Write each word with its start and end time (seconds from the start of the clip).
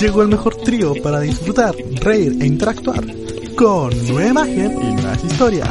Llegó 0.00 0.22
el 0.22 0.28
mejor 0.28 0.56
trío 0.56 0.94
para 1.02 1.20
disfrutar, 1.20 1.74
reír 1.76 2.34
e 2.40 2.46
interactuar 2.46 3.04
con 3.54 3.90
nueva 4.08 4.30
imagen 4.30 4.72
y 4.80 4.94
nuevas 4.94 5.22
historias. 5.22 5.68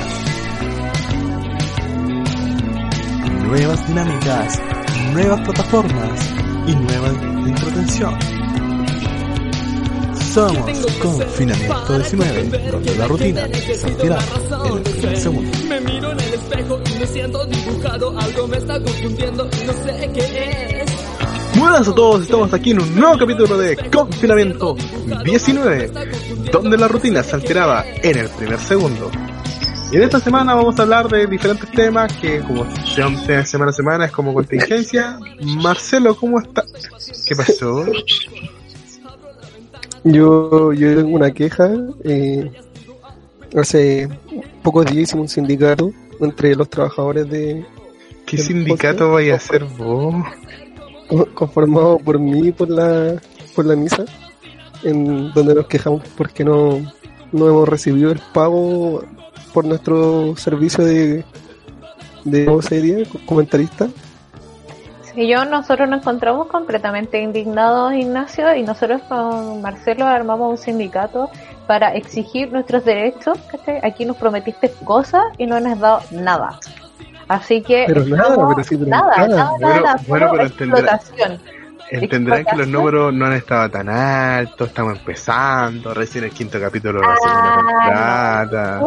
Nuevas 3.47 3.87
dinámicas, 3.87 4.61
nuevas 5.13 5.41
plataformas 5.41 6.33
y 6.67 6.75
nueva 6.75 7.07
entretención. 7.47 8.19
Somos 10.31 10.85
Confinamiento 11.01 11.97
19, 11.97 12.69
donde 12.69 12.95
la 12.97 13.07
rutina 13.07 13.47
se 13.51 13.87
en 13.87 14.77
el 14.77 14.81
primer 14.83 15.17
segundo. 15.17 15.57
Me 15.67 15.81
miro 15.81 16.11
en 16.11 16.19
el 16.19 16.33
espejo 16.35 16.79
y 16.85 16.99
me 16.99 17.07
siento 17.07 17.45
dibujado. 17.47 18.19
Algo 18.19 18.47
me 18.47 18.57
está 18.57 18.79
confundiendo 18.79 19.49
y 19.59 19.65
no 19.65 19.73
sé 19.73 20.11
qué 20.13 20.83
es. 20.83 20.88
Buenas 21.59 21.89
a 21.89 21.93
todos, 21.93 22.21
estamos 22.21 22.53
aquí 22.53 22.71
en 22.71 22.81
un 22.81 22.95
nuevo 22.95 23.17
capítulo 23.17 23.57
de 23.57 23.75
Confinamiento 23.91 24.77
19, 25.25 25.91
donde 26.53 26.77
la 26.77 26.87
rutina 26.87 27.21
se 27.21 27.35
alteraba 27.35 27.83
en 28.01 28.17
el 28.17 28.29
primer 28.29 28.57
segundo. 28.59 29.11
Y 29.91 29.97
en 29.97 30.03
esta 30.03 30.21
semana 30.21 30.55
vamos 30.55 30.79
a 30.79 30.83
hablar 30.83 31.09
de 31.09 31.27
diferentes 31.27 31.69
temas 31.71 32.13
que, 32.13 32.39
como 32.39 32.65
siempre, 32.85 33.45
semana 33.45 33.71
a 33.71 33.73
semana 33.73 34.05
es 34.05 34.11
como 34.11 34.33
contingencia. 34.33 35.19
Marcelo, 35.41 36.15
¿cómo 36.15 36.39
está? 36.39 36.63
¿Qué 37.27 37.35
pasó? 37.35 37.85
Yo, 40.05 40.71
yo 40.71 40.95
tengo 40.95 41.09
una 41.09 41.31
queja. 41.31 41.71
Eh, 42.05 42.49
hace 43.53 44.07
pocos 44.63 44.85
días 44.85 45.09
hicimos 45.09 45.23
un 45.23 45.29
sindicato 45.29 45.91
entre 46.21 46.55
los 46.55 46.69
trabajadores 46.69 47.29
de. 47.29 47.65
¿Qué 48.25 48.37
sindicato 48.37 48.99
podcast, 48.99 49.13
vaya 49.13 49.33
a 49.33 49.37
hacer 49.37 49.65
vos? 49.65 50.15
Conformado 51.33 51.97
por 51.97 52.19
mí 52.19 52.51
por 52.51 52.69
la, 52.69 53.15
por 53.55 53.65
la 53.65 53.75
misa, 53.75 54.05
en 54.83 55.31
donde 55.33 55.55
nos 55.55 55.67
quejamos 55.67 56.03
porque 56.15 56.43
no, 56.43 56.79
no 57.31 57.47
hemos 57.49 57.67
recibido 57.67 58.11
el 58.11 58.19
pago 58.33 59.03
por 59.53 59.65
nuestro 59.65 60.35
servicio 60.37 60.85
de, 60.85 61.25
de 62.23 62.45
vocería, 62.45 63.05
comentarista. 63.25 63.87
Sí, 65.13 65.27
yo, 65.27 65.43
nosotros 65.45 65.89
nos 65.89 66.01
encontramos 66.01 66.47
completamente 66.47 67.19
indignados, 67.19 67.93
Ignacio, 67.93 68.55
y 68.55 68.61
nosotros 68.61 69.01
con 69.09 69.61
Marcelo 69.61 70.05
armamos 70.05 70.51
un 70.51 70.57
sindicato 70.57 71.29
para 71.65 71.95
exigir 71.95 72.51
nuestros 72.51 72.85
derechos. 72.85 73.37
Aquí 73.83 74.05
nos 74.05 74.17
prometiste 74.17 74.71
cosas 74.83 75.23
y 75.37 75.47
no 75.47 75.59
nos 75.59 75.73
has 75.73 75.79
dado 75.79 76.01
nada. 76.11 76.59
Así 77.29 77.61
que 77.61 77.85
Pero 77.87 78.03
nada, 78.05 78.35
pero 78.49 78.63
sí, 78.63 78.75
pero 78.75 78.89
nada, 78.89 79.15
nada. 79.17 79.27
nada, 79.27 79.51
Bueno, 79.59 79.81
nada, 79.85 80.01
bueno, 80.07 80.27
pero 80.31 80.43
explotación. 80.45 81.39
Entenderán 81.91 82.45
que 82.45 82.55
los 82.55 82.67
números 82.67 83.11
no 83.13 83.25
han 83.25 83.33
estado 83.33 83.69
tan 83.71 83.89
altos, 83.89 84.67
estamos 84.67 84.97
empezando, 84.99 85.91
recién 85.93 86.23
el 86.25 86.31
quinto 86.31 86.59
capítulo 86.59 87.01
de 87.01 87.07
la 87.07 87.15
segunda 87.15 87.55
Ah, 87.91 88.45
temporada. 88.45 88.79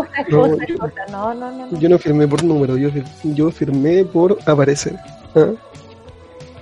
No. 1.11 1.35
No, 1.35 1.51
no. 1.51 1.79
Yo 1.81 1.89
no 1.89 1.99
firmé 1.99 2.29
por 2.29 2.45
número, 2.45 2.77
yo, 2.77 2.91
yo 3.25 3.51
firmé 3.51 4.05
por 4.05 4.39
aparecer. 4.47 4.95
¿ah? 5.35 5.47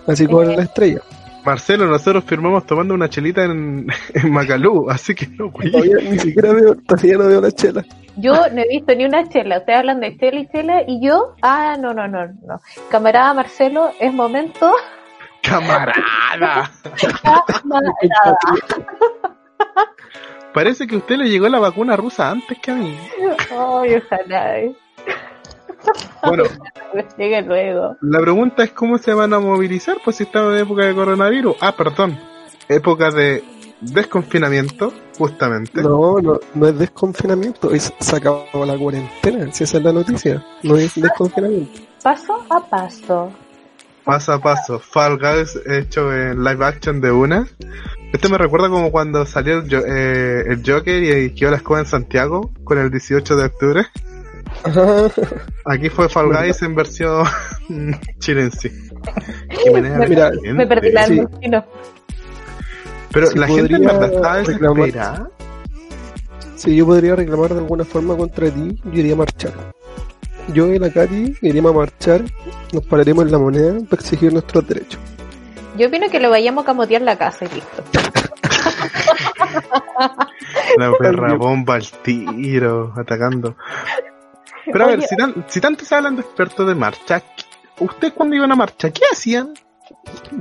Así 0.07 0.27
como 0.27 0.43
Eh. 0.45 0.57
la 0.57 0.63
estrella. 0.63 1.01
Marcelo, 1.45 1.87
nosotros 1.87 2.25
firmamos 2.25 2.67
tomando 2.67 2.95
una 2.95 3.09
chelita 3.09 3.45
en, 3.45 3.87
en 4.15 4.33
Macalú, 4.33 4.89
así 4.91 5.15
que 5.15 5.27
no, 5.27 5.51
güey. 5.51 5.71
Todavía 5.71 5.97
ni 6.11 6.19
siquiera 6.19 6.53
veo, 6.53 6.75
todavía 6.87 7.17
no 7.17 7.27
veo 7.27 7.41
la 7.41 7.51
chela. 7.51 7.85
Yo 8.17 8.33
no 8.53 8.61
he 8.61 8.69
visto 8.69 8.95
ni 8.95 9.05
una 9.05 9.29
chela. 9.29 9.59
Ustedes 9.59 9.79
hablan 9.79 10.01
de 10.01 10.17
chela 10.19 10.41
y 10.41 10.47
chela 10.49 10.83
y 10.87 11.01
yo, 11.05 11.35
ah, 11.43 11.77
no, 11.81 11.95
no, 11.95 12.07
no, 12.09 12.27
no. 12.27 12.61
Camarada 12.91 13.33
Marcelo, 13.35 13.91
es 13.99 14.13
momento. 14.13 14.73
¡Camarada! 15.43 16.71
Camarada. 17.01 17.95
Parece 20.53 20.87
que 20.87 20.97
a 20.97 20.99
usted 20.99 21.17
le 21.17 21.29
llegó 21.29 21.49
la 21.49 21.61
vacuna 21.61 21.97
rusa 21.97 22.31
antes 22.31 22.59
que 22.59 22.71
a 22.73 22.75
mí. 22.75 22.97
Ay, 23.51 23.95
ojalá. 23.95 24.59
eh. 24.59 24.77
Bueno, 26.27 26.45
Llegue 27.17 27.43
luego. 27.43 27.97
la 28.03 28.21
pregunta 28.21 28.65
es 28.65 28.73
cómo 28.73 28.99
se 28.99 29.15
van 29.15 29.33
a 29.33 29.39
movilizar, 29.41 29.97
pues 30.05 30.17
si 30.17 30.25
estamos 30.25 30.53
en 30.55 30.61
época 30.61 30.85
de 30.85 30.95
coronavirus. 30.95 31.57
Ah, 31.61 31.75
perdón, 31.77 32.19
época 32.69 33.11
de 33.11 33.43
desconfinamiento, 33.81 34.93
justamente. 35.19 35.83
No, 35.83 36.19
no, 36.21 36.39
no 36.55 36.67
es 36.69 36.79
desconfinamiento, 36.79 37.71
es 37.73 37.93
se 37.99 38.17
acabó 38.17 38.65
la 38.67 38.77
cuarentena, 38.77 39.53
si 39.53 39.65
esa 39.65 39.79
es 39.79 39.85
la 39.85 39.93
noticia, 39.93 40.45
no 40.63 40.77
es 40.77 40.95
desconfinamiento. 41.01 41.81
Paso 42.03 42.45
a 42.51 42.61
paso. 42.69 43.33
Paso 44.05 44.33
a 44.33 44.39
paso, 44.41 44.79
Fall 44.79 45.19
Guys 45.19 45.59
hecho 45.67 46.13
en 46.15 46.43
live 46.43 46.65
action 46.65 47.01
de 47.01 47.11
una. 47.13 47.47
Este 48.13 48.29
me 48.29 48.39
recuerda 48.39 48.69
como 48.69 48.91
cuando 48.91 49.25
salió 49.27 49.59
el, 49.59 49.71
Jo- 49.71 49.85
eh, 49.87 50.43
el 50.49 50.63
Joker 50.67 51.03
y 51.03 51.35
quedó 51.35 51.51
la 51.51 51.59
escoba 51.59 51.81
en 51.81 51.87
Santiago 51.87 52.51
con 52.65 52.79
el 52.79 52.91
18 52.91 53.37
de 53.37 53.45
octubre. 53.45 53.87
Aquí 55.65 55.89
fue 55.89 56.09
Fall 56.09 56.29
Guys 56.33 56.63
en 56.63 56.75
versión 56.75 57.25
chilense. 58.19 58.71
Qué 59.65 59.71
manera 59.71 59.99
de 59.99 60.09
Mira, 60.09 60.31
gente. 60.31 60.53
Me 60.53 60.67
perdí 60.67 60.93
la 60.93 61.07
Sí. 61.07 61.21
Pero 63.13 63.27
Si 63.27 63.39
la 63.39 63.47
gente 63.47 63.75
en 63.75 63.83
reclamar- 63.85 64.45
desesperada. 64.47 65.31
Si 66.57 66.77
yo 66.77 66.87
podría 66.87 67.17
reclamar 67.17 67.55
de 67.55 67.61
alguna 67.61 67.85
forma 67.85 68.17
contra 68.17 68.51
ti, 68.51 68.79
yo 68.85 69.01
iría 69.01 69.15
a 69.15 69.17
marchar. 69.17 69.53
Yo 70.53 70.67
y 70.73 70.79
la 70.79 70.91
Katy 70.91 71.37
iríamos 71.43 71.73
a 71.73 71.77
marchar, 71.79 72.23
nos 72.73 72.85
pararemos 72.87 73.25
en 73.25 73.33
la 73.33 73.39
moneda 73.39 73.73
para 73.89 74.01
exigir 74.03 74.33
nuestros 74.33 74.67
derechos. 74.67 75.01
Yo 75.79 75.89
opino 75.89 76.09
que 76.11 76.21
le 76.21 76.29
vayamos 76.29 76.65
a 76.65 76.67
camotear 76.67 77.03
la 77.03 77.17
casa 77.17 77.47
y 77.47 77.55
listo. 77.55 77.83
La 80.77 80.93
perra 80.99 81.35
bomba 81.35 81.75
al 81.75 81.87
tiro, 82.03 82.93
atacando. 82.97 83.57
Pero 84.73 84.85
a 84.85 84.89
ver, 84.89 85.03
si, 85.03 85.17
tan- 85.17 85.45
si 85.49 85.61
tanto 85.61 85.85
se 85.85 85.95
hablan 85.95 86.17
de 86.17 86.23
expertos 86.23 86.67
de 86.67 86.75
marcha, 86.75 87.23
¿ustedes 87.79 88.13
cuando 88.15 88.37
iban 88.37 88.53
a 88.53 88.57
marcha, 88.57 88.91
qué 88.91 89.03
hacían? 89.13 89.55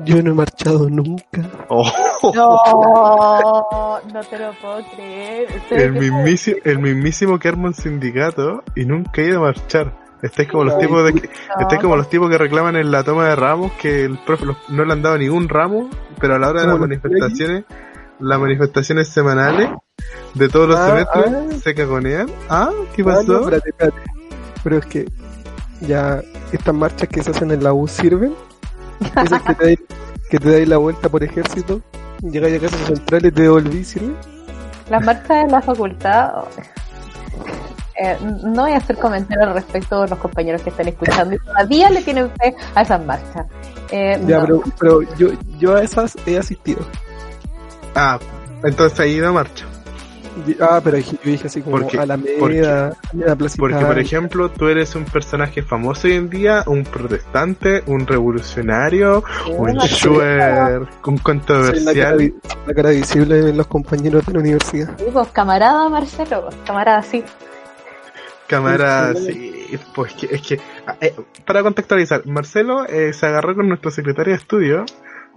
Yo 0.05 0.21
no 0.21 0.31
he 0.31 0.33
marchado 0.35 0.89
nunca. 0.89 1.41
Oh, 1.69 1.91
No, 2.35 3.99
no 4.13 4.19
te 4.21 4.37
lo 4.39 4.51
puedo 4.61 4.79
creer. 4.95 5.47
El, 5.71 5.93
mismísimo, 5.93 6.57
el 6.63 6.79
mismísimo 6.79 7.39
que 7.39 7.47
arma 7.47 7.67
un 7.69 7.73
sindicato 7.73 8.63
y 8.75 8.85
nunca 8.85 9.21
ha 9.21 9.25
ido 9.25 9.39
a 9.39 9.41
marchar. 9.47 9.97
Estáis 10.21 10.49
como 10.49 10.65
los 10.65 10.77
tipos 10.79 11.03
de 11.05 11.13
que, 11.13 11.27
No. 11.27 11.61
estáis 11.61 11.81
como 11.81 11.95
los 11.95 12.09
tipos 12.09 12.29
que 12.29 12.37
reclaman 12.37 12.75
en 12.75 12.91
la 12.91 13.03
toma 13.03 13.29
de 13.29 13.35
ramos 13.35 13.71
que 13.73 14.03
el 14.05 14.17
profe 14.19 14.45
los- 14.45 14.69
no 14.69 14.83
le 14.85 14.93
han 14.93 15.01
dado 15.01 15.17
ningún 15.17 15.47
ramo, 15.49 15.89
pero 16.19 16.35
a 16.35 16.39
la 16.39 16.49
hora 16.49 16.61
de 16.61 16.67
las 16.67 16.77
manifestaciones, 16.79 17.63
las 18.19 18.39
manifestaciones 18.39 19.07
semanales 19.07 19.69
de 20.33 20.49
todos 20.49 20.69
los 20.69 20.77
Ah, 20.79 20.87
semestres 20.87 21.25
ah. 21.27 21.59
se 21.63 21.75
cagonean. 21.75 22.29
Ah, 22.49 22.69
¿qué 22.95 23.01
Ah, 23.01 23.05
no, 23.05 23.13
pasó? 23.15 23.39
espérate, 23.41 23.69
espérate. 23.69 23.97
Pero 24.63 24.77
es 24.77 24.85
que 24.85 25.05
ya 25.81 26.21
estas 26.51 26.73
marchas 26.75 27.07
que 27.09 27.23
se 27.23 27.31
hacen 27.31 27.51
en 27.51 27.63
la 27.63 27.73
U 27.73 27.87
sirven. 27.87 28.33
Esas 29.23 29.41
que 29.43 29.55
te 29.55 29.63
dais 29.65 29.79
que 30.29 30.37
te 30.39 30.51
dais 30.51 30.67
la 30.67 30.77
vuelta 30.77 31.09
por 31.09 31.23
ejército, 31.23 31.81
llegáis 32.21 32.57
a 32.57 32.67
casa 32.69 32.85
central 32.85 33.25
y 33.25 33.31
te 33.31 33.41
devolví, 33.43 33.83
¿sirve? 33.83 34.13
Las 34.89 35.03
marchas 35.03 35.45
de 35.45 35.47
la 35.51 35.61
facultad. 35.61 36.31
eh, 38.01 38.17
no 38.45 38.61
voy 38.63 38.71
a 38.73 38.77
hacer 38.77 38.95
comentarios 38.97 39.47
al 39.47 39.53
respecto 39.55 40.01
de 40.03 40.09
los 40.09 40.19
compañeros 40.19 40.61
que 40.61 40.69
están 40.69 40.87
escuchando 40.87 41.35
y 41.35 41.39
todavía 41.39 41.89
le 41.89 42.01
tienen 42.03 42.29
fe 42.39 42.55
a 42.75 42.81
esas 42.83 43.03
marchas. 43.05 43.45
Eh, 43.91 44.21
Ya, 44.27 44.39
no. 44.39 44.45
pero, 44.45 44.63
pero 44.79 45.01
yo, 45.17 45.27
yo 45.57 45.75
a 45.75 45.81
esas 45.81 46.15
he 46.27 46.37
asistido. 46.37 46.81
Ah, 47.95 48.19
entonces 48.63 48.99
ha 48.99 49.05
ido 49.07 49.27
a 49.29 49.31
marcha. 49.31 49.65
Ah, 50.61 50.79
pero 50.83 50.97
yo 50.97 51.17
dije 51.23 51.47
así 51.47 51.61
como 51.61 51.77
Porque- 51.79 51.97
a 51.99 52.05
la 52.05 52.17
porque- 52.17 52.55
media, 52.55 52.87
a 52.87 52.93
la 53.13 53.35
plaza 53.35 53.55
Porque, 53.57 53.75
por 53.85 53.99
ejemplo, 53.99 54.49
tú 54.49 54.67
eres 54.67 54.95
un 54.95 55.05
personaje 55.05 55.61
famoso 55.61 56.07
hoy 56.07 56.13
en 56.13 56.29
día, 56.29 56.63
un 56.67 56.83
protestante, 56.83 57.83
un 57.87 58.05
revolucionario, 58.07 59.23
un 59.57 59.73
shuer, 59.77 59.79
un 59.79 59.87
Soy 59.87 60.17
la 60.17 60.37
cara, 60.37 60.89
controversial. 61.01 62.33
la 62.67 62.73
cara 62.73 62.89
visible 62.91 63.41
de 63.41 63.53
los 63.53 63.67
compañeros 63.67 64.25
de 64.25 64.33
la 64.33 64.39
universidad. 64.39 64.97
Sí, 64.97 65.05
pues, 65.11 65.27
camarada 65.29 65.89
Marcelo, 65.89 66.43
pues, 66.43 66.55
camarada, 66.65 67.01
sí. 67.03 67.23
Cámara, 68.47 69.13
Sí, 69.13 69.67
sí. 69.69 69.79
pues 69.93 70.13
que, 70.13 70.25
es 70.35 70.41
que, 70.41 70.59
eh, 71.01 71.13
para 71.45 71.61
contextualizar, 71.61 72.25
Marcelo 72.25 72.83
eh, 72.87 73.13
se 73.13 73.27
agarró 73.27 73.53
con 73.55 73.67
nuestro 73.69 73.91
secretario 73.91 74.33
de 74.33 74.39
estudio 74.39 74.85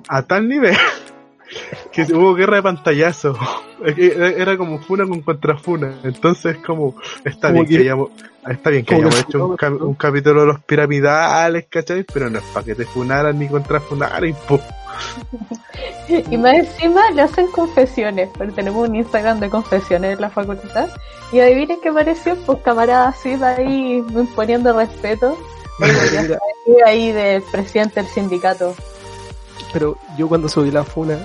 a 0.09 0.23
tal 0.23 0.49
nivel 0.49 0.75
que 1.93 2.03
hubo 2.13 2.35
guerra 2.35 2.57
de 2.57 2.63
pantallazo. 2.63 3.37
Era 3.85 4.57
como 4.57 4.79
funa 4.79 5.07
con 5.07 5.21
contrafuna. 5.21 6.01
Entonces, 6.05 6.59
como, 6.59 6.95
está 7.25 7.51
bien 7.51 7.67
que, 7.67 7.77
que- 7.77 7.83
hayamos, 7.83 8.11
está 8.49 8.71
bien 8.71 8.85
que 8.85 8.95
hayamos 8.95 9.21
hecho 9.21 9.57
un, 9.81 9.95
capítulo 9.95 10.43
de 10.43 10.47
los 10.49 10.61
piramidales, 10.61 11.67
¿cachai? 11.69 12.05
Pero 12.05 12.31
no 12.31 12.39
es 12.39 12.45
para 12.47 12.65
que 12.67 12.75
te 12.75 12.85
funaran 12.85 13.39
ni 13.39 13.49
contrafunaran, 13.49 14.29
y 14.29 14.33
po. 14.33 14.61
Y 16.09 16.37
más 16.37 16.55
encima 16.55 17.11
le 17.13 17.23
hacen 17.23 17.47
confesiones, 17.47 18.29
porque 18.37 18.53
tenemos 18.53 18.87
un 18.87 18.97
Instagram 18.97 19.41
de 19.41 19.49
confesiones 19.49 20.15
en 20.15 20.21
la 20.21 20.31
facultad. 20.31 20.91
Y 21.33 21.41
adivinen 21.41 21.81
qué 21.81 21.91
pareció, 21.91 22.37
pues 22.45 22.59
camarada 22.63 23.09
así 23.09 23.37
de 23.37 23.47
ahí 23.47 24.05
imponiendo 24.15 24.77
respeto. 24.77 25.39
Ahí 26.85 27.13
del 27.13 27.43
presidente 27.43 28.03
del 28.03 28.11
sindicato. 28.11 28.75
pero 29.73 29.97
yo 30.19 30.29
cuando 30.29 30.49
subí 30.49 30.71
la 30.71 30.85
funa 30.85 31.19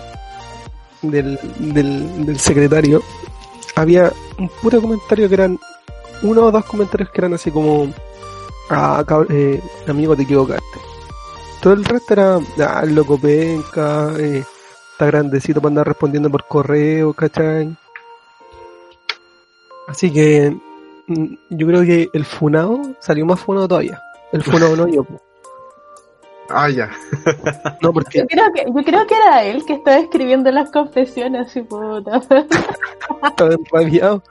del, 1.01 1.39
del, 1.59 2.25
del 2.25 2.39
secretario, 2.39 3.01
había 3.75 4.11
un 4.37 4.49
puro 4.61 4.81
comentario 4.81 5.27
que 5.27 5.35
eran 5.35 5.59
uno 6.23 6.45
o 6.45 6.51
dos 6.51 6.65
comentarios 6.65 7.09
que 7.11 7.21
eran 7.21 7.33
así 7.33 7.51
como, 7.51 7.91
ah, 8.69 9.03
eh, 9.29 9.61
amigo, 9.87 10.15
te 10.15 10.23
equivocaste. 10.23 10.79
Todo 11.61 11.73
el 11.73 11.85
resto 11.85 12.13
era, 12.13 12.39
ah, 12.65 12.85
loco 12.85 13.17
penca, 13.17 14.13
eh, 14.17 14.43
está 14.91 15.05
grandecito 15.05 15.61
para 15.61 15.69
andar 15.69 15.87
respondiendo 15.87 16.29
por 16.29 16.47
correo, 16.47 17.13
¿cachai? 17.13 17.75
Así 19.87 20.11
que 20.11 20.55
mm, 21.07 21.33
yo 21.51 21.67
creo 21.67 21.81
que 21.83 22.09
el 22.13 22.25
funado 22.25 22.81
salió 22.99 23.25
más 23.25 23.39
funado 23.39 23.67
todavía. 23.67 24.01
El 24.31 24.43
funado 24.43 24.75
no 24.75 24.87
yo. 24.87 25.05
Ah, 26.49 26.69
ya. 26.69 26.89
No, 27.81 27.91
porque 27.93 28.19
Yo 28.19 28.27
creo 28.27 28.51
que, 28.53 28.65
yo 28.65 28.83
creo 28.83 29.05
que 29.07 29.15
era 29.15 29.43
él 29.43 29.65
que 29.65 29.73
estaba 29.73 29.97
escribiendo 29.97 30.49
las 30.51 30.71
confesiones, 30.71 31.47
así 31.47 31.61
puta. 31.61 32.21
estaba 33.23 33.53
enrabiado. 33.53 34.23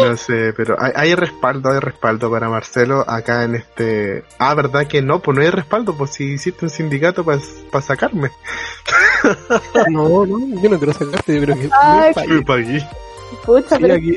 No 0.00 0.16
sé, 0.16 0.52
pero 0.56 0.76
hay, 0.78 0.92
hay 0.94 1.14
respaldo, 1.16 1.70
hay 1.72 1.80
respaldo 1.80 2.30
para 2.30 2.48
Marcelo 2.48 3.04
acá 3.08 3.42
en 3.42 3.56
este... 3.56 4.22
Ah, 4.38 4.54
¿verdad 4.54 4.86
que 4.86 5.02
no? 5.02 5.18
Pues 5.20 5.36
no 5.36 5.42
hay 5.42 5.50
respaldo, 5.50 5.96
pues 5.96 6.10
si 6.12 6.34
hiciste 6.34 6.64
un 6.64 6.70
sindicato 6.70 7.24
para 7.24 7.40
sacarme. 7.82 8.30
No, 9.90 10.24
no, 10.26 10.38
yo 10.62 10.70
no 10.70 10.78
quiero 10.78 10.92
sacarte, 10.92 11.34
yo 11.34 11.42
creo 11.42 11.56
que 11.56 11.68
Ay, 11.82 12.12
me 12.28 12.34
Me 12.36 12.42
pagué. 12.42 12.42
pagué. 12.44 12.88
Pucha, 13.44 13.76
Sí, 13.76 13.82
pero 13.82 13.94
aquí, 13.94 14.16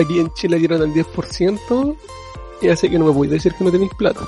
aquí 0.00 0.20
en 0.20 0.32
Chile 0.34 0.58
dieron 0.58 0.82
el 0.82 0.92
10% 0.92 1.96
y 2.60 2.68
así 2.68 2.90
que 2.90 2.98
no 2.98 3.06
me 3.06 3.10
voy 3.12 3.28
a 3.28 3.32
decir 3.32 3.54
que 3.54 3.64
no 3.64 3.70
tenéis 3.70 3.92
plata. 3.94 4.20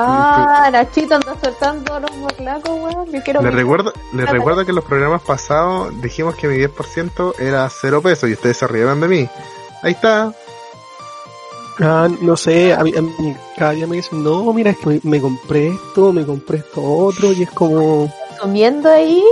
Ah, 0.00 0.68
Nachito 0.70 1.14
anda 1.16 1.34
soltando 1.42 1.98
los 2.00 2.16
morlacos, 2.16 2.70
weón. 2.70 3.12
Yo 3.12 3.22
quiero 3.22 3.42
Les 3.42 3.54
recuerdo, 3.54 3.92
les 4.12 4.28
recuerdo 4.28 4.64
que 4.64 4.70
en 4.70 4.76
los 4.76 4.84
programas 4.84 5.22
pasados 5.22 5.92
dijimos 6.00 6.34
que 6.36 6.46
mi 6.48 6.56
10% 6.56 7.34
era 7.38 7.68
0 7.68 8.02
pesos 8.02 8.28
y 8.30 8.34
ustedes 8.34 8.56
se 8.58 8.66
rieron 8.68 9.00
de 9.00 9.08
mí. 9.08 9.28
Ahí 9.82 9.92
está. 9.92 10.32
Ah, 11.80 12.08
no 12.20 12.36
sé, 12.36 12.74
a 12.74 12.82
mí, 12.82 12.92
a 12.96 13.02
mí 13.02 13.36
cada 13.56 13.70
día 13.72 13.86
me 13.86 13.96
dicen, 13.96 14.22
no, 14.24 14.52
mira, 14.52 14.70
es 14.72 14.78
que 14.78 14.86
me, 14.88 15.00
me 15.04 15.20
compré 15.20 15.68
esto, 15.68 16.12
me 16.12 16.26
compré 16.26 16.58
esto 16.58 16.82
otro 16.82 17.32
y 17.32 17.44
es 17.44 17.50
como, 17.50 18.12
consumiendo 18.30 18.90
ahí 18.90 19.22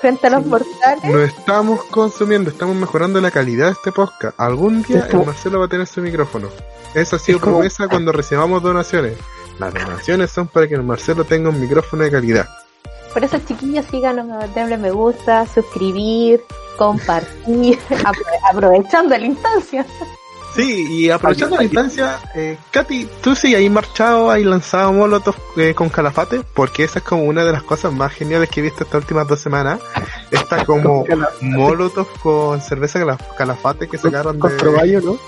frente 0.00 0.26
a 0.26 0.30
los 0.30 0.42
Sí. 0.42 0.48
mortales. 0.48 1.04
No 1.04 1.20
estamos 1.20 1.84
consumiendo, 1.84 2.50
estamos 2.50 2.74
mejorando 2.76 3.20
la 3.20 3.30
calidad 3.30 3.66
de 3.66 3.72
este 3.72 3.92
podcast. 3.92 4.38
Algún 4.40 4.82
día 4.82 4.98
Es 4.98 5.04
como- 5.06 5.22
el 5.22 5.26
Marcelo 5.28 5.60
va 5.60 5.66
a 5.66 5.68
tener 5.68 5.86
su 5.86 6.00
micrófono. 6.00 6.48
Esa 6.94 7.16
ha 7.16 7.18
sido 7.20 7.38
Es 7.38 7.42
como- 7.44 7.56
promesa 7.58 7.86
cuando 7.88 8.10
recibamos 8.10 8.60
donaciones. 8.62 9.16
Las 9.58 9.72
donaciones 9.74 10.30
son 10.30 10.48
para 10.48 10.68
que 10.68 10.74
el 10.74 10.82
Marcelo 10.82 11.24
tenga 11.24 11.48
un 11.50 11.60
micrófono 11.60 12.02
de 12.04 12.10
calidad. 12.10 12.48
Por 13.12 13.24
eso, 13.24 13.38
chiquillos, 13.46 13.86
síganos, 13.90 14.26
denle 14.54 14.76
me 14.76 14.90
gusta, 14.90 15.46
suscribir, 15.46 16.42
compartir, 16.76 17.78
apro- 17.90 18.24
aprovechando 18.50 19.16
la 19.16 19.24
instancia. 19.26 19.86
Sí, 20.54 20.86
y 20.90 21.10
aprovechando 21.10 21.56
la 21.56 21.64
instancia, 21.64 22.18
eh, 22.34 22.56
Katy, 22.70 23.06
¿tú 23.22 23.34
sí 23.34 23.54
ahí 23.54 23.68
marchado, 23.68 24.30
ahí 24.30 24.42
lanzado 24.42 24.90
molotov 24.92 25.34
eh, 25.58 25.74
con 25.74 25.90
calafate? 25.90 26.40
Porque 26.54 26.84
esa 26.84 26.98
es 27.00 27.04
como 27.04 27.24
una 27.24 27.44
de 27.44 27.52
las 27.52 27.62
cosas 27.62 27.92
más 27.92 28.12
geniales 28.12 28.48
que 28.48 28.60
he 28.60 28.62
visto 28.62 28.84
estas 28.84 29.02
últimas 29.02 29.26
dos 29.28 29.38
semanas. 29.40 29.80
Está 30.30 30.64
como 30.64 31.04
molotov 31.42 32.06
con 32.22 32.60
cerveza 32.62 32.98
cala- 32.98 33.18
calafate 33.36 33.86
que 33.88 33.98
sacaron 33.98 34.38
con 34.38 34.50
de... 34.50 34.56
proballo, 34.56 35.00
¿no? 35.02 35.18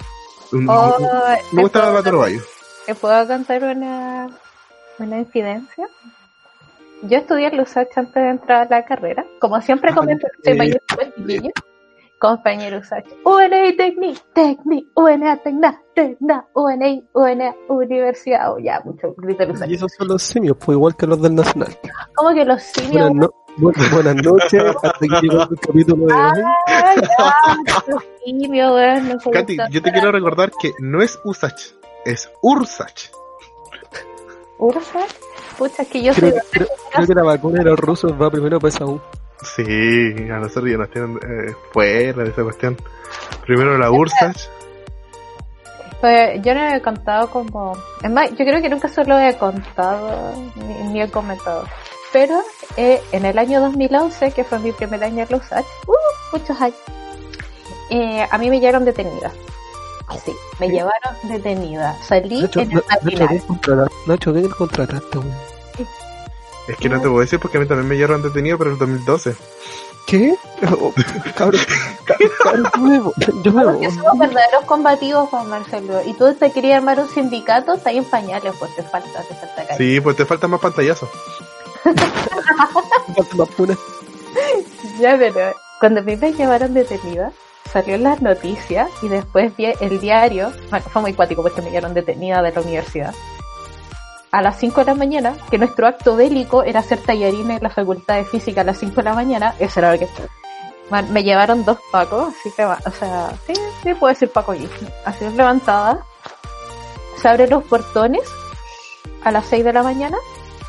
Oh, 0.66 0.96
me 1.52 1.62
gusta 1.62 1.80
¿te 2.02 2.10
la 2.10 2.40
puedo- 2.94 3.14
Bayo. 3.14 3.26
¿Te 3.26 3.26
puedo 3.26 3.26
contar 3.26 3.62
una, 3.76 4.28
una 4.98 5.18
infidencia? 5.18 5.88
Yo 7.02 7.18
estudié 7.18 7.46
en 7.48 7.56
Lusach 7.58 7.88
antes 7.96 8.14
de 8.14 8.28
entrar 8.30 8.66
a 8.66 8.76
la 8.76 8.84
carrera. 8.84 9.24
Como 9.40 9.60
siempre 9.60 9.90
Ah, 9.92 9.94
comento, 9.94 10.26
eh, 10.26 10.50
compañero 10.50 10.78
chiquillo. 11.16 11.50
Compañero 12.18 12.78
Usach. 12.78 13.04
UNA 13.24 13.76
Tecni, 13.76 14.14
Tecni, 14.32 14.88
UNA 14.96 15.36
Tecna, 15.36 15.80
Tecna, 15.94 16.46
UNA, 16.54 17.02
UNA, 17.12 17.54
Universidad. 17.68 18.52
Oh, 18.52 18.58
ya, 18.58 18.80
mucho 18.84 19.14
grito 19.16 19.44
Lusach. 19.46 19.68
Y 19.70 19.74
esos 19.74 19.92
son 19.96 20.08
los 20.08 20.22
simios, 20.24 20.56
pues 20.56 20.74
igual 20.74 20.96
que 20.96 21.06
los 21.06 21.22
del 21.22 21.36
Nacional. 21.36 21.76
Como 22.16 22.34
que 22.34 22.44
los 22.44 22.60
simios. 22.62 23.10
Buenas, 23.10 23.14
no- 23.14 23.30
bu- 23.58 23.90
buenas 23.94 24.16
noches, 24.16 24.62
hasta 24.82 24.88
aquí 24.88 25.08
llegó 25.28 25.42
el 25.42 25.60
capítulo 25.60 26.06
de 26.06 26.14
hoy. 26.14 26.42
Ah, 26.66 27.56
ya, 27.66 27.84
simios, 28.24 28.72
weón. 28.74 29.08
No 29.08 29.30
Katy, 29.30 29.56
yo 29.70 29.80
te 29.82 29.92
quiero 29.92 30.10
recordar 30.10 30.50
que 30.60 30.72
no 30.80 31.00
es 31.02 31.20
Usach, 31.24 31.54
es 32.04 32.30
Ursach. 32.42 33.10
Ursa. 34.58 35.00
Pucha, 35.56 35.82
es 35.82 35.88
que 35.88 36.02
yo 36.02 36.12
soy 36.12 36.30
Creo, 36.30 36.42
creo, 36.50 36.66
creo 36.92 37.06
que 37.06 37.14
la 37.14 37.22
vacuna 37.22 37.58
de 37.58 37.64
los 37.64 37.78
rusos 37.78 38.12
va 38.20 38.30
primero 38.30 38.58
para 38.58 38.74
esa 38.74 38.84
U. 38.84 39.00
Sí, 39.42 39.62
a 39.62 40.38
nosotros 40.38 40.70
ya 40.70 40.78
nos 40.78 40.90
tienen 40.90 41.16
eh, 41.16 41.54
fuera 41.72 42.24
de 42.24 42.30
esa 42.30 42.42
cuestión. 42.42 42.76
Primero 43.46 43.78
la 43.78 43.90
Ursach. 43.90 44.36
Pues 46.00 46.42
yo 46.42 46.54
no 46.54 46.68
he 46.68 46.80
contado 46.80 47.28
como... 47.30 47.76
Es 48.02 48.10
más, 48.10 48.30
yo 48.30 48.44
creo 48.44 48.60
que 48.60 48.68
nunca 48.68 48.88
se 48.88 49.04
lo 49.04 49.18
he 49.18 49.36
contado 49.36 50.32
ni, 50.56 50.92
ni 50.92 51.02
he 51.02 51.10
comentado. 51.10 51.64
Pero 52.12 52.40
eh, 52.76 53.00
en 53.12 53.26
el 53.26 53.38
año 53.38 53.60
2011, 53.60 54.32
que 54.32 54.44
fue 54.44 54.58
mi 54.60 54.72
primer 54.72 55.02
año 55.04 55.24
en 55.24 55.28
los 55.30 55.42
uh, 55.52 55.94
muchos 56.32 56.60
años, 56.60 56.78
eh, 57.90 58.26
a 58.28 58.38
mí 58.38 58.50
me 58.50 58.60
llevaron 58.60 58.84
detenida. 58.84 59.32
Sí, 60.24 60.32
me 60.58 60.66
¿Sí? 60.66 60.72
llevaron 60.72 61.14
detenida. 61.24 61.96
Salí 62.02 62.42
Nacho, 62.42 62.60
en 62.60 62.70
el 62.72 62.76
Nacho, 62.76 62.88
matinal. 63.04 63.88
Nacho, 64.06 64.32
¿qué 64.34 64.48
contrataste, 64.48 65.18
weón? 65.18 65.34
Es 66.68 66.76
que 66.76 66.88
no 66.88 66.96
te 67.00 67.08
puedo 67.08 67.20
decir 67.20 67.38
porque 67.40 67.56
a 67.56 67.60
mí 67.60 67.66
también 67.66 67.88
me 67.88 67.96
llevaron 67.96 68.22
detenido, 68.22 68.58
pero 68.58 68.70
en 68.70 68.74
el 68.74 68.78
2012. 68.78 69.34
¿Qué? 70.06 70.34
Oh, 70.80 70.92
cabrón, 71.36 71.60
ca- 72.04 72.16
cabrón, 72.42 72.70
yo 72.74 72.80
me 72.82 72.98
voy. 73.00 73.12
Yo 73.42 73.52
me 73.52 73.64
voy. 73.64 73.90
somos 73.90 74.18
verdaderos 74.18 74.64
combativos, 74.66 75.28
Juan 75.28 75.48
Marcelo. 75.48 76.00
Y 76.06 76.14
tú 76.14 76.32
te 76.34 76.50
querías 76.50 76.78
armar 76.78 76.98
un 77.00 77.08
sindicato, 77.10 77.74
está 77.74 77.90
ahí 77.90 77.98
en 77.98 78.04
pañales, 78.04 78.54
pues 78.58 78.74
te 78.76 78.82
falta, 78.82 79.22
te 79.22 79.34
falta 79.34 79.66
calle. 79.66 79.76
Sí, 79.76 80.00
pues 80.00 80.16
te 80.16 80.24
faltan 80.24 80.50
más 80.50 80.60
pantallazos. 80.60 81.08
Falta 81.82 83.36
más 83.36 83.48
puna. 83.56 83.76
Ya, 84.98 85.16
pero 85.18 85.54
cuando 85.80 86.00
a 86.00 86.02
mí 86.02 86.16
me 86.16 86.32
llevaron 86.32 86.74
detenida, 86.74 87.32
salió 87.72 87.94
en 87.94 88.02
las 88.04 88.22
noticias 88.22 88.88
y 89.02 89.08
después 89.08 89.56
vi 89.56 89.66
el 89.80 90.00
diario, 90.00 90.52
fue 90.90 91.02
muy 91.02 91.14
cuático 91.14 91.42
porque 91.42 91.62
me 91.62 91.70
llevaron 91.70 91.94
detenida 91.94 92.42
de 92.42 92.52
la 92.52 92.60
universidad. 92.60 93.14
A 94.30 94.42
las 94.42 94.58
5 94.58 94.80
de 94.80 94.86
la 94.86 94.94
mañana, 94.94 95.34
que 95.50 95.58
nuestro 95.58 95.86
acto 95.86 96.16
bélico 96.16 96.62
era 96.62 96.80
hacer 96.80 96.98
tallarines 96.98 97.58
en 97.58 97.62
la 97.62 97.70
facultad 97.70 98.16
de 98.16 98.24
física 98.24 98.60
a 98.60 98.64
las 98.64 98.78
5 98.78 98.94
de 98.96 99.02
la 99.02 99.14
mañana, 99.14 99.54
eso 99.58 99.80
era 99.80 99.92
lo 99.92 99.98
que... 99.98 100.08
Me 101.10 101.22
llevaron 101.22 101.64
dos 101.64 101.78
pacos, 101.92 102.34
así 102.34 102.50
que, 102.56 102.64
o 102.64 102.90
sea, 102.98 103.30
sí, 103.46 103.52
sí 103.82 103.94
puedo 103.94 104.12
decir 104.12 104.30
paco 104.30 104.54
y 104.54 104.68
así 105.04 105.24
es 105.24 105.34
levantada. 105.34 106.02
Se 107.20 107.28
abren 107.28 107.50
los 107.50 107.64
portones 107.64 108.22
a 109.22 109.30
las 109.30 109.44
6 109.46 109.64
de 109.64 109.72
la 109.74 109.82
mañana 109.82 110.16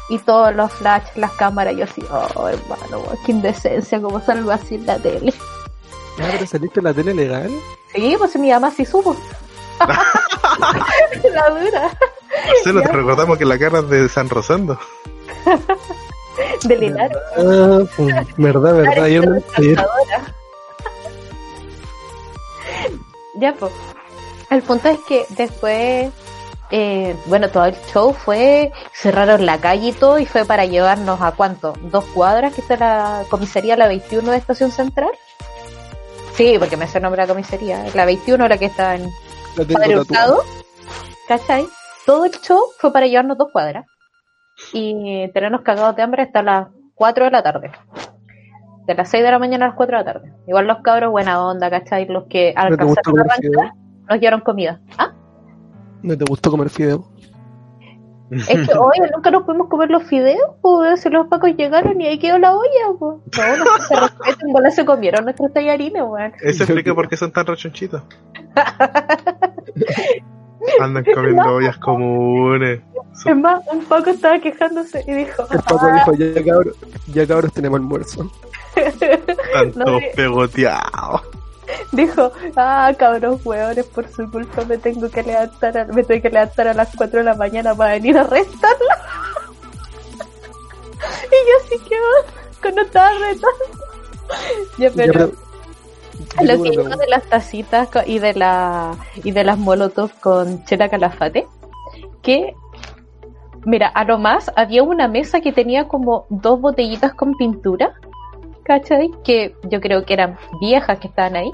y 0.09 0.17
todos 0.19 0.53
los 0.53 0.73
flash, 0.73 1.03
las 1.15 1.31
cámaras, 1.31 1.75
yo 1.77 1.85
así, 1.85 2.03
oh 2.11 2.49
hermano, 2.49 3.03
qué 3.25 3.31
indecencia, 3.31 4.01
como 4.01 4.19
salgo 4.19 4.51
así 4.51 4.75
en 4.75 4.85
la 4.85 4.97
tele. 4.97 5.33
Ya, 6.19 6.27
pero 6.31 6.45
saliste 6.45 6.79
en 6.79 6.83
la 6.83 6.93
tele 6.93 7.13
legal. 7.13 7.51
Sí, 7.93 8.15
pues 8.17 8.35
mi 8.37 8.51
mamá 8.51 8.71
sí 8.71 8.85
supo. 8.85 9.15
la 9.79 11.49
dura. 11.49 11.89
Marcelo, 12.47 12.81
te 12.81 12.87
Ya. 12.87 12.93
recordamos 12.93 13.37
que 13.37 13.45
la 13.45 13.57
cara 13.57 13.79
es 13.79 13.89
de 13.89 14.09
San 14.09 14.29
Rosendo. 14.29 14.77
Del 16.63 16.79
Linares. 16.79 17.17
Ah, 17.37 17.79
pues, 17.95 18.15
verdad, 18.37 18.73
verdad. 18.75 19.03
Ayer, 19.03 19.27
me-. 19.27 19.41
Ya, 23.35 23.53
pues. 23.57 23.71
El 24.49 24.61
punto 24.63 24.89
es 24.89 24.99
que 25.07 25.25
después, 25.29 26.11
eh, 26.71 27.15
bueno, 27.27 27.49
todo 27.49 27.65
el 27.65 27.75
show 27.93 28.13
fue, 28.13 28.71
cerraron 28.93 29.45
la 29.45 29.59
calle 29.59 29.89
y 29.89 29.91
todo, 29.93 30.17
y 30.19 30.25
fue 30.25 30.43
para 30.43 30.65
llevarnos 30.65 31.21
a 31.21 31.31
cuánto, 31.33 31.73
dos 31.83 32.03
cuadras, 32.05 32.53
que 32.53 32.61
está 32.61 32.75
la 32.77 33.23
comisaría, 33.29 33.77
la 33.77 33.87
21 33.87 34.31
de 34.31 34.37
Estación 34.37 34.71
Central. 34.71 35.11
Sí, 36.33 36.55
porque 36.57 36.77
me 36.77 36.85
hace 36.85 36.99
nombre 36.99 37.21
la 37.21 37.27
comisaría, 37.27 37.85
la 37.93 38.05
21 38.05 38.47
la 38.47 38.57
que 38.57 38.65
está 38.65 38.95
en 38.95 39.09
Padre. 39.55 39.99
Hurtado, 39.99 40.43
¿cachai? 41.27 41.67
Todo 42.05 42.25
el 42.25 42.31
show 42.31 42.59
fue 42.77 42.93
para 42.93 43.07
llevarnos 43.07 43.37
dos 43.37 43.49
cuadras 43.51 43.85
y 44.73 45.29
tenernos 45.33 45.61
cagados 45.61 45.95
de 45.95 46.01
hambre 46.01 46.23
hasta 46.23 46.43
las 46.43 46.67
4 46.95 47.25
de 47.25 47.31
la 47.31 47.43
tarde. 47.43 47.71
De 48.85 48.95
las 48.95 49.09
6 49.09 49.23
de 49.23 49.31
la 49.31 49.39
mañana 49.39 49.65
a 49.65 49.67
las 49.69 49.77
4 49.77 49.97
de 49.97 50.03
la 50.03 50.13
tarde. 50.13 50.33
Igual 50.47 50.67
los 50.67 50.81
cabros, 50.81 51.11
buena 51.11 51.45
onda, 51.45 51.69
¿cachai? 51.69 52.07
Los 52.07 52.25
que 52.25 52.53
¿No 52.55 52.77
te 52.77 52.83
gustó 52.83 53.01
alcanzaron 53.01 53.19
a 53.19 53.33
arrancar, 53.33 53.73
nos 54.09 54.19
llevaron 54.19 54.41
comida. 54.41 54.81
¿Ah? 54.97 55.13
¿No 56.01 56.17
te 56.17 56.25
gustó 56.25 56.51
comer 56.51 56.69
fideo? 56.69 57.05
Es 58.31 58.47
que 58.47 58.73
hoy 58.77 58.97
nunca 59.13 59.31
nos 59.31 59.43
pudimos 59.43 59.69
comer 59.69 59.89
los 59.89 60.03
fideos, 60.03 60.55
pues 60.61 61.01
si 61.01 61.09
los 61.09 61.27
pacos 61.27 61.55
llegaron 61.55 61.99
y 61.99 62.07
ahí 62.07 62.19
quedó 62.19 62.37
la 62.37 62.55
olla, 62.55 62.97
pues. 62.97 63.17
No, 63.37 63.65
no 63.65 63.77
se 63.87 63.95
respeten, 63.95 64.53
bola 64.53 64.71
se 64.71 64.85
comieron 64.85 65.25
nuestros 65.25 65.51
tallarines, 65.53 66.03
weón. 66.03 66.33
Eso 66.41 66.63
explica 66.63 66.93
por 66.93 67.09
qué 67.09 67.17
son 67.17 67.31
tan 67.31 67.45
rechonchitos. 67.45 68.01
Andan 70.79 71.05
comiendo 71.05 71.55
ollas 71.55 71.77
comunes. 71.77 72.81
Es 73.25 73.35
más, 73.35 73.61
un 73.71 73.83
paco 73.85 74.11
estaba 74.11 74.39
quejándose 74.39 75.03
y 75.07 75.13
dijo, 75.13 75.43
El 75.51 75.59
Paco 75.59 75.91
dijo, 75.91 76.13
ya 76.13 76.43
cabros, 76.43 76.75
ya 77.07 77.27
cabros 77.27 77.53
tenemos 77.53 77.79
almuerzo. 77.79 78.31
Están 78.75 79.69
No, 79.75 79.85
todos 79.85 80.03
pegoteados. 80.15 81.21
dijo, 81.91 82.31
ah, 82.55 82.91
cabros 82.97 83.45
hueones, 83.45 83.85
por 83.87 84.07
su 84.09 84.29
culpa 84.31 84.63
me 84.65 84.77
tengo 84.77 85.09
que 85.09 85.23
levantar, 85.23 85.77
a, 85.77 85.85
me 85.85 86.03
tengo 86.03 86.21
que 86.21 86.29
levantar 86.29 86.67
a 86.67 86.73
las 86.73 86.89
4 86.95 87.19
de 87.19 87.25
la 87.25 87.35
mañana 87.35 87.75
para 87.75 87.93
venir 87.93 88.17
a 88.17 88.23
restarla. 88.23 88.97
y 91.27 91.37
yo 91.49 91.65
así 91.65 91.79
que 91.89 91.95
con 92.61 92.75
no 92.75 92.81
estaba 92.81 93.11
retando. 93.11 93.65
Ya, 94.77 94.89
Ya, 94.89 94.91
pero 94.95 95.13
pero- 95.13 95.31
yo 95.31 95.37
lo 96.43 96.63
que 96.63 96.69
digo 96.71 96.83
de 96.83 97.07
las 97.07 97.23
tacitas 97.23 97.89
y 98.05 98.19
de 98.19 98.33
la 98.33 98.95
y 99.23 99.31
de 99.31 99.43
las 99.43 99.57
molotov 99.57 100.11
con 100.19 100.63
chela 100.65 100.89
calafate, 100.89 101.47
que 102.21 102.53
mira, 103.65 103.87
a 103.87 104.03
lo 104.03 104.19
más 104.19 104.51
había 104.55 104.83
una 104.83 105.07
mesa 105.07 105.41
que 105.41 105.51
tenía 105.51 105.87
como 105.87 106.25
dos 106.29 106.59
botellitas 106.61 107.13
con 107.13 107.35
pintura, 107.35 107.93
¿cachai? 108.69 109.09
Que 109.23 109.55
yo 109.63 109.81
creo 109.81 110.05
que 110.05 110.13
eran 110.13 110.37
viejas 110.61 110.99
que 110.99 111.07
estaban 111.07 111.35
ahí. 111.35 111.51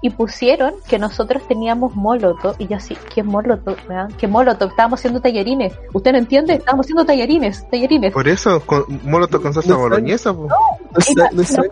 Y 0.00 0.10
pusieron 0.10 0.74
que 0.88 0.98
nosotros 0.98 1.42
teníamos 1.48 1.96
molotov, 1.96 2.54
y 2.58 2.68
yo 2.68 2.76
así, 2.76 2.96
¿qué 3.12 3.24
molotov? 3.24 3.76
weón? 3.88 4.12
¿Qué 4.12 4.28
molotov? 4.28 4.68
Estábamos 4.68 5.00
haciendo 5.00 5.20
tallarines. 5.20 5.72
¿Usted 5.92 6.12
no 6.12 6.18
entiende? 6.18 6.54
Estábamos 6.54 6.86
haciendo 6.86 7.04
tallarines, 7.04 7.68
tallarines. 7.68 8.12
Por 8.12 8.28
eso, 8.28 8.60
con 8.64 8.84
molotov 9.02 9.42
con 9.42 9.54
salsa 9.54 9.70
No 9.70 9.78
boloñesa. 9.78 10.32
No 10.32 10.48
salsa, 11.00 11.62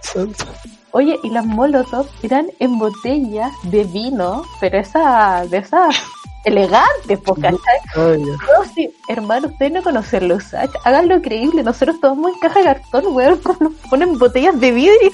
salsa. 0.00 0.46
Oye, 0.92 1.18
y 1.22 1.30
las 1.30 1.44
molotov 1.44 2.06
eran 2.22 2.46
en 2.58 2.78
botellas 2.78 3.52
de 3.64 3.84
vino, 3.84 4.42
pero 4.60 4.78
esa, 4.78 5.44
de 5.46 5.58
esas 5.58 5.94
elegantes, 6.44 7.18
po, 7.20 7.34
¿cachai? 7.34 7.58
Ya. 7.96 8.14
No, 8.14 8.64
sí, 8.74 8.90
hermano, 9.08 9.48
ustedes 9.48 9.72
no 9.72 9.82
conocen 9.82 10.28
los 10.28 10.44
Usach, 10.44 10.70
háganlo 10.84 11.20
creíble, 11.20 11.62
nosotros 11.62 12.00
tomamos 12.00 12.32
en 12.32 12.40
caja 12.40 12.58
de 12.60 12.64
cartón, 12.64 13.04
weón, 13.08 13.40
nos 13.60 13.72
ponen 13.88 14.18
botellas 14.18 14.58
de 14.58 14.72
vidrio. 14.72 15.10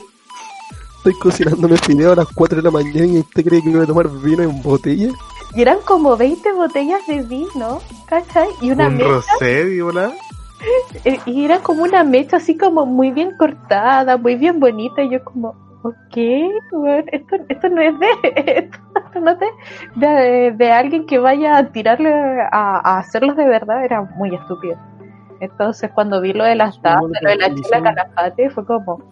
Estoy 0.98 1.14
cocinándome 1.20 1.76
fideo 1.76 2.12
a 2.12 2.16
las 2.16 2.28
4 2.34 2.56
de 2.56 2.62
la 2.62 2.70
mañana 2.70 3.06
y 3.06 3.18
usted 3.20 3.44
cree 3.44 3.62
que 3.62 3.70
voy 3.70 3.82
a 3.82 3.86
tomar 3.86 4.08
vino 4.08 4.42
en 4.42 4.62
botella. 4.62 5.10
Y 5.54 5.62
eran 5.62 5.78
como 5.84 6.16
20 6.16 6.52
botellas 6.52 7.06
de 7.06 7.22
vino, 7.22 7.80
¿cachai? 8.06 8.48
Y 8.60 8.70
una 8.70 8.88
Un 8.88 8.96
mecha, 8.96 9.08
rosé, 9.08 9.80
eh, 11.04 11.20
y 11.26 11.44
era 11.44 11.60
como 11.60 11.82
una 11.82 12.02
mecha 12.02 12.38
así 12.38 12.56
como 12.56 12.86
muy 12.86 13.10
bien 13.10 13.36
cortada, 13.36 14.16
muy 14.16 14.36
bien 14.36 14.58
bonita, 14.58 15.02
y 15.02 15.10
yo 15.10 15.22
como, 15.22 15.54
ok, 15.88 16.16
esto, 17.12 17.36
esto 17.48 17.68
no 17.68 17.80
es 17.80 17.98
de, 17.98 18.08
esto 19.04 19.20
no 19.20 19.30
es 19.30 19.38
de, 19.38 20.06
de, 20.06 20.52
de 20.52 20.72
alguien 20.72 21.06
que 21.06 21.18
vaya 21.18 21.58
a 21.58 21.72
tirarle 21.72 22.12
a, 22.12 22.80
a 22.84 22.98
hacerlos 22.98 23.36
de 23.36 23.46
verdad, 23.46 23.84
era 23.84 24.02
muy 24.02 24.34
estúpido. 24.34 24.76
Entonces 25.40 25.90
cuando 25.94 26.20
vi 26.20 26.32
lo 26.32 26.44
de 26.44 26.54
las 26.54 26.80
tazas, 26.80 27.02
lo 27.20 27.30
de 27.30 27.36
la 27.36 27.54
chela 27.54 27.82
calafate, 27.82 28.50
fue 28.50 28.64
como, 28.64 29.02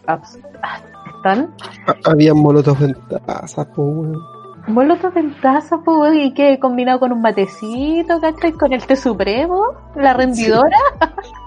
están 0.00 1.54
Ah, 1.86 1.94
Había 2.04 2.34
molotos 2.34 2.80
en 2.80 2.94
tazas, 3.26 3.66
weón. 3.76 4.18
Molotos 4.66 5.14
en 5.16 5.34
taza, 5.40 5.78
pues, 5.84 6.14
y 6.14 6.34
que 6.34 6.58
combinado 6.58 7.00
con 7.00 7.12
un 7.12 7.22
matecito, 7.22 8.20
¿cachai? 8.20 8.52
Con 8.52 8.72
el 8.72 8.84
té 8.86 8.94
supremo, 8.94 9.62
la 9.96 10.12
rendidora. 10.14 10.76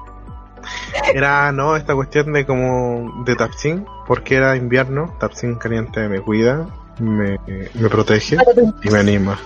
Era, 1.13 1.51
no, 1.51 1.75
esta 1.75 1.93
cuestión 1.95 2.33
de 2.33 2.45
como 2.45 3.23
de 3.25 3.35
Tapsin, 3.35 3.85
porque 4.07 4.35
era 4.35 4.55
invierno, 4.55 5.15
Tapsin 5.19 5.55
caliente 5.55 6.07
me 6.09 6.21
cuida, 6.21 6.67
me, 6.99 7.39
me 7.73 7.89
protege 7.89 8.37
y 8.83 8.89
me 8.89 8.99
anima. 8.99 9.39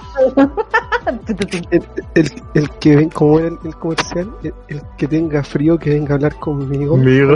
El, 1.71 1.83
el, 2.15 2.31
el 2.53 2.69
que 2.71 2.95
ven 2.97 3.09
como 3.09 3.39
el, 3.39 3.57
el 3.63 3.75
comercial, 3.77 4.29
el, 4.43 4.53
el 4.67 4.81
que 4.97 5.07
tenga 5.07 5.43
frío 5.43 5.77
que 5.77 5.91
venga 5.91 6.11
a 6.11 6.15
hablar 6.15 6.35
conmigo. 6.35 6.91
Conmigo. 6.91 7.35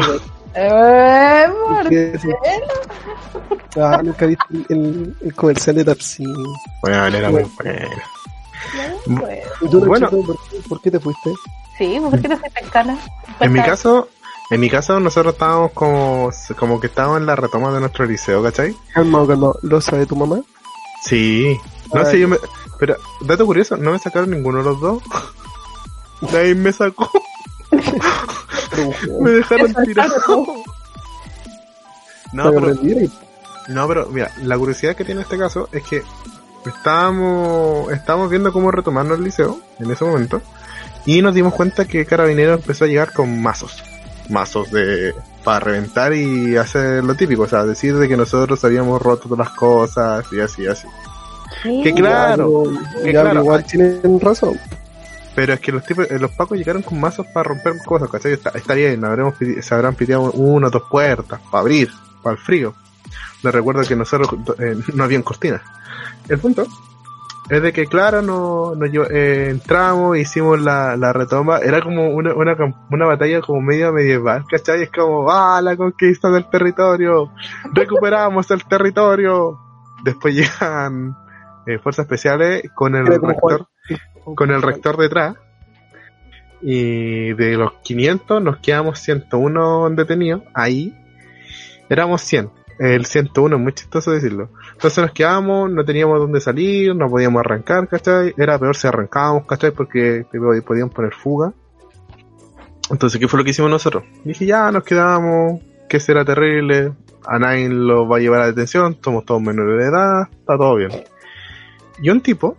Eh, 0.54 1.48
Ah, 3.78 4.02
nunca 4.04 4.26
viste 4.26 4.44
el, 4.52 4.66
el, 4.70 5.16
el 5.22 5.36
comercial 5.36 5.78
de 5.78 5.86
Tapsin. 5.86 6.28
Bueno, 6.82 7.06
era 7.06 7.30
muy 7.30 7.44
bueno. 7.44 7.90
bueno. 9.06 9.38
¿Y 9.62 9.70
tú, 9.70 9.80
Bueno. 9.86 10.10
Nachito, 10.12 10.26
¿por, 10.26 10.38
qué, 10.50 10.58
por 10.68 10.82
qué 10.82 10.92
te 10.92 11.00
fuiste? 11.00 11.30
Sí, 11.82 11.98
pues, 12.00 12.12
¿por 12.12 12.22
qué 12.22 12.28
no 12.28 12.36
se 12.38 12.44
te? 12.44 13.44
En 13.44 13.54
mi 13.54 13.60
caso, 13.60 14.08
en 14.52 14.60
mi 14.60 14.70
caso 14.70 15.00
nosotros 15.00 15.34
estábamos 15.34 15.72
como, 15.72 16.30
como 16.60 16.80
que 16.80 16.86
estábamos 16.86 17.18
en 17.18 17.26
la 17.26 17.36
retoma 17.36 17.74
de 17.74 17.80
nuestro 17.80 18.06
liceo, 18.06 18.44
¿cachai? 18.44 18.76
Calmado, 18.94 19.26
calmado. 19.26 19.60
¿Lo 19.64 19.82
sabe 19.82 20.06
tu 20.06 20.16
mamá? 20.16 20.42
Sí. 21.02 21.58
No 21.92 22.06
sé, 22.06 22.20
yo 22.20 22.28
me... 22.28 22.38
Pero, 22.78 22.98
dato 23.22 23.48
curioso, 23.48 23.78
no 23.78 23.94
me 23.94 23.98
sacaron 23.98 24.30
ninguno 24.30 24.60
de 24.60 24.66
los 24.66 24.80
dos. 24.80 25.02
Nadie 26.32 26.54
me 26.54 26.72
sacó, 26.72 27.10
me 29.20 29.32
dejaron 29.32 29.74
tirado. 29.84 30.14
No, 32.34 32.50
pero, 32.50 32.74
no, 33.68 33.88
pero 33.90 34.08
mira, 34.08 34.32
la 34.44 34.58
curiosidad 34.58 34.96
que 34.96 35.04
tiene 35.04 35.20
este 35.20 35.38
caso 35.38 35.68
es 35.74 35.84
que 35.84 36.02
estábamos, 36.66 37.92
estábamos 37.92 38.30
viendo 38.30 38.54
cómo 38.54 38.72
retomarnos 38.72 39.18
el 39.18 39.26
liceo 39.26 39.60
en 39.80 39.92
ese 39.92 40.06
momento 40.06 40.42
y 41.06 41.22
nos 41.22 41.34
dimos 41.34 41.54
cuenta 41.54 41.86
que 41.86 42.06
Carabinero 42.06 42.54
empezó 42.54 42.86
a 42.86 42.88
llegar 42.88 43.14
con 43.14 43.42
mazos. 43.42 43.84
Mazos 44.30 44.72
de 44.72 45.14
para 45.44 45.60
reventar 45.60 46.14
y 46.14 46.56
hacer 46.56 47.04
lo 47.04 47.16
típico, 47.16 47.42
o 47.44 47.48
sea, 47.48 47.64
decir 47.66 47.96
de 47.98 48.08
que 48.08 48.16
nosotros 48.16 48.64
habíamos 48.64 49.02
roto 49.02 49.24
todas 49.28 49.48
las 49.48 49.50
cosas 49.58 50.24
y 50.32 50.40
así, 50.40 50.68
así. 50.68 50.88
Sí. 51.64 51.82
Que 51.84 51.94
claro, 51.94 52.64
Ya, 52.72 53.02
que 53.04 53.14
ya, 53.14 53.22
claro, 53.22 53.40
igual 53.42 53.60
hay- 53.60 53.66
tienen 53.66 54.20
razón. 54.20 54.60
Pero 55.34 55.54
es 55.54 55.60
que 55.60 55.72
los 55.72 55.84
tipos, 55.86 56.10
eh, 56.12 56.20
los 56.20 56.30
pacos 56.32 56.58
llegaron 56.58 56.82
con 56.84 57.00
mazos 57.00 57.26
para 57.34 57.50
romper 57.50 57.74
cosas, 57.86 58.10
¿cachai? 58.10 58.34
Está, 58.34 58.50
está 58.52 58.74
bien, 58.76 59.04
habremos 59.04 59.34
se 59.62 59.74
habrán 59.74 59.96
piteado 59.96 60.32
una 60.34 60.68
o 60.68 60.70
dos 60.70 60.84
puertas 60.92 61.40
para 61.50 61.62
abrir, 61.62 61.90
para 62.22 62.36
el 62.36 62.42
frío. 62.42 62.76
Les 63.42 63.54
recuerdo 63.54 63.82
que 63.84 63.96
nosotros 63.96 64.30
eh, 64.60 64.76
no 64.94 65.04
habían 65.04 65.24
cortinas. 65.24 65.62
El 66.30 66.38
punto 66.38 66.68
es 67.52 67.62
de 67.62 67.74
que, 67.74 67.86
claro, 67.86 68.22
no, 68.22 68.74
lleva- 68.86 69.08
eh, 69.12 69.50
entramos, 69.50 70.18
hicimos 70.18 70.60
la, 70.62 70.96
la 70.96 71.12
retoma, 71.14 71.58
era 71.60 71.82
como 71.82 72.10
una, 72.10 72.34
una, 72.34 72.56
cam- 72.56 72.76
una 72.90 73.06
batalla 73.06 73.42
como 73.42 73.62
medio 73.62 73.92
medieval, 73.94 74.46
¿cachai? 74.50 74.84
Es 74.84 74.90
como, 74.90 75.30
ah, 75.30 75.62
la 75.62 75.76
conquista 75.76 76.30
del 76.32 76.50
territorio, 76.50 77.32
recuperamos 77.74 78.50
el 78.52 78.64
territorio. 78.66 79.60
Después 80.04 80.34
llegan 80.36 81.16
eh, 81.68 81.78
fuerzas 81.78 82.06
especiales 82.06 82.64
con 82.74 82.96
el 82.96 83.06
rector 83.06 83.68
con 84.36 84.50
el 84.52 84.62
rector 84.62 84.98
detrás. 84.98 85.36
Y 86.62 87.34
de 87.34 87.58
los 87.58 87.74
500 87.84 88.42
nos 88.42 88.58
quedamos 88.58 89.00
101 89.00 89.90
detenidos. 89.92 90.44
Ahí 90.54 90.96
éramos 91.90 92.22
100. 92.22 92.50
El 92.80 93.06
101 93.06 93.56
es 93.56 93.62
muy 93.62 93.74
chistoso 93.74 94.12
decirlo. 94.12 94.50
Entonces 94.74 95.04
nos 95.04 95.12
quedamos, 95.12 95.70
no 95.72 95.86
teníamos 95.86 96.20
dónde 96.20 96.42
salir, 96.42 96.96
no 96.96 97.10
podíamos 97.10 97.40
arrancar, 97.42 97.88
¿cachai? 97.88 98.34
Era 98.38 98.58
peor 98.58 98.76
si 98.76 98.88
arrancábamos, 98.88 99.46
¿cachai? 99.46 99.72
Porque 99.72 100.26
podían 100.66 100.90
poner 100.90 101.14
fuga. 101.14 101.54
Entonces, 102.90 103.20
¿qué 103.20 103.28
fue 103.28 103.40
lo 103.40 103.44
que 103.46 103.52
hicimos 103.52 103.72
nosotros? 103.72 104.04
Dije, 104.26 104.46
ya 104.46 104.72
nos 104.72 104.84
quedamos, 104.84 105.62
que 105.88 106.00
será 106.00 106.26
terrible, 106.26 106.92
a 107.26 107.40
nadie 107.40 107.70
lo 107.70 108.08
va 108.08 108.18
a 108.18 108.20
llevar 108.20 108.42
a 108.42 108.48
detención, 108.48 108.98
somos 109.02 109.26
todos 109.26 109.42
menores 109.42 109.78
de 109.78 109.90
edad, 109.90 110.28
está 110.32 110.58
todo 110.58 110.76
bien. 110.76 110.92
Y 112.02 112.10
un 112.10 112.20
tipo, 112.22 112.58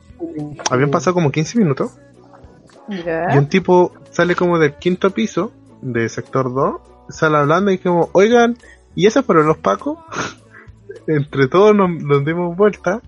habían 0.70 0.90
pasado 0.90 1.14
como 1.14 1.30
15 1.30 1.58
minutos, 1.58 1.98
y 2.88 3.36
un 3.36 3.48
tipo 3.48 3.92
sale 4.10 4.34
como 4.34 4.58
del 4.58 4.74
quinto 4.76 5.10
piso 5.10 5.52
de 5.82 6.08
sector 6.08 6.54
2, 6.54 6.80
sale 7.08 7.36
hablando 7.36 7.70
y 7.70 7.78
como, 7.78 8.08
oigan, 8.12 8.56
¿y 8.94 9.06
eso 9.06 9.22
fueron 9.22 9.46
los 9.46 9.58
pacos? 9.58 9.98
Entre 11.06 11.48
todos 11.48 11.74
nos, 11.74 11.90
nos 11.90 12.24
dimos 12.24 12.56
vuelta, 12.56 13.00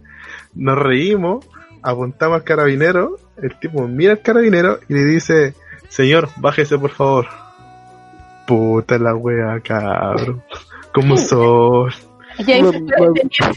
nos 0.55 0.79
reímos, 0.79 1.47
apuntamos 1.83 2.37
al 2.37 2.45
carabinero, 2.45 3.19
el 3.41 3.59
tipo 3.59 3.87
mira 3.87 4.13
al 4.13 4.23
carabinero 4.23 4.79
y 4.89 4.95
le 4.95 5.05
dice, 5.05 5.55
señor, 5.89 6.29
bájese 6.37 6.79
por 6.79 6.91
favor. 6.91 7.27
Puta 8.47 8.99
la 8.99 9.15
wea, 9.15 9.61
cabrón. 9.61 10.43
¿Cómo 10.93 11.17
son? 11.17 11.91
Y 12.39 12.53
ahí, 12.53 12.63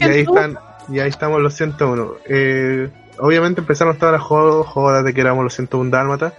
Y 0.00 0.04
ahí 0.04 0.20
están, 0.20 0.58
y 0.88 0.98
ahí 1.00 1.08
estamos 1.08 1.40
los 1.40 1.54
101. 1.54 2.12
Eh, 2.26 2.88
obviamente 3.18 3.60
empezaron 3.60 3.96
todas 3.96 4.12
las 4.12 4.22
jodas, 4.22 4.66
jodas 4.66 5.04
de 5.04 5.14
que 5.14 5.20
éramos 5.20 5.44
los 5.44 5.54
101 5.54 5.90
dálmatas, 5.90 6.32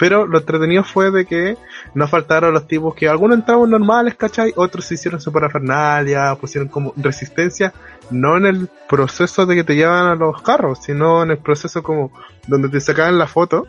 pero 0.00 0.26
lo 0.26 0.38
entretenido 0.38 0.82
fue 0.82 1.10
de 1.10 1.26
que 1.26 1.58
no 1.92 2.08
faltaron 2.08 2.54
los 2.54 2.66
tipos 2.66 2.94
que 2.94 3.06
algunos 3.06 3.36
entraban 3.36 3.68
normales, 3.68 4.14
¿cachai? 4.14 4.50
Otros 4.56 4.86
se 4.86 4.94
hicieron 4.94 5.20
su 5.20 5.30
parafernalia, 5.30 6.34
pusieron 6.40 6.68
como 6.70 6.94
resistencia, 6.96 7.74
no 8.10 8.38
en 8.38 8.46
el 8.46 8.68
proceso 8.88 9.44
de 9.44 9.56
que 9.56 9.62
te 9.62 9.76
llevan 9.76 10.06
a 10.06 10.14
los 10.14 10.40
carros, 10.40 10.78
sino 10.82 11.22
en 11.22 11.32
el 11.32 11.36
proceso 11.36 11.82
como 11.82 12.12
donde 12.46 12.70
te 12.70 12.80
sacaban 12.80 13.18
la 13.18 13.26
foto. 13.26 13.66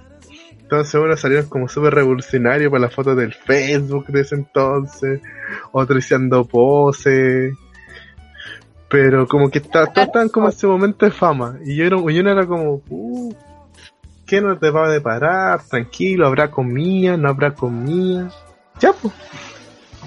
Entonces 0.61 0.95
unos 0.95 1.19
salieron 1.19 1.49
como 1.49 1.67
súper 1.67 1.95
revolucionarios 1.95 2.71
para 2.71 2.83
la 2.83 2.89
foto 2.89 3.13
del 3.13 3.33
Facebook 3.33 4.07
de 4.07 4.21
ese 4.21 4.35
entonces, 4.35 5.19
otros 5.73 6.01
haciendo 6.01 6.45
poses. 6.45 7.53
Pero 8.87 9.27
como 9.27 9.51
que 9.51 9.59
está, 9.59 9.85
todos 9.87 10.07
estaban 10.07 10.29
como 10.29 10.45
en 10.47 10.53
ese 10.53 10.65
momento 10.65 11.05
de 11.05 11.11
fama. 11.11 11.57
Y 11.65 11.75
yo 11.75 11.83
era, 11.83 11.97
y 11.97 12.19
uno 12.21 12.31
era 12.31 12.45
como, 12.45 12.81
uh, 12.87 13.33
¿qué 14.31 14.39
nos 14.39 14.61
te 14.61 14.69
va 14.69 14.85
a 14.85 14.89
deparar? 14.89 15.61
Tranquilo, 15.61 16.25
habrá 16.25 16.49
comida, 16.49 17.17
no 17.17 17.27
habrá 17.27 17.53
comida. 17.53 18.29
Ya, 18.79 18.93
pues. 18.93 19.13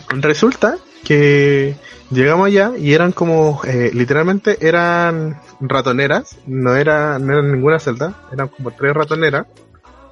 Resulta 0.08 0.78
que 1.04 1.76
llegamos 2.10 2.46
allá 2.46 2.72
y 2.78 2.94
eran 2.94 3.12
como, 3.12 3.60
eh, 3.64 3.90
literalmente 3.92 4.66
eran 4.66 5.38
ratoneras, 5.60 6.38
no, 6.46 6.74
era, 6.74 7.18
no 7.18 7.34
eran 7.34 7.52
ninguna 7.52 7.78
celda, 7.78 8.14
eran 8.32 8.48
como 8.48 8.70
tres 8.70 8.94
ratoneras. 8.94 9.46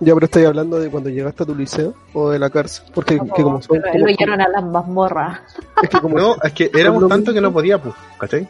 Ya, 0.01 0.13
pero 0.13 0.27
estoy 0.27 0.45
hablando 0.45 0.79
de 0.79 0.91
cuando 0.91 1.09
llegaste 1.09 1.45
a 1.45 1.47
tu 1.47 1.55
liceo 1.55 1.95
o 2.13 2.29
de 2.29 2.39
la 2.39 2.51
cárcel. 2.51 2.85
Porque 2.93 3.15
que 3.19 3.43
como 3.43 3.63
son. 3.63 3.81
Pero 3.81 3.93
como- 3.93 4.07
lo 4.07 4.13
llevaron 4.13 4.41
a 4.43 4.49
las 4.49 4.65
mazmorras. 4.65 5.41
es 5.83 5.89
que 5.89 6.01
como 6.01 6.19
No, 6.19 6.37
es 6.43 6.53
que 6.53 6.71
éramos 6.75 7.09
tanto 7.09 7.33
que 7.33 7.41
no 7.41 7.51
podía, 7.51 7.81
pues, 7.81 7.95
¿cachai? 8.19 8.47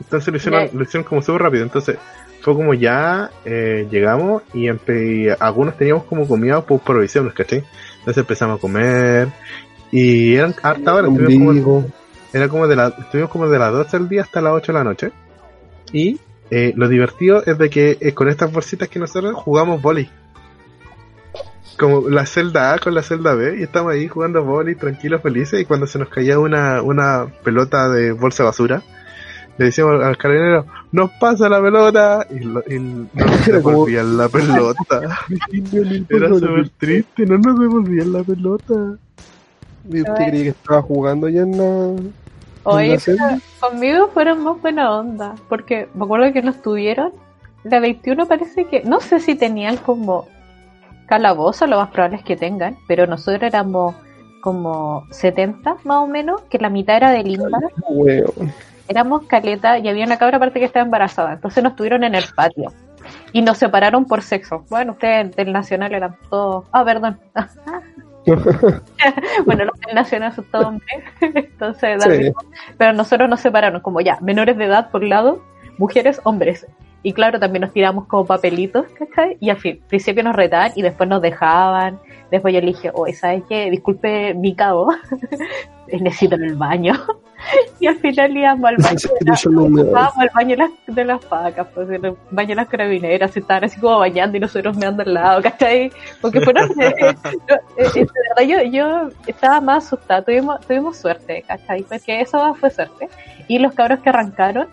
Entonces 0.00 0.28
lo 0.28 0.36
hicieron, 0.36 0.70
lo 0.72 0.82
hicieron 0.84 1.02
como 1.02 1.22
súper 1.22 1.42
rápido. 1.42 1.64
Entonces 1.64 1.98
fue 2.48 2.56
como 2.56 2.72
ya 2.72 3.30
eh, 3.44 3.86
llegamos 3.90 4.42
y 4.54 4.68
algunos 5.38 5.76
teníamos 5.76 6.04
como 6.04 6.26
comida 6.26 6.62
por 6.62 6.80
provisiones, 6.80 7.34
¿cachai? 7.34 7.62
Entonces 7.98 8.22
empezamos 8.22 8.56
a 8.56 8.60
comer 8.60 9.28
y 9.90 10.34
eran 10.34 10.54
harta 10.62 10.94
hora, 10.94 11.08
estuvimos 11.08 11.62
como, 11.62 11.84
era 12.32 12.48
como 12.48 12.66
de 12.66 12.74
la, 12.74 12.88
estuvimos 12.88 13.30
como 13.30 13.50
de 13.50 13.58
las 13.58 13.70
12 13.70 13.98
del 13.98 14.08
día 14.08 14.22
hasta 14.22 14.40
las 14.40 14.54
8 14.54 14.72
de 14.72 14.78
la 14.78 14.84
noche. 14.84 15.12
Y 15.92 16.18
eh, 16.50 16.72
lo 16.74 16.88
divertido 16.88 17.44
es 17.44 17.58
de 17.58 17.68
que 17.68 17.98
eh, 18.00 18.14
con 18.14 18.30
estas 18.30 18.50
bolsitas 18.50 18.88
que 18.88 18.98
nosotros 18.98 19.34
jugamos 19.34 19.82
vóley. 19.82 20.08
Como 21.78 22.08
la 22.08 22.24
celda 22.24 22.72
A 22.72 22.78
con 22.78 22.94
la 22.94 23.02
celda 23.02 23.34
B 23.34 23.58
y 23.60 23.62
estamos 23.62 23.92
ahí 23.92 24.08
jugando 24.08 24.42
vóley 24.42 24.74
tranquilos, 24.74 25.20
felices 25.20 25.60
y 25.60 25.66
cuando 25.66 25.86
se 25.86 25.98
nos 25.98 26.08
caía 26.08 26.38
una, 26.38 26.80
una 26.80 27.26
pelota 27.44 27.90
de 27.90 28.12
bolsa 28.12 28.42
de 28.42 28.46
basura, 28.46 28.82
le 29.58 29.64
decíamos 29.66 30.02
al 30.02 30.16
carabinero, 30.16 30.64
nos 30.92 31.10
pasa 31.20 31.48
la 31.48 31.60
pelota 31.60 32.26
y, 32.30 32.38
lo- 32.40 32.62
y 32.66 32.78
no 32.78 33.08
como- 33.62 33.84
devolvían 33.86 34.16
la 34.16 34.28
pelota. 34.28 35.00
Era 36.08 36.28
súper 36.28 36.68
triste, 36.78 37.26
no 37.26 37.38
nos 37.38 37.58
devolvían 37.60 38.12
la 38.12 38.22
pelota. 38.22 38.74
¿Y 39.90 40.00
usted 40.00 40.14
creía 40.14 40.42
que 40.44 40.48
estaba 40.50 40.82
jugando 40.82 41.28
ya 41.28 41.42
en 41.42 41.56
la. 41.56 42.02
Oye, 42.64 42.98
conmigo 43.60 44.08
fueron 44.12 44.42
más 44.44 44.60
buena 44.60 44.92
onda, 44.98 45.34
porque 45.48 45.88
me 45.94 46.04
acuerdo 46.04 46.32
que 46.32 46.42
nos 46.42 46.60
tuvieron, 46.60 47.12
la 47.64 47.80
21 47.80 48.26
parece 48.26 48.66
que, 48.66 48.82
no 48.84 49.00
sé 49.00 49.20
si 49.20 49.34
tenían 49.36 49.78
como 49.78 50.28
calabozo, 51.06 51.66
lo 51.66 51.78
más 51.78 51.88
probable 51.90 52.16
es 52.18 52.22
que 52.24 52.36
tengan, 52.36 52.76
pero 52.86 53.06
nosotros 53.06 53.42
éramos 53.42 53.94
como 54.42 55.06
70 55.10 55.78
más 55.84 55.96
o 55.98 56.06
menos, 56.06 56.42
que 56.50 56.58
la 56.58 56.68
mitad 56.68 56.96
era 56.96 57.10
de 57.10 57.22
Limba, 57.22 57.58
Weón. 57.88 58.52
Éramos 58.88 59.26
caleta 59.26 59.78
y 59.78 59.88
había 59.88 60.04
una 60.04 60.18
cabra 60.18 60.36
aparte 60.38 60.58
que 60.58 60.66
estaba 60.66 60.84
embarazada, 60.84 61.32
entonces 61.34 61.62
nos 61.62 61.76
tuvieron 61.76 62.04
en 62.04 62.14
el 62.14 62.24
patio 62.34 62.72
y 63.32 63.42
nos 63.42 63.58
separaron 63.58 64.04
por 64.04 64.22
sexo. 64.22 64.64
Bueno, 64.68 64.92
ustedes 64.92 65.34
del 65.36 65.52
Nacional 65.52 65.94
eran 65.94 66.16
todos, 66.30 66.64
ah, 66.72 66.84
perdón. 66.84 67.18
bueno, 69.46 69.64
los 69.64 69.80
del 69.80 69.94
Nacional 69.94 70.32
son 70.34 70.44
todos 70.50 70.66
hombres, 70.66 71.04
entonces 71.20 72.02
Sí. 72.04 72.32
pero 72.76 72.92
nosotros 72.92 73.28
nos 73.28 73.40
separaron 73.40 73.80
como 73.80 74.00
ya, 74.00 74.18
menores 74.20 74.56
de 74.56 74.64
edad 74.64 74.90
por 74.90 75.02
un 75.02 75.08
lado, 75.10 75.42
mujeres, 75.78 76.20
hombres. 76.24 76.66
Y 77.08 77.14
claro, 77.14 77.40
también 77.40 77.62
nos 77.62 77.72
tiramos 77.72 78.06
como 78.06 78.26
papelitos, 78.26 78.84
¿cachai? 78.98 79.38
Y 79.40 79.48
al 79.48 79.56
fin, 79.56 79.80
principio 79.88 80.22
nos 80.22 80.36
retaban 80.36 80.72
y 80.76 80.82
después 80.82 81.08
nos 81.08 81.22
dejaban. 81.22 81.98
Después 82.30 82.52
yo 82.52 82.60
le 82.60 82.66
dije, 82.66 82.90
oye, 82.92 83.14
¿sabes 83.14 83.44
qué? 83.48 83.70
Disculpe 83.70 84.34
mi 84.34 84.54
cabo, 84.54 84.88
necesito 85.90 86.34
en 86.34 86.44
el 86.44 86.54
baño. 86.56 86.92
y 87.80 87.86
al 87.86 87.96
final 87.96 88.36
íbamos 88.36 88.68
al 88.68 88.76
baño 88.76 88.98
de 89.20 89.24
la- 89.24 89.90
Vamos 89.90 90.18
al 90.18 90.30
baño 90.34 90.50
de 90.50 90.56
las, 90.58 90.70
de 90.86 91.04
las 91.06 91.28
vacas, 91.30 91.66
pues, 91.74 91.88
el 91.88 92.14
baño 92.30 92.48
de 92.48 92.54
las 92.56 92.68
carabineras, 92.68 93.30
se 93.30 93.40
estaban 93.40 93.64
así 93.64 93.80
como 93.80 94.00
bañando 94.00 94.36
y 94.36 94.40
nosotros 94.40 94.76
meando 94.76 95.02
al 95.02 95.14
lado, 95.14 95.40
¿cachai? 95.40 95.90
Porque 96.20 96.42
fueron, 96.42 96.68
eh, 96.78 96.92
eh, 96.98 97.14
eh, 97.78 97.90
de 97.94 98.06
verdad 98.36 98.64
yo, 98.64 98.70
yo 98.70 99.08
estaba 99.26 99.62
más 99.62 99.86
asustada, 99.86 100.20
tuvimos, 100.20 100.60
tuvimos 100.66 100.98
suerte, 100.98 101.42
¿cachai? 101.48 101.84
Porque 101.84 102.20
eso 102.20 102.54
fue 102.56 102.68
suerte. 102.68 103.08
Y 103.46 103.60
los 103.60 103.72
cabros 103.72 104.00
que 104.00 104.10
arrancaron 104.10 104.68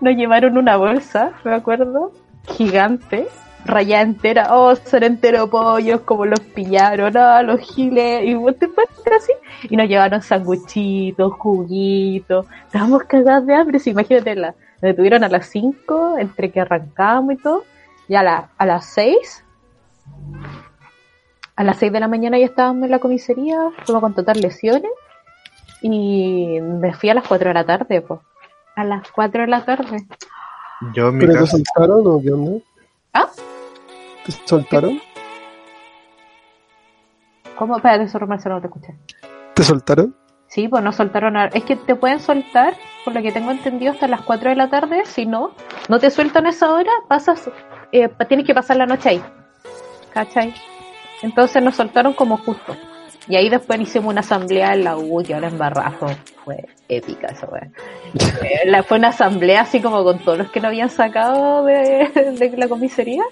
nos 0.00 0.14
llevaron 0.14 0.58
una 0.58 0.76
bolsa, 0.76 1.32
me 1.44 1.54
acuerdo, 1.54 2.12
gigante, 2.46 3.28
rayada 3.64 4.02
entera, 4.02 4.48
oh, 4.50 4.74
son 4.76 5.02
entero 5.02 5.48
pollos, 5.48 6.00
como 6.02 6.26
los 6.26 6.40
pillaron, 6.40 7.16
ah, 7.16 7.42
los 7.42 7.60
giles, 7.60 8.24
y 8.24 8.34
después 8.34 8.88
así, 9.16 9.32
y 9.68 9.76
nos 9.76 9.88
llevaron 9.88 10.22
sanguchitos, 10.22 11.32
juguitos, 11.34 12.46
estábamos 12.66 13.04
cagados 13.04 13.46
de 13.46 13.54
hambre, 13.54 13.78
sí, 13.78 13.90
imagínate, 13.90 14.34
la, 14.34 14.48
nos 14.48 14.82
detuvieron 14.82 15.24
a 15.24 15.28
las 15.28 15.46
5, 15.46 16.18
entre 16.18 16.50
que 16.50 16.60
arrancábamos 16.60 17.34
y 17.34 17.36
todo, 17.38 17.64
y 18.08 18.14
a, 18.14 18.22
la, 18.22 18.50
a 18.58 18.66
las 18.66 18.86
6, 18.86 19.44
a 21.56 21.64
las 21.64 21.78
6 21.78 21.92
de 21.92 22.00
la 22.00 22.08
mañana 22.08 22.38
ya 22.38 22.46
estábamos 22.46 22.84
en 22.84 22.90
la 22.90 22.98
comisaría, 22.98 23.58
fuimos 23.84 24.02
con 24.02 24.14
total 24.14 24.40
lesiones, 24.40 24.90
y 25.80 26.60
me 26.60 26.92
fui 26.94 27.10
a 27.10 27.14
las 27.14 27.26
4 27.26 27.48
de 27.48 27.54
la 27.54 27.64
tarde, 27.64 28.00
pues, 28.02 28.20
a 28.76 28.84
las 28.84 29.10
4 29.12 29.42
de 29.42 29.48
la 29.48 29.64
tarde. 29.64 30.06
Yo 30.94 31.08
en 31.08 31.18
mi 31.18 31.26
¿Pero 31.26 31.40
te 31.40 31.46
soltaron 31.46 32.06
o 32.06 32.20
qué 32.20 32.32
onda? 32.32 32.64
¿Ah? 33.12 33.28
¿Te 34.24 34.32
soltaron? 34.32 35.00
¿Cómo? 37.56 37.76
Espérate, 37.76 38.04
eso 38.04 38.18
Marcelo, 38.20 38.56
no 38.56 38.60
te 38.60 38.66
escuché. 38.66 38.94
¿Te 39.54 39.62
soltaron? 39.62 40.16
Sí, 40.48 40.68
pues 40.68 40.82
no 40.82 40.92
soltaron 40.92 41.36
a... 41.36 41.46
Es 41.46 41.64
que 41.64 41.76
te 41.76 41.94
pueden 41.94 42.20
soltar, 42.20 42.74
por 43.04 43.14
lo 43.14 43.22
que 43.22 43.32
tengo 43.32 43.50
entendido, 43.50 43.92
hasta 43.92 44.08
las 44.08 44.22
4 44.22 44.50
de 44.50 44.56
la 44.56 44.70
tarde. 44.70 45.04
Si 45.04 45.26
no, 45.26 45.52
no 45.88 45.98
te 45.98 46.10
sueltan 46.10 46.46
a 46.46 46.50
esa 46.50 46.72
hora, 46.72 46.90
pasas, 47.08 47.50
eh, 47.92 48.08
tienes 48.28 48.46
que 48.46 48.54
pasar 48.54 48.76
la 48.76 48.86
noche 48.86 49.10
ahí. 49.10 49.22
¿Cachai? 50.12 50.54
Entonces 51.22 51.62
nos 51.62 51.76
soltaron 51.76 52.12
como 52.12 52.36
justo. 52.36 52.76
Y 53.26 53.36
ahí 53.36 53.48
después 53.48 53.80
hicimos 53.80 54.12
una 54.12 54.20
asamblea 54.20 54.74
en 54.74 54.84
la 54.84 54.96
U, 54.96 55.22
y 55.22 55.32
ahora 55.32 55.48
en 55.48 55.58
Barrazo. 55.58 56.06
Fue 56.44 56.66
épica 56.88 57.28
esa 57.28 57.46
wea. 57.48 57.70
Eh, 58.42 58.66
la- 58.68 58.82
Fue 58.82 58.98
una 58.98 59.08
asamblea 59.08 59.62
así 59.62 59.80
como 59.80 60.04
con 60.04 60.18
todos 60.18 60.38
los 60.38 60.50
que 60.50 60.60
no 60.60 60.68
habían 60.68 60.90
sacado 60.90 61.64
de, 61.64 61.74
de 62.38 62.56
la 62.56 62.68
comisaría. 62.68 63.22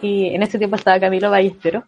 Y 0.00 0.34
en 0.34 0.42
ese 0.42 0.58
tiempo 0.58 0.76
estaba 0.76 0.98
Camilo 1.00 1.30
Ballesteros. 1.30 1.84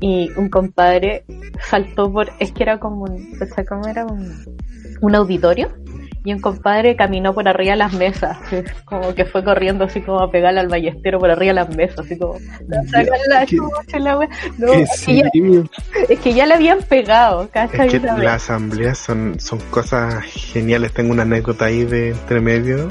Y 0.00 0.30
un 0.36 0.48
compadre 0.48 1.24
saltó 1.68 2.12
por, 2.12 2.30
es 2.40 2.50
que 2.52 2.62
era 2.64 2.80
como 2.80 3.04
un, 3.04 3.38
o 3.40 3.46
sea, 3.54 3.64
como 3.64 3.86
era 3.86 4.04
un, 4.04 4.44
un 5.00 5.14
auditorio. 5.14 5.68
Y 6.24 6.32
un 6.32 6.40
compadre 6.40 6.94
caminó 6.94 7.34
por 7.34 7.48
arriba 7.48 7.72
de 7.72 7.78
las 7.78 7.92
mesas, 7.94 8.38
como 8.84 9.14
que 9.14 9.24
fue 9.24 9.42
corriendo 9.42 9.84
así 9.84 10.00
como 10.00 10.20
a 10.20 10.30
pegarle 10.30 10.60
al 10.60 10.68
ballestero 10.68 11.18
por 11.18 11.30
arriba 11.30 11.50
de 11.50 11.54
las 11.54 11.76
mesas, 11.76 12.00
así 12.00 12.16
como 12.16 12.36
la 12.68 13.46
chucha, 13.46 13.98
la 13.98 14.18
wea. 14.18 14.28
No, 14.58 14.72
¡Qué 14.72 14.82
es, 14.82 15.04
que 15.04 15.16
ya, 15.16 15.30
es 16.08 16.20
que 16.20 16.32
ya 16.32 16.46
le 16.46 16.54
habían 16.54 16.78
pegado, 16.82 17.48
¿cachai? 17.50 17.88
es 17.88 18.00
que 18.00 18.06
las 18.06 18.44
asambleas 18.44 18.98
son, 18.98 19.40
son 19.40 19.58
cosas 19.70 20.22
geniales. 20.24 20.92
Tengo 20.92 21.12
una 21.12 21.22
anécdota 21.22 21.64
ahí 21.64 21.84
de 21.84 22.10
entre 22.10 22.40
medio. 22.40 22.88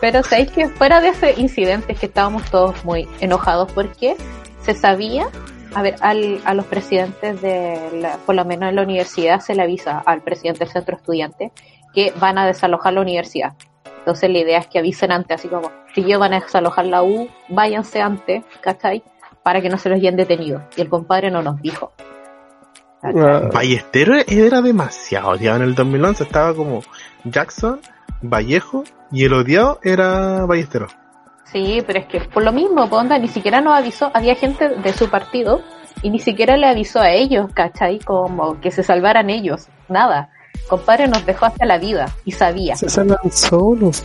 Pero 0.00 0.22
sabéis 0.22 0.50
que 0.50 0.68
fuera 0.68 1.00
de 1.00 1.08
ese 1.08 1.34
incidente 1.40 1.92
es 1.92 1.98
que 1.98 2.06
estábamos 2.06 2.48
todos 2.50 2.84
muy 2.84 3.08
enojados 3.20 3.72
porque 3.72 4.14
se 4.62 4.74
sabía, 4.74 5.28
a 5.74 5.82
ver, 5.82 5.96
al, 6.00 6.40
a 6.44 6.54
los 6.54 6.66
presidentes 6.66 7.40
de, 7.40 7.78
la, 8.00 8.16
por 8.18 8.34
lo 8.34 8.44
menos 8.44 8.68
en 8.68 8.76
la 8.76 8.82
universidad 8.82 9.40
se 9.40 9.54
le 9.54 9.62
avisa 9.62 9.98
al 9.98 10.22
presidente 10.22 10.60
del 10.60 10.68
centro 10.68 10.96
estudiante 10.96 11.50
que 11.98 12.12
van 12.20 12.38
a 12.38 12.46
desalojar 12.46 12.92
la 12.92 13.00
universidad. 13.00 13.54
Entonces 13.98 14.30
la 14.30 14.38
idea 14.38 14.58
es 14.60 14.68
que 14.68 14.78
avisen 14.78 15.10
antes, 15.10 15.40
así 15.40 15.48
como, 15.48 15.72
si 15.92 16.02
ellos 16.02 16.20
van 16.20 16.32
a 16.32 16.38
desalojar 16.38 16.86
la 16.86 17.02
U, 17.02 17.28
váyanse 17.48 18.00
antes, 18.00 18.44
¿cachai? 18.60 19.02
Para 19.42 19.60
que 19.60 19.68
no 19.68 19.78
se 19.78 19.88
los 19.88 19.98
lleven 19.98 20.16
detenidos. 20.16 20.62
Y 20.76 20.82
el 20.82 20.88
compadre 20.88 21.32
no 21.32 21.42
nos 21.42 21.60
dijo. 21.60 21.90
Ballestero 23.02 24.14
era 24.28 24.62
demasiado 24.62 25.30
odiado 25.30 25.56
en 25.56 25.62
el 25.64 25.74
2011. 25.74 26.22
Estaba 26.22 26.54
como 26.54 26.82
Jackson, 27.24 27.80
Vallejo 28.22 28.84
y 29.10 29.24
el 29.24 29.32
odiado 29.32 29.80
era 29.82 30.46
Ballestero. 30.46 30.86
Sí, 31.46 31.82
pero 31.84 31.98
es 31.98 32.06
que 32.06 32.20
por 32.20 32.44
lo 32.44 32.52
mismo, 32.52 32.88
Ponda 32.88 33.18
ni 33.18 33.26
siquiera 33.26 33.60
nos 33.60 33.76
avisó, 33.76 34.12
había 34.14 34.36
gente 34.36 34.68
de 34.68 34.92
su 34.92 35.10
partido 35.10 35.62
y 36.02 36.10
ni 36.10 36.20
siquiera 36.20 36.56
le 36.56 36.68
avisó 36.68 37.00
a 37.00 37.10
ellos, 37.10 37.50
¿cachai? 37.52 37.98
Como 37.98 38.60
que 38.60 38.70
se 38.70 38.84
salvaran 38.84 39.30
ellos, 39.30 39.66
nada. 39.88 40.30
Compadre 40.68 41.08
nos 41.08 41.24
dejó 41.24 41.46
hasta 41.46 41.64
la 41.64 41.78
vida 41.78 42.14
y 42.24 42.32
sabía. 42.32 42.76
Se 42.76 42.88
salvan 42.88 43.32
solos. 43.32 44.04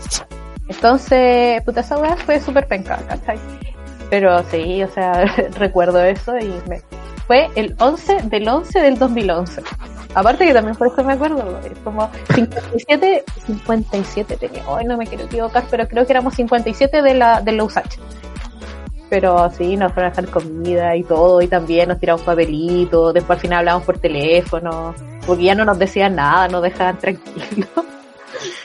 Entonces, 0.67 1.61
puta, 1.63 1.81
esa 1.81 1.97
weá 1.97 2.15
fue 2.15 2.39
súper 2.39 2.67
penca, 2.67 2.97
¿cachai? 3.07 3.37
Pero 4.09 4.43
sí, 4.49 4.83
o 4.83 4.89
sea, 4.89 5.25
recuerdo 5.57 6.03
eso 6.03 6.37
y 6.37 6.53
me... 6.69 6.81
fue 7.27 7.49
el 7.55 7.75
11 7.79 8.23
del 8.23 8.47
11 8.47 8.79
del 8.79 8.97
2011. 8.97 9.61
Aparte 10.15 10.45
que 10.45 10.53
también 10.53 10.75
por 10.75 10.87
eso 10.87 11.03
me 11.03 11.13
acuerdo, 11.13 11.59
es 11.65 11.77
como 11.83 12.09
57, 12.35 13.23
57 13.47 14.37
tenía, 14.37 14.69
hoy 14.69 14.85
no 14.85 14.95
me 14.95 15.07
quiero 15.07 15.23
equivocar, 15.25 15.63
pero 15.71 15.87
creo 15.87 16.05
que 16.05 16.13
éramos 16.13 16.35
57 16.35 17.01
de 17.01 17.13
la, 17.15 17.41
de 17.41 17.51
la 17.51 17.63
USACH. 17.63 17.97
Pero 19.13 19.47
sí, 19.51 19.77
nos 19.77 19.93
fueron 19.93 20.11
a 20.11 20.15
dejar 20.15 20.27
comida 20.33 20.95
y 20.95 21.03
todo, 21.03 21.39
y 21.39 21.47
también 21.47 21.87
nos 21.87 21.99
tiramos 21.99 22.23
papelitos, 22.23 23.13
después 23.13 23.37
al 23.37 23.41
final 23.41 23.59
hablábamos 23.59 23.85
por 23.85 23.99
teléfono, 23.99 24.95
porque 25.27 25.43
ya 25.43 25.53
no 25.53 25.65
nos 25.65 25.77
decían 25.77 26.15
nada, 26.15 26.47
nos 26.47 26.63
dejaban 26.63 26.97
tranquilos. 26.99 27.69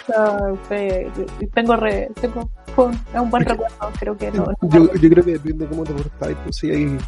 No, 0.09 0.57
fue- 0.67 1.07
tengo 1.53 1.77
re, 1.77 2.09
tengo, 2.19 2.49
fue 2.75 2.87
un, 2.87 2.95
es 2.95 3.21
un 3.21 3.29
buen 3.29 3.45
recuerdo, 3.45 3.77
creo 4.01 4.17
que 4.17 4.31
no. 4.33 4.47
Yo, 4.63 4.91
yo 4.95 5.11
creo 5.11 5.23
que 5.23 5.33
depende 5.33 5.67
de 5.67 5.71
cómo 5.71 5.85
te 5.85 5.93
portáis. 5.93 6.35
Pues 6.45 6.57
si 6.57 6.71
hay, 6.71 6.99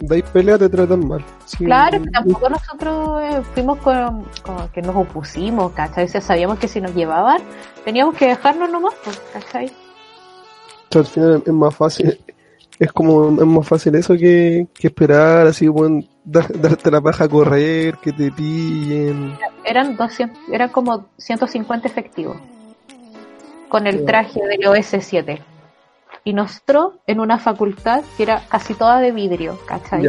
dais 0.00 0.24
pelea, 0.32 0.58
te 0.58 0.68
tratan 0.68 1.06
mal. 1.06 1.24
Sí, 1.44 1.64
Claro, 1.66 2.02
que 2.02 2.10
tampoco 2.10 2.48
nosotros 2.48 3.22
eh, 3.22 3.42
fuimos 3.54 3.78
con, 3.78 4.24
con 4.44 4.68
que 4.70 4.82
nos 4.82 4.96
opusimos, 4.96 5.70
¿cachai? 5.70 6.06
O 6.06 6.08
sea, 6.08 6.20
sabíamos 6.20 6.58
que 6.58 6.66
si 6.66 6.80
nos 6.80 6.92
llevaban, 6.96 7.40
teníamos 7.84 8.16
que 8.16 8.26
dejarnos 8.26 8.68
nomás, 8.72 8.94
pues, 9.04 9.22
¿cachai? 9.32 9.66
O 9.66 10.90
sea, 10.90 11.00
al 11.02 11.06
final 11.06 11.42
es 11.46 11.52
más 11.52 11.76
fácil. 11.76 12.18
Es 12.78 12.92
como, 12.92 13.28
es 13.28 13.46
más 13.46 13.66
fácil 13.66 13.94
eso 13.96 14.14
que, 14.14 14.68
que 14.74 14.86
esperar, 14.86 15.46
así 15.48 15.66
dar- 16.24 16.60
darte 16.60 16.90
la 16.90 17.00
paja 17.00 17.24
a 17.24 17.28
correr, 17.28 17.96
que 17.96 18.12
te 18.12 18.30
pillen. 18.30 19.36
Eran 19.64 19.96
200, 19.96 20.38
eran 20.52 20.68
como 20.70 21.06
150 21.16 21.88
efectivos 21.88 22.36
con 23.68 23.86
el 23.86 24.04
traje 24.04 24.40
del 24.46 24.60
OS7. 24.60 25.40
Y 26.24 26.32
nosotros 26.32 26.94
en 27.06 27.20
una 27.20 27.38
facultad 27.38 28.02
que 28.16 28.22
era 28.22 28.42
casi 28.48 28.74
toda 28.74 29.00
de 29.00 29.12
vidrio, 29.12 29.58
¿cachai? 29.66 30.04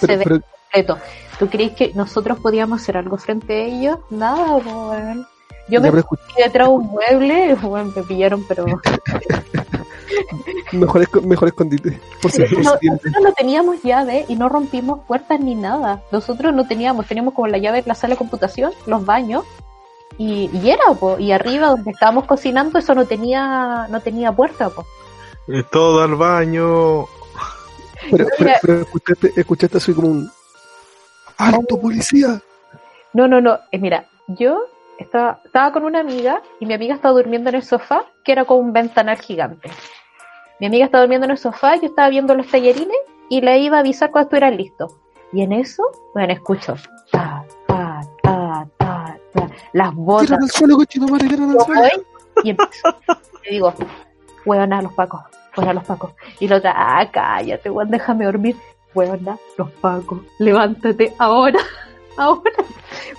Se 0.00 0.06
ve 0.16 0.24
pero 0.24 0.40
completo. 0.40 0.98
¿Tú 1.38 1.48
crees 1.48 1.72
que 1.72 1.92
nosotros 1.94 2.38
podíamos 2.40 2.80
hacer 2.82 2.96
algo 2.96 3.16
frente 3.16 3.52
a 3.52 3.64
ellos? 3.66 3.98
Nada, 4.10 4.56
weón. 4.56 5.26
Yo 5.68 5.80
ya, 5.80 5.90
me 5.90 6.02
fui 6.02 6.18
detrás 6.36 6.68
de 6.68 6.74
un 6.74 6.86
mueble, 6.86 7.54
bueno, 7.62 7.92
me 7.94 8.02
pillaron, 8.02 8.44
pero 8.46 8.64
mejor, 10.72 11.26
mejor 11.26 11.48
escondite. 11.48 12.00
Por 12.20 12.30
si 12.30 12.42
por 12.42 12.52
No, 12.52 12.58
nosotros 12.64 13.22
no 13.22 13.32
teníamos 13.32 13.82
llave 13.82 14.24
y 14.28 14.36
no 14.36 14.48
rompimos 14.48 15.00
puertas 15.06 15.40
ni 15.40 15.54
nada. 15.54 16.02
Nosotros 16.12 16.54
no 16.54 16.66
teníamos, 16.66 17.06
teníamos 17.06 17.34
como 17.34 17.48
la 17.48 17.58
llave 17.58 17.82
de 17.82 17.88
la 17.88 17.94
sala 17.94 18.14
de 18.14 18.18
computación, 18.18 18.72
los 18.86 19.04
baños, 19.04 19.44
y, 20.18 20.50
y 20.52 20.70
era, 20.70 20.84
po. 20.98 21.18
y 21.18 21.32
arriba 21.32 21.68
donde 21.68 21.90
estábamos 21.90 22.24
cocinando 22.24 22.78
eso 22.78 22.94
no 22.94 23.04
tenía, 23.04 23.86
no 23.90 24.00
tenía 24.00 24.32
puerta, 24.32 24.70
po. 24.70 24.86
Eh, 25.48 25.62
Todo 25.70 26.02
al 26.02 26.14
baño. 26.14 27.06
Pero, 28.10 28.26
pero, 28.26 28.28
Mira. 28.38 28.58
pero 28.62 28.80
escuchaste, 28.82 29.32
escuchaste 29.36 29.76
así 29.78 29.92
como 29.92 30.08
un 30.08 30.30
¡Alto 31.38 31.78
policía! 31.80 32.40
No, 33.12 33.28
no, 33.28 33.40
no, 33.40 33.58
eh, 33.70 33.78
mira, 33.78 34.06
yo 34.28 34.66
estaba, 34.98 35.40
estaba 35.44 35.72
con 35.72 35.84
una 35.84 36.00
amiga 36.00 36.42
y 36.60 36.66
mi 36.66 36.74
amiga 36.74 36.94
estaba 36.94 37.14
durmiendo 37.14 37.50
en 37.50 37.56
el 37.56 37.62
sofá, 37.62 38.04
que 38.24 38.32
era 38.32 38.44
con 38.44 38.58
un 38.58 38.72
ventanal 38.72 39.18
gigante. 39.18 39.70
Mi 40.60 40.66
amiga 40.66 40.86
estaba 40.86 41.02
durmiendo 41.02 41.26
en 41.26 41.32
el 41.32 41.38
sofá, 41.38 41.76
yo 41.76 41.86
estaba 41.86 42.08
viendo 42.08 42.34
los 42.34 42.46
tallerines 42.46 42.96
y 43.28 43.40
le 43.40 43.58
iba 43.58 43.76
a 43.76 43.80
avisar 43.80 44.10
cuando 44.10 44.26
estuvieran 44.26 44.56
listos. 44.56 44.96
Y 45.32 45.42
en 45.42 45.52
eso, 45.52 45.82
bueno, 46.14 46.32
escucho, 46.32 46.76
ta, 47.10 47.44
ta, 47.66 48.00
ta, 48.22 48.66
ta, 48.78 49.18
ta, 49.34 49.50
las 49.72 49.94
botas. 49.94 50.26
¡Tiran 50.26 50.42
al 50.42 50.50
suelo, 50.50 50.76
cochino 50.76 51.06
y 52.42 52.50
empiezo. 52.50 52.88
Le 53.44 53.50
digo, 53.50 53.74
huevona, 54.44 54.82
los 54.82 54.92
pacos, 54.92 55.22
huevona, 55.56 55.74
los 55.74 55.84
pacos. 55.84 56.12
Y 56.40 56.48
la 56.48 56.56
otra, 56.56 56.74
ah, 56.74 57.10
cállate, 57.10 57.70
weón, 57.70 57.90
déjame 57.90 58.24
dormir. 58.24 58.56
Huevona, 58.94 59.38
los 59.58 59.70
pacos, 59.72 60.20
levántate 60.38 61.14
ahora, 61.18 61.60
ahora. 62.16 62.52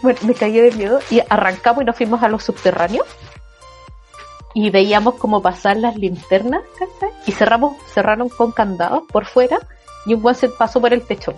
Bueno, 0.02 0.20
me 0.24 0.34
caí 0.34 0.54
de 0.54 0.72
miedo 0.72 1.00
y 1.10 1.22
arrancamos 1.28 1.82
y 1.82 1.86
nos 1.86 1.96
fuimos 1.96 2.22
a 2.24 2.30
los 2.30 2.44
subterráneos. 2.44 3.08
Y 4.54 4.70
veíamos 4.70 5.16
cómo 5.16 5.42
pasar 5.42 5.78
las 5.78 5.96
linternas, 5.96 6.62
¿cachai? 6.80 7.16
Y 7.26 7.32
cerramos, 7.32 7.78
cerraron 7.94 8.30
con 8.30 8.52
candados 8.52 9.04
por 9.12 9.26
fuera 9.26 9.60
y 10.06 10.14
un 10.14 10.24
weón 10.24 10.36
se 10.36 10.50
pasó 10.50 10.82
por 10.82 10.94
el 10.94 11.04
techo. 11.04 11.34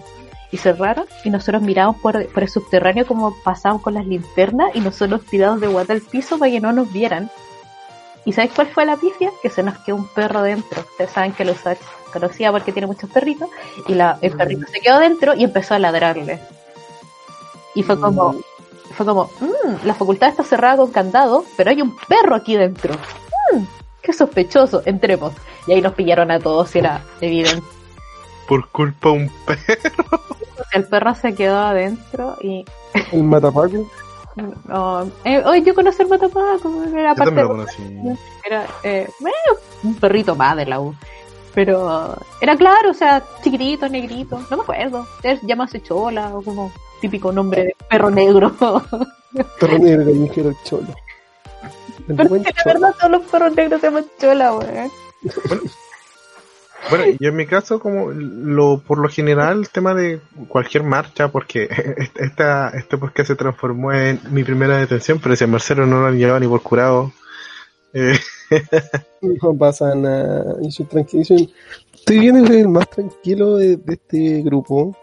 Y 0.51 0.57
cerraron 0.57 1.05
y 1.23 1.29
nosotros 1.29 1.61
miramos 1.61 1.97
por, 1.97 2.25
por 2.27 2.43
el 2.43 2.49
subterráneo 2.49 3.05
como 3.05 3.35
pasaban 3.43 3.79
con 3.79 3.93
las 3.93 4.05
linternas 4.05 4.75
y 4.75 4.79
nosotros 4.79 5.25
tirados 5.25 5.59
de 5.59 5.67
guata 5.67 5.93
al 5.93 6.01
piso 6.01 6.39
para 6.39 6.51
que 6.51 6.59
no 6.59 6.71
nos 6.71 6.91
vieran. 6.91 7.29
¿Y 8.25 8.33
sabes 8.33 8.51
cuál 8.53 8.67
fue 8.67 8.85
la 8.85 8.97
pifia? 8.97 9.31
Que 9.41 9.49
se 9.49 9.63
nos 9.63 9.77
quedó 9.79 9.95
un 9.95 10.07
perro 10.07 10.41
dentro. 10.41 10.81
Ustedes 10.81 11.11
saben 11.11 11.33
que 11.33 11.45
lo 11.45 11.53
conocía 12.11 12.51
porque 12.51 12.71
tiene 12.71 12.87
muchos 12.87 13.09
perritos. 13.09 13.49
Y 13.87 13.93
la, 13.93 14.17
el 14.21 14.35
perrito 14.35 14.65
se 14.71 14.79
quedó 14.81 14.99
dentro 14.99 15.35
y 15.35 15.43
empezó 15.43 15.75
a 15.75 15.79
ladrarle. 15.79 16.39
Y 17.75 17.83
fue 17.83 17.99
como, 17.99 18.35
fue 18.95 19.05
como, 19.05 19.25
"Mm, 19.39 19.85
la 19.85 19.93
facultad 19.93 20.29
está 20.29 20.43
cerrada 20.43 20.77
con 20.77 20.91
candado, 20.91 21.45
pero 21.57 21.69
hay 21.69 21.81
un 21.81 21.95
perro 22.07 22.35
aquí 22.35 22.55
dentro. 22.55 22.93
Mm, 23.53 23.63
qué 24.01 24.13
sospechoso, 24.13 24.81
entremos. 24.85 25.33
Y 25.67 25.73
ahí 25.73 25.81
nos 25.81 25.93
pillaron 25.93 26.31
a 26.31 26.39
todos, 26.39 26.75
era 26.75 27.03
evidente. 27.21 27.65
Por 28.47 28.67
culpa 28.69 29.09
de 29.09 29.15
un 29.15 29.31
perro. 29.45 29.59
El 30.73 30.85
perro 30.87 31.15
se 31.15 31.33
quedó 31.33 31.57
adentro 31.59 32.35
y 32.41 32.65
El 33.11 33.23
matapaco. 33.23 33.87
no, 34.67 35.11
eh, 35.23 35.43
hoy 35.45 35.63
yo 35.63 35.73
conocí 35.75 36.01
el 36.01 36.07
matapaco, 36.09 36.83
era 36.95 37.11
Yo 37.11 37.15
parte 37.15 37.41
lo 37.41 37.47
conocí. 37.47 37.83
era 38.45 38.65
eh, 38.83 39.09
un 39.83 39.95
perrito 39.95 40.35
más 40.35 40.55
de 40.57 40.65
la 40.65 40.79
U. 40.79 40.93
Pero 41.53 42.15
era 42.39 42.55
claro, 42.55 42.91
o 42.91 42.93
sea, 42.93 43.23
chiquitito, 43.43 43.89
negrito, 43.89 44.39
no 44.49 44.57
me 44.57 44.63
acuerdo. 44.63 45.07
Él 45.23 45.39
llamarse 45.43 45.81
Chola 45.81 46.29
o 46.35 46.41
como 46.43 46.71
típico 46.99 47.31
nombre 47.31 47.63
de 47.65 47.75
perro 47.89 48.09
negro. 48.09 48.51
Perro 49.59 49.79
negro 49.79 50.05
callejero 50.05 50.53
cholo. 50.63 50.95
El 52.07 52.15
Pero 52.15 52.35
es 52.35 52.43
que 52.43 52.53
la 52.55 52.63
cholo. 52.63 52.79
verdad 52.79 52.95
todos 52.99 53.11
los 53.11 53.21
perros 53.27 53.55
negros 53.55 53.81
se 53.81 53.87
llaman 53.87 54.05
Chola, 54.19 54.53
weón. 54.55 54.91
Bueno, 56.89 57.05
yo 57.19 57.29
en 57.29 57.35
mi 57.35 57.45
caso, 57.45 57.79
como 57.79 58.09
lo 58.11 58.79
por 58.81 58.97
lo 58.99 59.09
general, 59.09 59.59
el 59.59 59.69
tema 59.69 59.93
de 59.93 60.21
cualquier 60.47 60.83
marcha, 60.83 61.29
porque 61.31 61.69
esta, 62.15 62.69
este 62.69 62.97
podcast 62.97 63.27
se 63.27 63.35
transformó 63.35 63.91
en 63.93 64.19
mi 64.31 64.43
primera 64.43 64.77
detención, 64.77 65.19
pero 65.21 65.35
si 65.35 65.43
a 65.43 65.47
Marcelo 65.47 65.85
no 65.85 65.99
lo 66.01 66.07
han 66.07 66.17
llevado 66.17 66.39
ni 66.39 66.47
por 66.47 66.61
curado. 66.63 67.11
eh, 67.93 68.17
No 69.21 69.53
pasa 69.57 69.93
nada. 69.95 70.55
Yo 70.61 70.71
soy 70.71 70.85
tranquilo. 70.85 71.23
Estoy 71.93 72.19
viendo 72.19 72.41
que 72.43 72.47
soy 72.47 72.57
el 72.61 72.69
más 72.69 72.89
tranquilo 72.89 73.57
de, 73.57 73.75
de 73.77 73.93
este 73.93 74.41
grupo. 74.41 74.95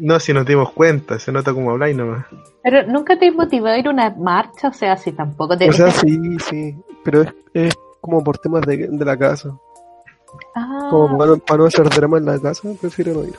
No, 0.00 0.18
si 0.18 0.32
nos 0.32 0.44
dimos 0.46 0.70
cuenta, 0.72 1.18
se 1.18 1.30
nota 1.32 1.52
como 1.52 1.70
habláis 1.70 1.96
nomás. 1.96 2.26
Pero 2.62 2.86
nunca 2.86 3.18
te 3.18 3.30
motivó 3.30 3.66
a 3.68 3.78
ir 3.78 3.86
a 3.86 3.90
una 3.90 4.10
marcha, 4.10 4.68
o 4.68 4.72
sea, 4.72 4.96
si 4.96 5.12
tampoco 5.12 5.56
te. 5.56 5.68
O 5.68 5.72
sea, 5.72 5.90
sí, 5.90 6.18
sí. 6.48 6.74
Pero 7.04 7.22
es, 7.22 7.34
es 7.54 7.74
como 8.00 8.22
por 8.24 8.38
temas 8.38 8.62
de, 8.62 8.88
de 8.88 9.04
la 9.04 9.16
casa. 9.16 9.50
ah, 10.54 10.88
Como 10.90 11.16
para, 11.18 11.30
no- 11.32 11.38
para 11.38 11.58
no 11.58 11.64
hacer 11.66 11.88
drama 11.88 12.18
en 12.18 12.24
la 12.26 12.38
casa, 12.38 12.68
prefiero 12.80 13.12
no 13.14 13.24
ir. 13.24 13.34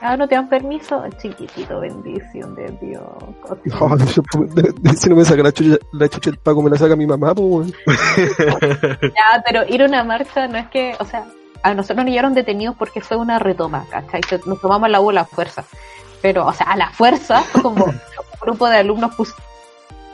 ah, 0.00 0.16
no 0.16 0.28
te 0.28 0.34
dan 0.36 0.48
permiso. 0.48 1.02
Chiquitito, 1.20 1.80
bendición 1.80 2.54
de 2.54 2.68
Dios. 2.80 3.02
No, 3.64 3.96
yo- 3.98 4.22
de- 4.54 4.72
de- 4.80 4.96
si 4.96 5.08
no 5.10 5.16
me 5.16 5.24
saca 5.24 5.42
la 5.42 5.52
chucha, 5.52 5.76
la 5.92 6.08
chucha 6.08 6.30
el 6.30 6.38
paco, 6.38 6.62
me 6.62 6.70
la 6.70 6.76
saca 6.78 6.96
mi 6.96 7.06
mamá, 7.06 7.34
pues. 7.34 7.72
Ya, 9.02 9.42
pero 9.46 9.62
ir 9.68 9.82
a 9.82 9.86
una 9.86 10.04
marcha 10.04 10.46
no 10.48 10.58
es 10.58 10.68
que, 10.68 10.94
o 10.98 11.04
sea, 11.04 11.26
a 11.62 11.74
nosotros 11.74 12.04
nos 12.04 12.12
llevaron 12.12 12.34
detenidos 12.34 12.76
porque 12.76 13.00
fue 13.00 13.16
una 13.16 13.38
retoma, 13.38 13.86
¿cachai? 13.90 14.20
Nos 14.46 14.60
tomamos 14.60 14.88
la 14.90 15.00
U 15.00 15.10
a 15.10 15.12
la 15.12 15.24
fuerza. 15.24 15.64
Pero, 16.22 16.46
o 16.46 16.52
sea, 16.52 16.66
a 16.66 16.76
la 16.76 16.90
fuerza, 16.90 17.42
fue 17.42 17.62
como 17.62 17.84
un 17.86 18.00
grupo 18.40 18.68
de 18.68 18.78
alumnos 18.78 19.14
puso 19.14 19.34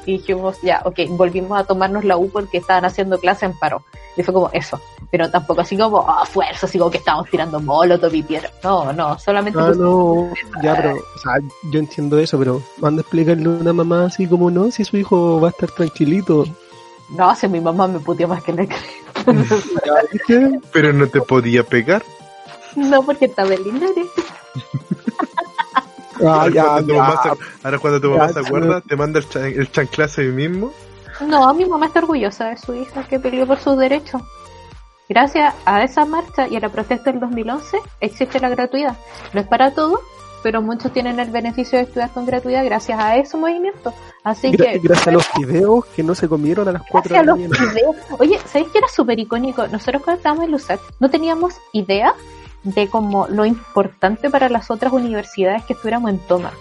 y 0.06 0.12
dijimos, 0.18 0.58
ya, 0.62 0.82
ok, 0.84 1.00
volvimos 1.10 1.58
a 1.58 1.64
tomarnos 1.64 2.04
la 2.04 2.16
U 2.16 2.30
porque 2.30 2.58
estaban 2.58 2.84
haciendo 2.84 3.18
clase 3.18 3.46
en 3.46 3.58
paro. 3.58 3.82
Y 4.16 4.22
fue 4.22 4.34
como 4.34 4.50
eso. 4.52 4.80
Pero 5.10 5.30
tampoco 5.30 5.62
así 5.62 5.76
como, 5.76 6.08
a 6.08 6.26
fuerza, 6.26 6.66
así 6.66 6.78
como 6.78 6.90
que 6.90 6.98
estábamos 6.98 7.30
tirando 7.30 7.60
molotov 7.60 8.14
y 8.14 8.22
piedra. 8.22 8.50
No, 8.62 8.92
no, 8.92 9.18
solamente 9.18 9.58
Ah, 9.58 9.72
no, 9.76 10.30
ya, 10.62 10.76
pero, 10.76 10.92
o 10.92 11.18
sea, 11.18 11.34
yo 11.70 11.78
entiendo 11.78 12.18
eso, 12.18 12.38
pero 12.38 12.62
manda 12.78 13.00
a 13.00 13.02
explicarle 13.02 13.46
a 13.46 13.48
una 13.48 13.72
mamá 13.72 14.06
así 14.06 14.26
como 14.26 14.50
no, 14.50 14.70
si 14.70 14.84
su 14.84 14.96
hijo 14.96 15.40
va 15.40 15.48
a 15.48 15.50
estar 15.50 15.70
tranquilito. 15.70 16.44
no, 17.10 17.34
si 17.34 17.48
mi 17.48 17.60
mamá 17.60 17.86
me 17.86 17.98
puteó 17.98 18.28
más 18.28 18.42
que 18.42 18.52
le 18.52 18.62
¿viste? 18.62 18.76
Pero 20.72 20.92
no 20.92 21.06
te 21.08 21.20
podía 21.20 21.62
pegar. 21.64 22.02
No, 22.76 23.02
porque 23.02 23.26
estaba 23.26 23.54
en 23.54 23.62
Linares. 23.64 24.06
Ah, 26.24 26.42
ahora, 26.42 26.50
ya, 26.50 26.62
cuando 26.64 26.86
tu 26.86 26.92
ya. 26.94 27.02
mamá 27.02 27.22
se, 27.22 27.28
ahora 27.66 27.78
cuando 27.78 28.00
tu 28.00 28.08
Ya, 28.12 28.16
mamá 28.18 28.28
se 28.32 28.40
sí. 28.40 28.46
acuerda, 28.46 28.80
te 28.80 28.96
manda 28.96 29.18
el, 29.18 29.28
chan- 29.28 29.44
el 29.44 29.70
chanclazo 29.72 30.20
ahí 30.20 30.28
mismo. 30.28 30.72
No, 31.20 31.52
mi 31.54 31.64
mamá 31.64 31.86
está 31.86 32.00
orgullosa 32.00 32.50
de 32.50 32.56
su 32.56 32.74
hija 32.74 33.04
que 33.04 33.18
peleó 33.20 33.46
por 33.46 33.58
sus 33.60 33.76
derechos. 33.78 34.22
Gracias 35.08 35.54
a 35.64 35.82
esa 35.84 36.04
marcha 36.04 36.48
y 36.48 36.56
a 36.56 36.60
la 36.60 36.68
protesta 36.70 37.10
del 37.10 37.20
2011 37.20 37.78
existe 38.00 38.40
la 38.40 38.48
gratuidad. 38.48 38.96
No 39.32 39.40
es 39.40 39.46
para 39.46 39.72
todos, 39.72 40.00
pero 40.44 40.60
muchos 40.62 40.92
tienen 40.92 41.18
el 41.18 41.30
beneficio 41.30 41.78
de 41.78 41.84
estudiar 41.86 42.10
con 42.10 42.26
gratuidad 42.26 42.64
gracias 42.64 43.00
a 43.00 43.16
ese 43.16 43.36
movimiento. 43.36 43.92
Así 44.22 44.52
Gra- 44.52 44.72
que 44.72 44.78
gracias 44.78 45.08
a 45.08 45.10
los 45.18 45.26
videos 45.38 45.86
que 45.86 46.02
no 46.04 46.14
se 46.14 46.28
comieron 46.28 46.68
a 46.68 46.72
las 46.72 46.82
4 46.88 47.16
de 47.16 47.24
la 47.24 47.32
mañana. 47.34 47.56
videos. 47.72 47.96
Oye, 48.18 48.38
¿sabéis 48.46 48.70
que 48.70 48.78
era 48.78 48.88
súper 48.88 49.18
icónico? 49.18 49.66
Nosotros 49.68 50.02
cuando 50.04 50.18
estábamos 50.18 50.44
en 50.44 50.50
LUSAC 50.52 50.80
no 51.00 51.08
teníamos 51.10 51.54
idea 51.72 52.14
de 52.62 52.88
como 52.88 53.26
lo 53.28 53.44
importante 53.46 54.28
para 54.30 54.48
las 54.50 54.70
otras 54.70 54.92
universidades 54.92 55.64
que 55.64 55.72
estuviéramos 55.72 56.10
en 56.10 56.18
toma. 56.18 56.52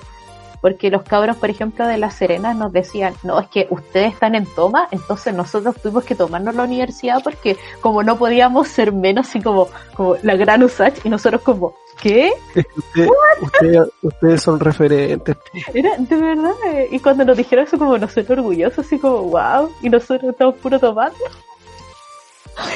Porque 0.62 0.90
los 0.90 1.04
cabros, 1.04 1.36
por 1.36 1.50
ejemplo, 1.50 1.86
de 1.86 1.98
La 1.98 2.10
Serena 2.10 2.54
nos 2.54 2.72
decían, 2.72 3.14
no, 3.24 3.38
es 3.38 3.50
que 3.50 3.68
ustedes 3.70 4.14
están 4.14 4.34
en 4.34 4.46
toma, 4.46 4.88
entonces 4.92 5.34
nosotros 5.34 5.76
tuvimos 5.82 6.06
que 6.06 6.16
tomarnos 6.16 6.56
la 6.56 6.64
universidad 6.64 7.22
porque 7.22 7.58
como 7.82 8.02
no 8.02 8.18
podíamos 8.18 8.70
ser 8.70 8.94
menos, 8.94 9.28
así 9.28 9.42
como, 9.42 9.68
como 9.94 10.16
la 10.24 10.38
gran 10.38 10.64
USACH, 10.64 11.00
y 11.06 11.10
nosotros 11.10 11.42
como, 11.42 11.74
¿qué? 12.04 12.32
Usted- 12.76 13.08
usted- 13.42 13.90
ustedes 14.02 14.42
son 14.44 14.60
referentes. 14.60 15.38
Era 15.74 15.96
de 15.98 16.16
verdad. 16.18 16.52
eh, 16.68 16.90
Y 16.92 17.00
cuando 17.00 17.24
nos 17.26 17.38
dijeron 17.38 17.66
eso, 17.66 17.78
como 17.80 17.98
nosotros 17.98 18.38
orgullosos, 18.38 18.86
así 18.86 19.00
como, 19.00 19.24
wow, 19.24 19.74
y 19.82 19.90
nosotros 19.90 20.32
estamos 20.32 20.56
puro 20.56 20.78
tomando. 20.80 21.18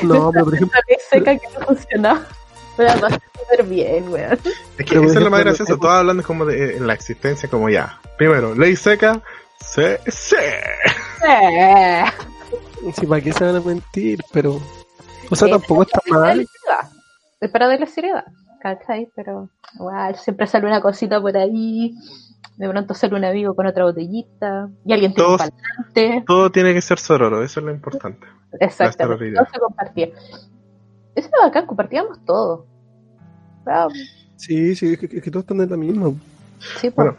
No, 0.03 0.31
pero 0.31 0.45
por 0.45 0.55
ejemplo, 0.55 0.79
Una 0.79 0.83
ley 0.87 0.97
seca 1.09 1.37
que 1.37 1.47
no 1.59 1.65
funcionaba. 1.65 2.25
Pero 2.75 2.89
además, 2.91 3.19
súper 3.39 3.63
bien, 3.65 4.09
weón. 4.09 4.39
Es 4.77 4.85
que 4.85 4.95
eso 4.95 5.03
es 5.05 5.15
lo 5.15 5.29
más 5.31 5.39
gracioso, 5.41 5.73
hemos- 5.73 5.81
todos 5.81 5.93
hablando 5.95 6.23
como 6.23 6.45
de 6.45 6.77
en 6.77 6.87
la 6.87 6.93
existencia, 6.93 7.49
como 7.49 7.69
ya. 7.69 7.99
Primero, 8.17 8.53
ley 8.55 8.75
seca, 8.75 9.21
se, 9.59 9.99
se. 10.11 10.37
Eh, 11.27 12.03
si 12.93 13.05
para 13.07 13.21
qué 13.21 13.33
se 13.33 13.43
van 13.43 13.55
a 13.55 13.59
mentir, 13.61 14.23
pero. 14.31 14.59
O 15.29 15.35
sea, 15.35 15.47
eh, 15.47 15.51
tampoco 15.51 15.83
está 15.83 15.99
mal. 16.07 16.47
Es 17.41 17.51
para 17.51 17.67
darle 17.67 17.85
seriedad, 17.87 18.23
¿cachai? 18.62 19.10
Pero 19.15 19.50
igual, 19.76 20.15
siempre 20.15 20.48
sale 20.48 20.67
una 20.67 20.82
cosita 20.82 21.22
por 21.22 21.36
ahí. 21.38 21.93
De 22.58 22.67
pronto 22.70 22.93
sale 22.93 23.15
un 23.15 23.24
amigo 23.26 23.56
con 23.56 23.67
otra 23.67 23.84
botellita. 23.84 24.70
Y 24.86 24.93
alguien 24.93 25.13
tiene 25.13 25.30
un 25.32 25.38
Todos- 25.38 25.50
parlante. 25.52 26.24
Todo 26.26 26.52
tiene 26.52 26.74
que 26.74 26.82
ser 26.82 27.00
sororo, 27.00 27.43
eso 27.43 27.60
es 27.60 27.65
lo 27.65 27.72
importante. 27.72 28.26
Exactamente. 28.60 29.04
sororidad. 29.04 29.43
Todo 29.43 29.54
se 29.54 29.60
compartía. 29.60 30.06
Eso 31.15 31.30
era 31.34 31.46
bacán, 31.48 31.65
compartíamos 31.65 32.24
todo. 32.26 32.65
Ah, 33.65 33.88
Sí, 34.36 34.76
sí, 34.76 34.93
es 34.93 35.00
que, 35.00 35.06
es 35.17 35.24
que 35.24 35.32
todos 35.32 35.43
están 35.43 35.62
en 35.62 35.70
la 35.72 35.78
misma. 35.78 36.12
sí, 36.80 36.89
pues. 36.91 36.96
Bueno, 36.96 37.15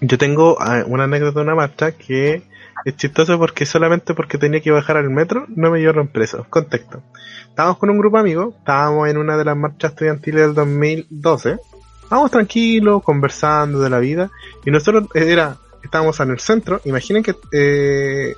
yo 0.00 0.16
tengo 0.16 0.56
eh, 0.64 0.84
una 0.86 1.04
anécdota 1.04 1.40
de 1.40 1.44
una 1.44 1.54
marcha 1.56 1.92
que 1.92 2.42
es 2.84 2.96
chistoso 2.96 3.38
porque 3.38 3.66
solamente 3.66 4.14
porque 4.14 4.38
tenía 4.38 4.60
que 4.60 4.70
bajar 4.70 4.96
al 4.96 5.10
metro 5.10 5.46
no 5.48 5.70
me 5.70 5.80
llevaron 5.80 6.08
preso. 6.08 6.46
Contexto. 6.50 7.02
Estábamos 7.48 7.78
con 7.78 7.90
un 7.90 7.98
grupo 7.98 8.16
de 8.16 8.22
amigos, 8.22 8.54
estábamos 8.58 9.08
en 9.08 9.18
una 9.18 9.36
de 9.36 9.44
las 9.44 9.56
marchas 9.56 9.92
estudiantiles 9.92 10.42
del 10.42 10.54
2012. 10.54 11.58
Estábamos 12.02 12.30
tranquilos, 12.30 13.02
conversando 13.02 13.80
de 13.80 13.90
la 13.90 13.98
vida 13.98 14.30
y 14.64 14.70
nosotros 14.70 15.04
eh, 15.14 15.32
era, 15.32 15.56
estábamos 15.82 16.18
en 16.20 16.30
el 16.30 16.40
centro. 16.40 16.80
Imaginen 16.84 17.22
que 17.22 17.34
eh, 17.52 18.34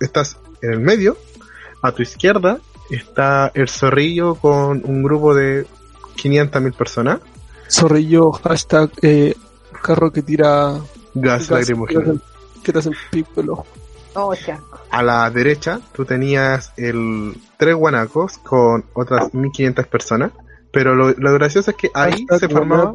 estás 0.00 0.38
en 0.62 0.72
el 0.72 0.80
medio, 0.80 1.16
a 1.82 1.92
tu 1.92 2.02
izquierda 2.02 2.58
está 2.90 3.50
el 3.54 3.68
zorrillo 3.68 4.34
con 4.34 4.82
un 4.84 5.02
grupo 5.02 5.34
de 5.34 5.66
500.000 6.16 6.74
personas. 6.74 7.20
Zorrillo, 7.70 8.32
hashtag 8.32 8.90
eh, 9.02 9.34
carro 9.82 10.12
que 10.12 10.22
tira 10.22 10.78
Gas 11.14 11.48
gas 11.48 11.50
lacrimógeno. 11.50 12.20
que 12.62 12.72
te 12.72 12.78
hacen 12.78 12.92
pico 13.10 13.40
el 13.40 13.50
ojo. 13.50 13.66
Oh, 14.16 14.32
a 14.90 15.02
la 15.02 15.28
derecha 15.30 15.80
tú 15.92 16.04
tenías 16.04 16.72
el 16.76 17.36
tres 17.56 17.74
guanacos 17.74 18.38
con 18.38 18.84
otras 18.94 19.34
1500 19.34 19.86
personas, 19.88 20.32
pero 20.72 20.94
lo, 20.94 21.10
lo 21.10 21.32
gracioso 21.34 21.72
es 21.72 21.76
que 21.76 21.90
ahí 21.94 22.24
se 22.38 22.48
formaba, 22.48 22.92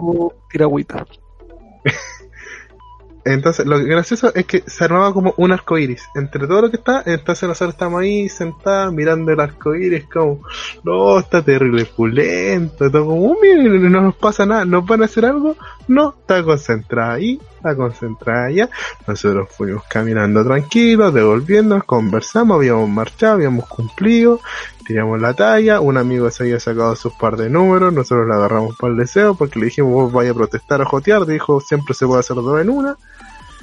entonces 3.26 3.66
lo 3.66 3.84
gracioso 3.84 4.34
es 4.34 4.46
que 4.46 4.64
se 4.66 4.84
armaba 4.86 5.14
como 5.14 5.34
un 5.38 5.52
arco 5.52 5.78
iris. 5.78 6.08
Entre 6.16 6.48
todo 6.48 6.62
lo 6.62 6.70
que 6.70 6.78
está, 6.78 7.04
entonces 7.06 7.50
nosotros 7.50 7.74
estamos 7.74 8.02
ahí 8.02 8.30
sentados 8.30 8.94
mirando 8.94 9.32
el 9.32 9.40
arco 9.40 9.76
iris 9.76 10.06
como, 10.06 10.42
no, 10.84 11.20
está 11.20 11.42
terrible 11.42 11.86
pulento, 11.86 12.90
todo 12.90 13.06
como, 13.06 13.32
"Oh, 13.32 13.38
miren, 13.42 13.92
no 13.92 14.02
nos 14.02 14.16
pasa 14.16 14.46
nada, 14.46 14.64
nos 14.64 14.86
van 14.86 15.02
a 15.02 15.06
hacer 15.06 15.26
algo, 15.26 15.56
no, 15.90 16.16
está 16.20 16.44
concentrada 16.44 17.14
ahí, 17.14 17.42
está 17.56 17.76
concentrada 17.76 18.46
allá, 18.46 18.70
nosotros 19.08 19.50
fuimos 19.52 19.84
caminando 19.90 20.44
tranquilos, 20.46 21.14
devolviendo, 21.14 21.82
conversamos, 21.84 22.58
habíamos 22.58 22.88
marchado, 22.90 23.34
habíamos 23.34 23.68
cumplido, 23.68 24.40
tiramos 24.86 25.20
la 25.20 25.34
talla, 25.34 25.82
un 25.82 25.98
amigo 25.98 26.30
se 26.30 26.44
había 26.44 26.60
sacado 26.60 26.96
sus 26.96 27.14
par 27.14 27.38
de 27.38 27.50
números, 27.50 27.92
nosotros 27.92 28.28
le 28.28 28.36
agarramos 28.36 28.78
para 28.78 28.94
el 28.94 29.00
deseo 29.00 29.36
porque 29.36 29.60
le 29.60 29.66
dijimos 29.66 29.92
vos 29.92 30.14
vaya 30.14 30.32
a 30.32 30.36
protestar 30.36 30.82
a 30.82 30.86
jotear, 30.86 31.26
dijo 31.26 31.60
siempre 31.60 31.94
se 31.96 32.06
puede 32.06 32.20
hacer 32.20 32.36
dos 32.36 32.62
en 32.62 32.70
una. 32.70 32.96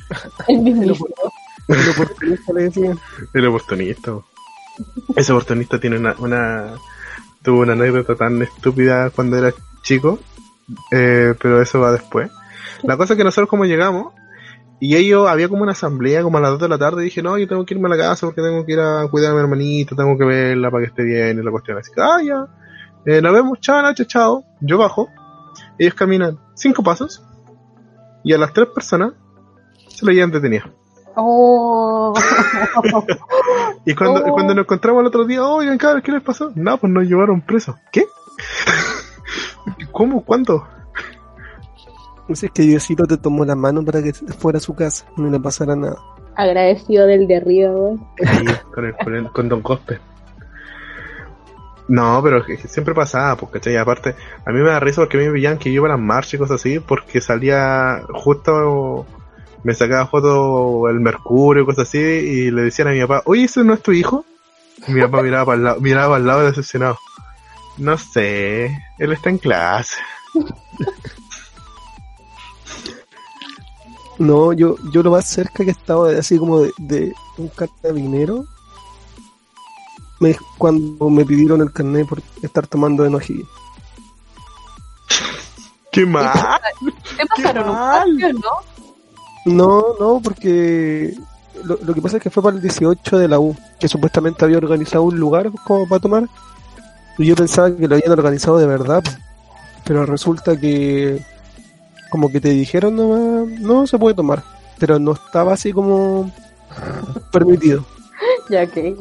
El 1.69 1.91
oportunista 1.91 2.53
le 2.53 2.63
decían. 2.63 2.99
el 3.35 3.47
oportunista. 3.47 4.13
Ese 5.17 5.33
oportunista 5.33 5.81
tiene 5.81 5.99
una, 5.99 6.15
una 6.19 6.75
tuvo 7.43 7.61
una 7.61 7.73
anécdota 7.73 8.15
tan 8.15 8.41
estúpida 8.43 9.11
cuando 9.11 9.37
era 9.37 9.53
chico, 9.83 10.21
eh, 10.93 11.35
pero 11.41 11.61
eso 11.63 11.81
va 11.81 11.93
después. 11.93 12.31
La 12.83 12.97
cosa 12.97 13.15
es 13.15 13.17
que 13.19 13.25
nosotros 13.25 13.49
como 13.49 13.65
llegamos 13.65 14.13
y 14.81 14.95
ellos 14.97 15.29
había 15.29 15.49
como 15.49 15.63
una 15.63 15.73
asamblea 15.73 16.23
como 16.23 16.39
a 16.39 16.41
las 16.41 16.51
2 16.53 16.61
de 16.61 16.69
la 16.69 16.79
tarde 16.79 17.03
y 17.03 17.05
dije, 17.07 17.23
no, 17.23 17.39
yo 17.39 17.49
tengo 17.49 17.65
que 17.65 17.75
irme 17.75 17.87
a 17.87 17.97
la 17.97 17.97
casa 17.97 18.27
porque 18.27 18.43
tengo 18.43 18.65
que 18.67 18.73
ir 18.73 18.81
a 18.81 19.09
cuidar 19.11 19.31
a 19.33 19.35
mi 19.35 19.41
hermanito, 19.41 19.97
tengo 19.97 20.19
que 20.19 20.25
verla 20.25 20.71
para 20.71 20.83
que 20.85 20.89
esté 20.89 21.03
bien 21.03 21.39
y 21.39 21.43
la 21.43 21.51
cuestión 21.51 21.79
así. 21.79 21.91
que, 21.93 22.01
Ah, 22.03 22.19
ya. 22.23 22.47
Eh, 23.07 23.23
nos 23.23 23.33
vemos, 23.33 23.61
chao, 23.61 23.81
Nacho, 23.83 24.05
chao. 24.05 24.45
Yo 24.61 24.77
bajo. 24.79 25.09
Ellos 25.79 25.95
caminan 25.95 26.39
cinco 26.55 26.83
pasos 26.83 27.23
y 28.25 28.33
a 28.33 28.39
las 28.39 28.53
tres 28.53 28.67
personas 28.75 29.13
se 29.89 30.05
lo 30.05 30.13
llevan 30.13 30.31
detenidas. 30.33 30.69
Oh. 31.15 32.13
Y 33.87 33.95
cuando, 33.95 34.21
Oh. 34.25 34.33
cuando 34.33 34.53
nos 34.55 34.65
encontramos 34.65 35.01
el 35.01 35.07
otro 35.07 35.25
día, 35.25 35.45
oigan, 35.45 35.79
cabros, 35.79 36.03
¿qué 36.03 36.11
les 36.13 36.23
pasó? 36.23 36.51
No, 36.57 36.77
pues 36.77 36.93
nos 36.93 37.05
llevaron 37.05 37.41
presos. 37.41 37.77
¿Qué? 37.93 38.05
¿Cómo? 39.97 40.23
¿Cuándo? 40.23 40.63
No 42.29 42.37
sé, 42.37 42.47
es 42.47 42.53
que 42.53 42.63
Diosito 42.65 43.07
te 43.07 43.17
tomó 43.17 43.47
la 43.47 43.55
mano 43.55 43.83
para 43.83 44.03
que 44.03 44.13
fuera 44.13 44.59
a 44.59 44.61
su 44.61 44.75
casa, 44.75 45.07
no 45.17 45.31
le 45.31 45.41
pasara 45.41 45.75
nada. 45.75 45.97
Agradecido 46.35 47.07
del 47.07 47.27
de 47.27 47.37
arriba, 47.39 47.71
weón. 47.71 48.07
Ahí, 48.27 48.45
con, 48.75 48.85
el, 48.85 48.95
con, 48.97 49.15
el- 49.17 49.33
con 49.33 49.49
Don 49.49 49.63
Cospe. 49.63 49.99
No, 51.89 52.21
pero 52.23 52.45
siempre 52.67 52.93
pasaba, 52.93 53.37
pues, 53.39 53.53
¿cachai? 53.53 53.79
Aparte, 53.79 54.15
a 54.45 54.51
mí 54.53 54.61
me 54.61 54.69
da 54.69 54.81
risa 54.81 55.01
porque 55.01 55.17
a 55.17 55.21
mí 55.21 55.27
me 55.29 55.33
veían 55.33 55.57
que 55.57 55.71
yo 55.73 55.77
iba 55.77 55.87
a 55.87 55.93
las 55.93 56.01
marchas 56.01 56.35
y 56.35 56.39
cosas 56.39 56.57
así, 56.61 56.79
porque 56.79 57.23
salía 57.23 58.03
justo, 58.13 59.07
me 59.63 59.73
sacaba 59.73 60.09
foto 60.09 60.91
el 60.91 61.01
Mercurio 61.01 61.63
y 61.63 61.67
cosas 61.67 61.89
así, 61.89 61.99
y 61.99 62.51
le 62.51 62.63
decían 62.65 62.89
a 62.89 62.91
mi 62.91 63.01
papá, 63.01 63.23
oye, 63.25 63.45
¿ese 63.45 63.65
no 63.65 63.73
es 63.73 63.81
tu 63.83 63.93
hijo? 63.93 64.27
Y 64.87 64.93
mi 64.93 65.01
papá 65.01 65.23
miraba 65.23 65.47
para 65.47 65.57
el 65.57 65.65
lado, 65.65 65.81
miraba 65.81 66.09
para 66.09 66.21
el 66.21 66.27
lado 66.27 66.41
decepcionado. 66.45 66.99
No 67.79 67.99
sé, 67.99 68.67
él 68.99 69.13
está 69.13 69.31
en 69.31 69.39
clase. 69.39 69.97
No, 74.19 74.53
yo, 74.55 74.77
yo 74.93 75.03
lo 75.03 75.11
más 75.11 75.27
cerca 75.29 75.65
que 75.65 75.71
estaba 75.71 76.09
de- 76.09 76.19
así 76.19 76.39
como 76.39 76.61
de, 76.61 76.73
de 76.79 77.13
un 77.37 77.49
carabinero 77.49 78.45
me, 80.21 80.35
cuando 80.57 81.11
me 81.11 81.25
pidieron 81.27 81.61
el 81.61 81.71
carnet 81.73 82.09
por 82.09 82.23
estar 82.43 82.67
tomando 82.67 83.05
enojí. 83.05 83.45
¡Qué 85.93 86.07
mal! 86.07 86.33
¿Te 87.17 87.27
pasaron 87.27 87.69
un 87.69 87.75
mal! 87.75 88.19
no? 88.35 89.53
No, 89.53 89.85
no, 90.01 90.21
porque 90.25 91.15
lo, 91.63 91.79
lo 91.83 91.95
que 91.95 92.01
pasa 92.03 92.17
es 92.17 92.23
que 92.23 92.31
fue 92.31 92.43
para 92.43 92.57
el 92.57 92.63
18 92.63 93.19
de 93.19 93.29
la 93.29 93.39
U, 93.39 93.55
que 93.79 93.87
supuestamente 93.89 94.45
había 94.45 94.57
organizado 94.59 95.05
un 95.05 95.19
lugar 95.19 95.51
como 95.67 95.87
para 95.87 96.01
tomar. 96.01 96.29
Yo 97.19 97.35
pensaba 97.35 97.75
que 97.75 97.89
lo 97.89 97.95
habían 97.95 98.13
organizado 98.13 98.59
de 98.59 98.67
verdad, 98.67 99.03
pero 99.85 100.05
resulta 100.05 100.59
que 100.59 101.23
como 102.11 102.31
que 102.31 102.41
te 102.41 102.51
dijeron 102.51 102.97
no, 102.97 103.47
no 103.47 103.87
se 103.87 103.99
puede 103.99 104.15
tomar, 104.15 104.43
pero 104.79 104.99
no 104.99 105.13
estaba 105.13 105.55
así 105.55 105.73
como 105.73 106.31
permitido. 107.33 107.85
Ya 108.51 108.67
que. 108.67 108.97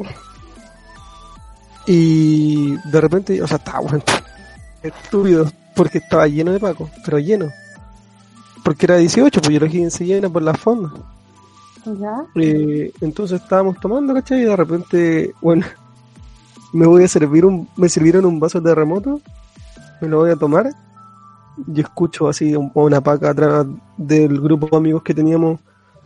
Y 1.88 2.76
de 2.90 3.02
repente, 3.02 3.42
o 3.42 3.48
sea, 3.48 3.58
estaba 3.58 3.80
bueno, 3.82 4.04
estúpido, 4.82 5.52
porque 5.76 6.00
estaba 6.00 6.28
lleno 6.28 6.52
de 6.52 6.60
Paco, 6.60 6.90
pero 7.04 7.20
lleno. 7.20 7.52
Porque 8.64 8.88
era 8.88 8.98
18, 8.98 9.42
pues 9.42 9.54
yo 9.54 9.60
lo 9.60 9.68
dije 9.68 9.90
se 9.92 10.06
llena 10.06 10.30
por 10.30 10.42
la 10.42 10.56
fonda. 10.56 10.92
Ya. 11.86 12.26
Eh, 12.36 12.92
entonces 13.02 13.40
estábamos 13.40 13.80
tomando, 13.80 14.14
¿cachai? 14.16 14.42
Y 14.42 14.46
de 14.46 14.56
repente, 14.56 15.36
bueno, 15.42 15.66
me 16.76 16.86
voy 16.86 17.04
a 17.04 17.08
servir 17.08 17.46
un, 17.46 17.68
me 17.78 17.88
sirvieron 17.90 18.26
un 18.26 18.40
vaso 18.40 18.60
de 18.60 18.70
terremoto, 18.70 19.22
me 20.02 20.08
lo 20.10 20.20
voy 20.20 20.32
a 20.32 20.36
tomar, 20.36 20.70
y 21.74 21.80
escucho 21.80 22.28
así 22.28 22.54
un- 22.56 22.72
una 22.74 23.00
paca 23.02 23.30
atrás 23.30 23.66
del 23.98 24.42
grupo 24.42 24.68
de 24.70 24.78
amigos 24.78 25.02
que 25.04 25.14
teníamos 25.14 25.60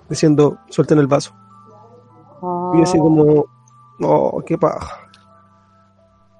diciendo, 0.07 0.57
suelten 0.69 0.99
el 0.99 1.07
vaso. 1.07 1.33
Y 2.75 2.81
así 2.83 2.97
como, 2.97 3.45
oh, 4.01 4.43
qué 4.45 4.57
paja. 4.57 5.07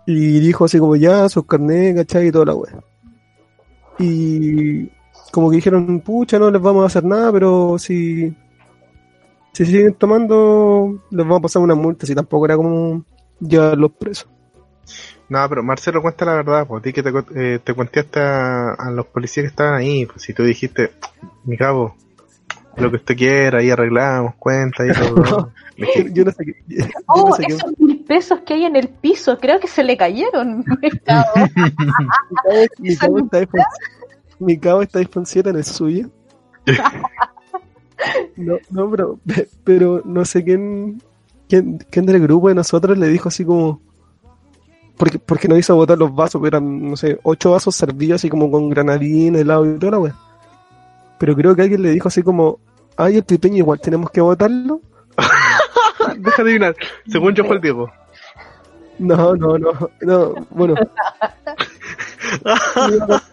Y 0.06 0.40
dijo 0.40 0.66
así 0.66 0.80
como, 0.80 0.96
ya, 0.96 1.28
sus 1.28 1.46
carnet, 1.46 1.96
¿cachai? 1.98 2.28
Y 2.28 2.32
toda 2.32 2.46
la 2.46 2.56
wea. 2.56 2.84
Y 4.00 4.90
como 5.32 5.50
que 5.50 5.58
dijeron, 5.58 6.00
pucha, 6.02 6.40
no 6.40 6.50
les 6.50 6.62
vamos 6.62 6.84
a 6.84 6.88
hacer 6.88 7.04
nada, 7.04 7.32
pero 7.32 7.78
si, 7.78 8.36
si 9.54 9.66
siguen 9.66 9.94
tomando, 9.96 11.02
les 11.12 11.26
vamos 11.26 11.40
a 11.40 11.42
pasar 11.42 11.62
una 11.62 11.76
multa, 11.76 12.06
si 12.06 12.16
tampoco 12.16 12.46
era 12.46 12.56
como 12.56 13.04
llevarlos 13.40 13.92
presos. 13.92 14.28
No, 15.30 15.48
pero 15.48 15.62
Marcelo 15.64 16.02
cuenta 16.02 16.26
la 16.26 16.34
verdad, 16.36 16.66
pues 16.68 16.82
ti 16.82 16.92
que 16.92 17.04
te, 17.04 17.12
eh, 17.36 17.60
te 17.64 17.74
a, 18.20 18.74
a 18.74 18.92
los 18.92 19.06
policías 19.08 19.44
que 19.44 19.50
estaban 19.50 19.76
ahí, 19.76 20.06
pues 20.08 20.24
si 20.24 20.34
tú 20.34 20.44
dijiste, 20.44 20.92
mi 21.44 21.56
cabo, 21.56 21.96
lo 22.78 22.90
que 22.90 22.98
usted 22.98 23.16
quiera, 23.16 23.60
ahí 23.60 23.70
arreglamos, 23.70 24.34
cuenta, 24.36 24.84
ahí 24.84 24.90
todo. 24.94 25.52
Yo, 25.78 25.86
yo 26.12 26.26
no 26.26 26.32
sé 26.32 26.46
qué. 26.46 26.56
yo 26.68 26.86
no 26.86 26.92
Oh, 27.06 27.36
qué- 27.46 27.54
esos 27.54 27.72
mil 27.78 28.00
pesos 28.06 28.40
que 28.42 28.56
hay 28.56 28.66
en 28.66 28.76
el 28.76 28.90
piso, 28.90 29.38
creo 29.38 29.60
que 29.60 29.68
se 29.68 29.84
le 29.84 29.96
cayeron. 29.96 30.66
Mi 32.80 32.96
cabo 32.98 33.20
está 33.20 33.38
iPhone, 33.38 33.62
mi 34.40 34.58
cabo 34.58 34.82
está 34.82 35.00
7 35.26 35.52
en 35.52 35.58
el 35.58 35.64
suyo. 35.66 36.10
No, 38.38 38.58
no, 38.70 38.90
pero, 38.90 39.20
pero 39.66 40.02
no 40.06 40.24
sé 40.24 40.42
quién, 40.44 41.02
quién, 41.50 41.80
quién 41.90 42.06
del 42.06 42.22
grupo 42.22 42.48
de 42.48 42.56
nosotros 42.56 42.98
le 42.98 43.08
dijo 43.08 43.28
así 43.28 43.44
como, 43.44 43.82
porque, 44.98 45.20
porque 45.20 45.48
nos 45.48 45.58
hizo 45.58 45.76
botar 45.76 45.98
los 45.98 46.14
vasos, 46.14 46.42
eran, 46.46 46.92
no 46.92 46.96
sé, 46.96 47.20
ocho 47.24 47.52
vasos 47.52 47.76
servidos 47.76 48.22
así 48.22 48.30
como 48.30 48.50
con 48.52 48.70
granadina, 48.70 49.40
helado 49.40 49.66
y 49.66 49.80
toda 49.80 49.94
la 49.94 50.00
wea. 50.00 50.16
Pero 51.18 51.36
creo 51.36 51.56
que 51.56 51.64
alguien 51.64 51.82
le 51.82 51.90
dijo 51.90 52.08
así 52.08 52.22
como, 52.22 52.60
ay, 52.96 53.18
el 53.18 53.24
pipeño 53.24 53.58
igual 53.58 53.82
tenemos 53.82 54.12
que 54.12 54.22
botarlo. 54.22 54.80
Deja 56.18 56.44
de 56.44 56.50
adivinar, 56.50 56.76
según 57.08 57.34
yo 57.34 57.44
fue 57.44 57.56
el 57.56 57.62
Diego. 57.62 57.92
No, 59.00 59.36
no, 59.36 59.58
no, 59.58 59.72
no, 60.02 60.34
bueno. 60.52 60.76
No 62.76 62.96
iba, 62.96 63.24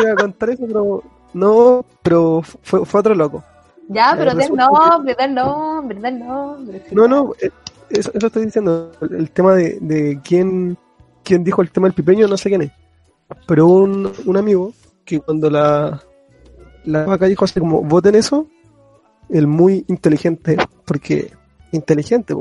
iba 0.00 0.12
a 0.12 0.14
contar 0.14 0.50
eso, 0.50 0.64
pero 0.68 1.02
no, 1.34 1.84
pero 2.02 2.42
fue, 2.62 2.84
fue 2.84 3.00
otro 3.00 3.14
loco. 3.14 3.42
Ya, 3.88 4.14
pero 4.16 4.32
Eh, 4.32 4.34
del 4.34 4.54
nombre, 4.54 5.14
del 5.14 5.34
nombre, 5.34 6.00
del 6.00 6.18
nombre. 6.18 6.82
sí. 6.88 6.94
No, 6.94 7.06
no, 7.06 7.32
eh, 7.40 7.50
eso, 7.90 8.10
eso 8.14 8.26
estoy 8.26 8.46
diciendo. 8.46 8.92
El, 9.00 9.30
tema 9.30 9.54
de, 9.54 9.78
de 9.80 10.20
quién, 10.24 10.76
quién 11.22 11.44
dijo 11.44 11.62
el 11.62 11.70
tema 11.70 11.86
del 11.86 11.94
pipeño, 11.94 12.26
no 12.26 12.36
sé 12.36 12.48
quién 12.48 12.62
es. 12.62 12.72
Pero 13.46 13.66
un, 13.66 14.12
un 14.24 14.36
amigo 14.36 14.72
que 15.04 15.20
cuando 15.20 15.50
la, 15.50 16.02
la 16.84 17.04
vaca 17.04 17.26
dijo 17.26 17.44
así 17.44 17.60
como, 17.60 17.82
voten 17.82 18.14
eso, 18.14 18.46
el 19.28 19.46
muy 19.46 19.84
inteligente, 19.88 20.56
porque 20.84 21.32
inteligente, 21.72 22.34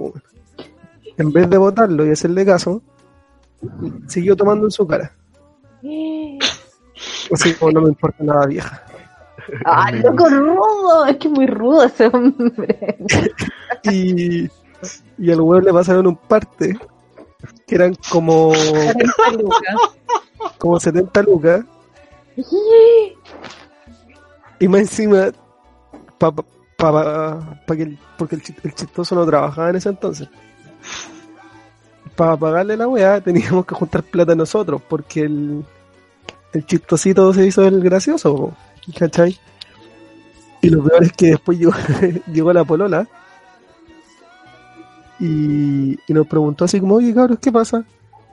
en 1.17 1.31
vez 1.31 1.49
de 1.49 1.57
votarlo 1.57 2.05
y 2.05 2.11
hacerle 2.11 2.45
caso, 2.45 2.81
siguió 4.07 4.35
tomando 4.35 4.65
en 4.65 4.71
su 4.71 4.85
cara. 4.85 5.11
Así 7.31 7.53
como 7.55 7.71
no 7.71 7.81
me 7.81 7.89
importa 7.89 8.23
nada 8.23 8.45
vieja. 8.45 8.83
Ah, 9.65 9.91
loco 9.91 10.27
rudo, 10.29 11.05
es 11.05 11.17
que 11.17 11.27
es 11.27 11.33
muy 11.33 11.45
rudo 11.47 11.83
ese 11.83 12.07
hombre. 12.07 12.97
Y, 13.83 14.49
y 15.19 15.31
al 15.31 15.41
weón 15.41 15.63
le 15.63 15.71
pasaron 15.71 16.07
un 16.07 16.15
parte 16.15 16.77
que 17.67 17.75
eran 17.75 17.93
como, 18.09 18.49
40 18.71 19.31
lucas. 19.39 19.75
como 20.57 20.79
70 20.79 21.21
lucas. 21.23 21.63
Y 24.59 24.67
más 24.67 24.81
encima 24.81 25.27
pa, 26.17 26.31
pa, 26.31 26.43
pa- 26.77 27.59
pa 27.65 27.75
que 27.75 27.83
el, 27.83 27.99
porque 28.17 28.35
el, 28.35 28.41
el 28.63 28.73
chistoso 28.73 29.13
no 29.15 29.25
trabajaba 29.25 29.69
en 29.69 29.75
ese 29.75 29.89
entonces. 29.89 30.27
Para 32.15 32.37
pagarle 32.37 32.77
la 32.77 32.87
weá 32.87 33.19
teníamos 33.21 33.65
que 33.65 33.75
juntar 33.75 34.01
plata 34.03 34.33
nosotros 34.35 34.81
porque 34.87 35.21
el, 35.21 35.63
el 36.53 36.65
chistosito 36.65 37.33
se 37.33 37.45
hizo 37.45 37.65
el 37.65 37.81
gracioso 37.81 38.53
¿cachai? 38.93 39.37
y 40.61 40.69
lo 40.69 40.83
peor 40.83 41.03
es 41.03 41.13
que 41.13 41.27
después 41.27 41.59
llegó, 41.59 41.73
llegó 42.33 42.53
la 42.53 42.63
polola 42.63 43.07
y, 45.19 45.97
y 46.07 46.13
nos 46.13 46.27
preguntó 46.27 46.65
así 46.65 46.79
como 46.79 46.95
oye 46.95 47.13
cabros 47.13 47.39
¿qué 47.39 47.51
pasa? 47.51 47.85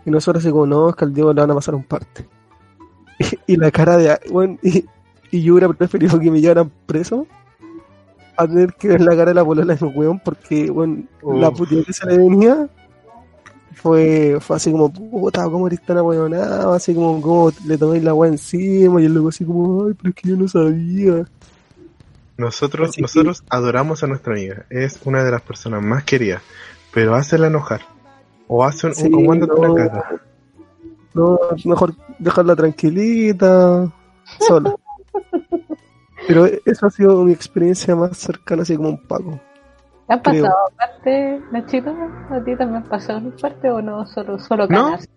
y 0.05 0.11
nosotros 0.11 0.43
así 0.43 0.51
como 0.51 0.67
no 0.67 0.91
es 0.91 0.97
que 0.97 1.05
al 1.05 1.15
Diego 1.15 1.33
le 1.33 1.41
van 1.41 1.51
a 1.51 1.55
pasar 1.55 1.75
un 1.75 1.85
parte 1.85 2.27
y, 3.19 3.25
y 3.55 3.57
la 3.57 3.71
cara 3.71 3.97
de 3.97 4.19
bueno, 4.31 4.59
y, 4.63 4.85
y 5.31 5.43
yo 5.43 5.55
hubiera 5.55 5.73
preferido 5.73 6.19
que 6.19 6.31
me 6.31 6.41
llevaran 6.41 6.71
preso 6.87 7.27
a 8.37 8.47
tener 8.47 8.73
que 8.75 8.89
ver 8.89 9.03
la 9.03 9.11
cara 9.11 9.27
de 9.27 9.35
la 9.35 9.45
polola 9.45 9.75
de 9.75 9.87
mi 9.87 9.93
weón 9.93 10.19
porque 10.19 10.71
bueno, 10.71 11.05
la 11.23 11.51
Uf. 11.51 11.59
putida 11.59 11.83
que 11.85 11.93
se 11.93 12.07
le 12.07 12.17
venía 12.17 12.69
fue, 13.75 14.39
fue 14.41 14.57
así 14.57 14.71
como 14.71 14.93
puta 14.93 15.45
cómo 15.45 15.67
eres 15.67 15.83
tan 15.85 15.99
ahueonado 15.99 16.73
así 16.73 16.95
como 16.95 17.21
cómo 17.21 17.53
le 17.67 17.79
tomáis 17.79 18.03
la 18.03 18.15
weá 18.15 18.31
encima 18.31 19.01
y 19.01 19.07
el 19.07 19.15
loco 19.15 19.29
así 19.29 19.45
como 19.45 19.87
ay 19.87 19.95
pero 19.95 20.11
es 20.11 20.15
que 20.15 20.29
yo 20.29 20.37
no 20.37 20.49
sabía 20.49 21.25
Nosotros, 22.37 22.89
Así 22.91 22.97
que- 22.97 23.03
nosotros 23.03 23.45
adoramos 23.49 24.03
a 24.03 24.07
nuestra 24.07 24.33
amiga, 24.35 24.65
es 24.71 24.99
una 25.05 25.23
de 25.25 25.31
las 25.31 25.43
personas 25.43 25.83
más 25.83 26.05
queridas, 26.05 26.43
pero 26.93 27.15
hazla 27.15 27.47
enojar. 27.47 27.83
O 28.49 28.65
hace 28.65 28.87
un, 28.89 28.95
Sí, 28.95 29.09
mándate 29.09 29.53
no. 29.61 29.73
una 29.73 29.75
caga. 29.89 30.21
no 31.15 31.39
mejor 31.65 31.95
dejarla 32.19 32.57
tranquilita 32.57 33.91
sola. 34.47 34.75
Pero 36.27 36.47
eso 36.47 36.87
ha 36.87 36.91
sido 36.91 37.23
mi 37.25 37.33
experiencia 37.33 37.95
más 37.97 38.17
cercana 38.17 38.63
así 38.63 38.77
como 38.77 38.91
un 38.91 39.03
paco 39.07 39.41
¿Te 40.13 40.17
han 40.17 40.23
pasado 40.23 40.55
parte, 40.77 41.41
Nachito? 41.53 41.97
¿A 42.31 42.45
ti 42.45 42.55
también 42.57 42.83
pasó 42.83 43.13
en 43.13 43.33
parte 43.33 43.71
o 43.71 43.81
no? 43.81 44.07
Solo, 44.07 44.39
solo 44.39 44.67
No. 44.69 44.91
canas. 44.91 45.09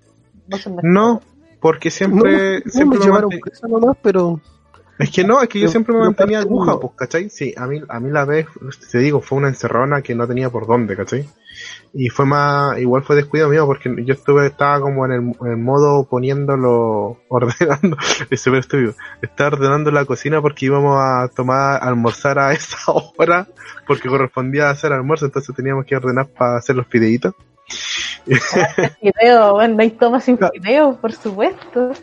No, 0.83 1.21
porque 1.59 1.91
siempre, 1.91 2.59
no, 2.59 2.65
no 2.65 2.71
siempre 2.71 2.99
me 2.99 2.99
me 2.99 3.05
llevaron 3.05 3.29
preso 3.41 3.67
nomás 3.67 3.97
pero 4.01 4.39
Es 4.99 5.11
que 5.11 5.23
no, 5.25 5.41
es 5.41 5.49
que 5.49 5.59
yo 5.59 5.67
siempre 5.67 5.95
me 5.95 6.01
mantenía 6.01 6.39
aguja, 6.39 6.79
pues, 6.79 6.93
¿cachai? 6.95 7.29
Sí, 7.29 7.53
a 7.57 7.67
mí, 7.67 7.81
a 7.89 7.99
mí 7.99 8.09
la 8.09 8.23
vez, 8.23 8.45
te 8.91 8.99
digo, 8.99 9.19
fue 9.19 9.37
una 9.37 9.49
encerrona 9.49 10.01
que 10.01 10.15
no 10.15 10.27
tenía 10.27 10.49
por 10.49 10.65
dónde, 10.67 10.95
¿cachai? 10.95 11.27
Y 11.93 12.09
fue 12.09 12.25
más, 12.25 12.77
igual 12.79 13.03
fue 13.03 13.15
descuido 13.15 13.47
mío 13.49 13.65
porque 13.65 13.93
yo 14.03 14.13
estuve, 14.13 14.47
estaba 14.47 14.81
como 14.81 15.05
en 15.05 15.11
el, 15.11 15.19
en 15.41 15.47
el 15.47 15.57
modo 15.57 16.03
poniéndolo, 16.05 17.19
ordenando, 17.29 17.97
es 18.29 18.41
súper 18.41 18.59
estúpido, 18.59 18.93
estaba 19.21 19.55
ordenando 19.55 19.91
la 19.91 20.05
cocina 20.05 20.41
porque 20.41 20.65
íbamos 20.65 20.97
a 20.99 21.29
tomar, 21.33 21.81
a 21.81 21.87
almorzar 21.87 22.39
a 22.39 22.53
esa 22.53 22.77
hora, 23.17 23.47
porque 23.87 24.09
correspondía 24.09 24.69
hacer 24.69 24.91
almuerzo, 24.91 25.25
entonces 25.25 25.55
teníamos 25.55 25.85
que 25.85 25.95
ordenar 25.95 26.27
para 26.27 26.57
hacer 26.57 26.75
los 26.75 26.87
fideitos. 26.87 27.33
Fideo, 28.25 29.53
bueno, 29.53 29.75
no 29.75 29.81
hay 29.81 29.91
tomas 29.91 30.23
sin 30.23 30.37
fideo, 30.37 30.97
por 30.99 31.13
supuesto. 31.13 31.93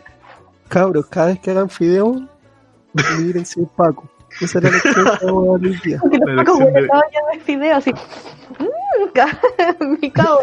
cabros 0.67 1.05
cada 1.07 1.27
vez 1.27 1.39
que 1.39 1.51
hagan 1.51 1.69
fideo 1.69 2.27
miren 3.19 3.45
sin 3.45 3.65
Paco 3.65 4.09
esa 4.41 4.59
era 4.59 4.69
la 4.71 5.57
día. 5.83 5.97
Porque 5.99 6.17
los 6.17 6.35
pacos 6.35 6.59
estaban 6.61 7.03
ya 7.11 7.21
de 7.33 7.39
fideo, 7.43 7.75
así. 7.77 7.91
Mmm, 8.59 9.97
mi 10.01 10.11
cabo. 10.11 10.39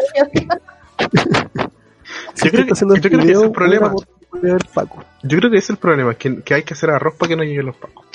Si 2.33 2.49
creo 2.49 2.65
que- 2.65 2.73
yo 2.73 2.87
creo 3.01 3.01
que 3.01 3.17
ese 3.25 3.31
es 3.33 3.41
el 3.41 3.51
problema. 3.51 3.91
podido 3.91 4.53
ver 4.55 4.65
Paco. 4.73 5.03
Yo 5.23 5.37
creo 5.37 5.51
que 5.51 5.57
ese 5.57 5.65
es 5.65 5.69
el 5.71 5.77
problema, 5.77 6.13
que, 6.15 6.41
que 6.41 6.53
hay 6.53 6.63
que 6.63 6.73
hacer 6.73 6.89
arroz 6.89 7.15
para 7.15 7.29
que 7.29 7.35
no 7.35 7.43
lleguen 7.43 7.65
los 7.67 7.75
pacos. 7.75 8.05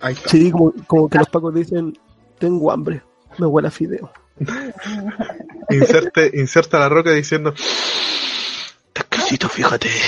Ahí 0.00 0.14
está. 0.14 0.28
Sí, 0.28 0.50
como, 0.50 0.72
como 0.86 1.08
que 1.08 1.18
los 1.18 1.28
Pacos 1.28 1.52
dicen, 1.54 1.98
tengo 2.38 2.70
hambre, 2.70 3.02
me 3.38 3.46
huele 3.46 3.66
a 3.68 3.70
fideo. 3.72 4.10
Inserte, 5.70 6.30
inserta 6.34 6.78
la 6.78 6.88
roca 6.88 7.10
diciendo, 7.10 7.52
está 8.88 9.02
casito, 9.08 9.48
fíjate. 9.48 9.88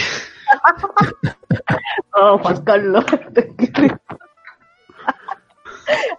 Oh, 2.13 2.39
Juan 2.39 2.65
Carlos. 2.65 3.05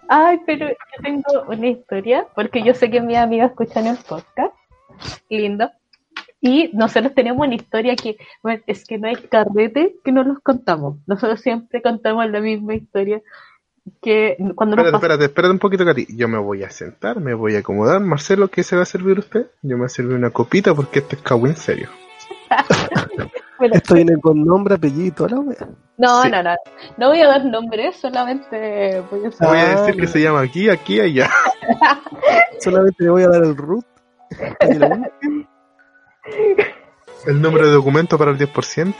Ay, 0.08 0.40
pero 0.46 0.68
yo 0.68 0.74
tengo 1.02 1.42
una 1.48 1.68
historia, 1.68 2.26
porque 2.34 2.62
yo 2.62 2.74
sé 2.74 2.90
que 2.90 3.00
mis 3.00 3.16
amigos 3.16 3.50
escuchan 3.50 3.86
el 3.86 3.96
podcast. 3.96 4.54
Lindo. 5.28 5.70
Y 6.40 6.70
nosotros 6.72 7.14
tenemos 7.14 7.46
una 7.46 7.54
historia 7.54 7.94
que, 7.96 8.16
bueno, 8.42 8.62
es 8.66 8.84
que 8.84 8.98
no 8.98 9.08
hay 9.08 9.14
carrete 9.16 9.94
que 10.04 10.10
no 10.12 10.24
los 10.24 10.40
contamos. 10.40 10.98
Nosotros 11.06 11.40
siempre 11.40 11.80
contamos 11.80 12.28
la 12.30 12.40
misma 12.40 12.74
historia 12.74 13.22
que 14.00 14.36
cuando 14.54 14.76
nos 14.76 14.84
Espérate, 14.84 14.92
pasa- 14.92 14.96
espérate, 14.96 15.24
espérate 15.26 15.52
un 15.52 15.58
poquito, 15.58 15.84
Katy. 15.84 16.06
Yo 16.16 16.28
me 16.28 16.38
voy 16.38 16.62
a 16.64 16.70
sentar, 16.70 17.20
me 17.20 17.34
voy 17.34 17.54
a 17.56 17.60
acomodar. 17.60 18.00
Marcelo, 18.00 18.48
¿qué 18.48 18.62
se 18.64 18.74
va 18.76 18.82
a 18.82 18.86
servir 18.86 19.18
usted? 19.20 19.46
Yo 19.62 19.70
me 19.76 19.82
voy 19.82 19.86
a 19.86 19.88
servir 19.88 20.16
una 20.16 20.30
copita 20.30 20.74
porque 20.74 20.98
este 21.00 21.16
es 21.16 21.22
cagüín 21.22 21.56
serio. 21.56 21.88
Bueno, 23.62 23.76
Esto 23.76 23.94
viene 23.94 24.16
con 24.20 24.44
nombre, 24.44 24.74
apellido 24.74 25.28
la 25.28 25.38
wea. 25.38 25.68
no, 25.98 26.22
sí. 26.24 26.30
no, 26.30 26.42
no. 26.42 26.56
No 26.96 27.08
voy 27.10 27.20
a 27.20 27.28
dar 27.28 27.44
nombres, 27.44 27.94
solamente 27.94 29.00
voy 29.08 29.20
a 29.20 29.22
Voy 29.22 29.28
usar- 29.28 29.56
a 29.56 29.80
decir 29.82 30.00
que 30.00 30.08
se 30.08 30.20
llama 30.20 30.40
aquí, 30.40 30.68
aquí, 30.68 30.98
allá. 30.98 31.30
Solamente 32.58 33.04
le 33.04 33.10
voy 33.10 33.22
a 33.22 33.28
dar 33.28 33.44
el 33.44 33.56
root. 33.56 33.84
El 37.26 37.40
número 37.40 37.66
de 37.68 37.72
documento 37.72 38.18
para 38.18 38.32
el 38.32 38.38
10%. 38.38 38.94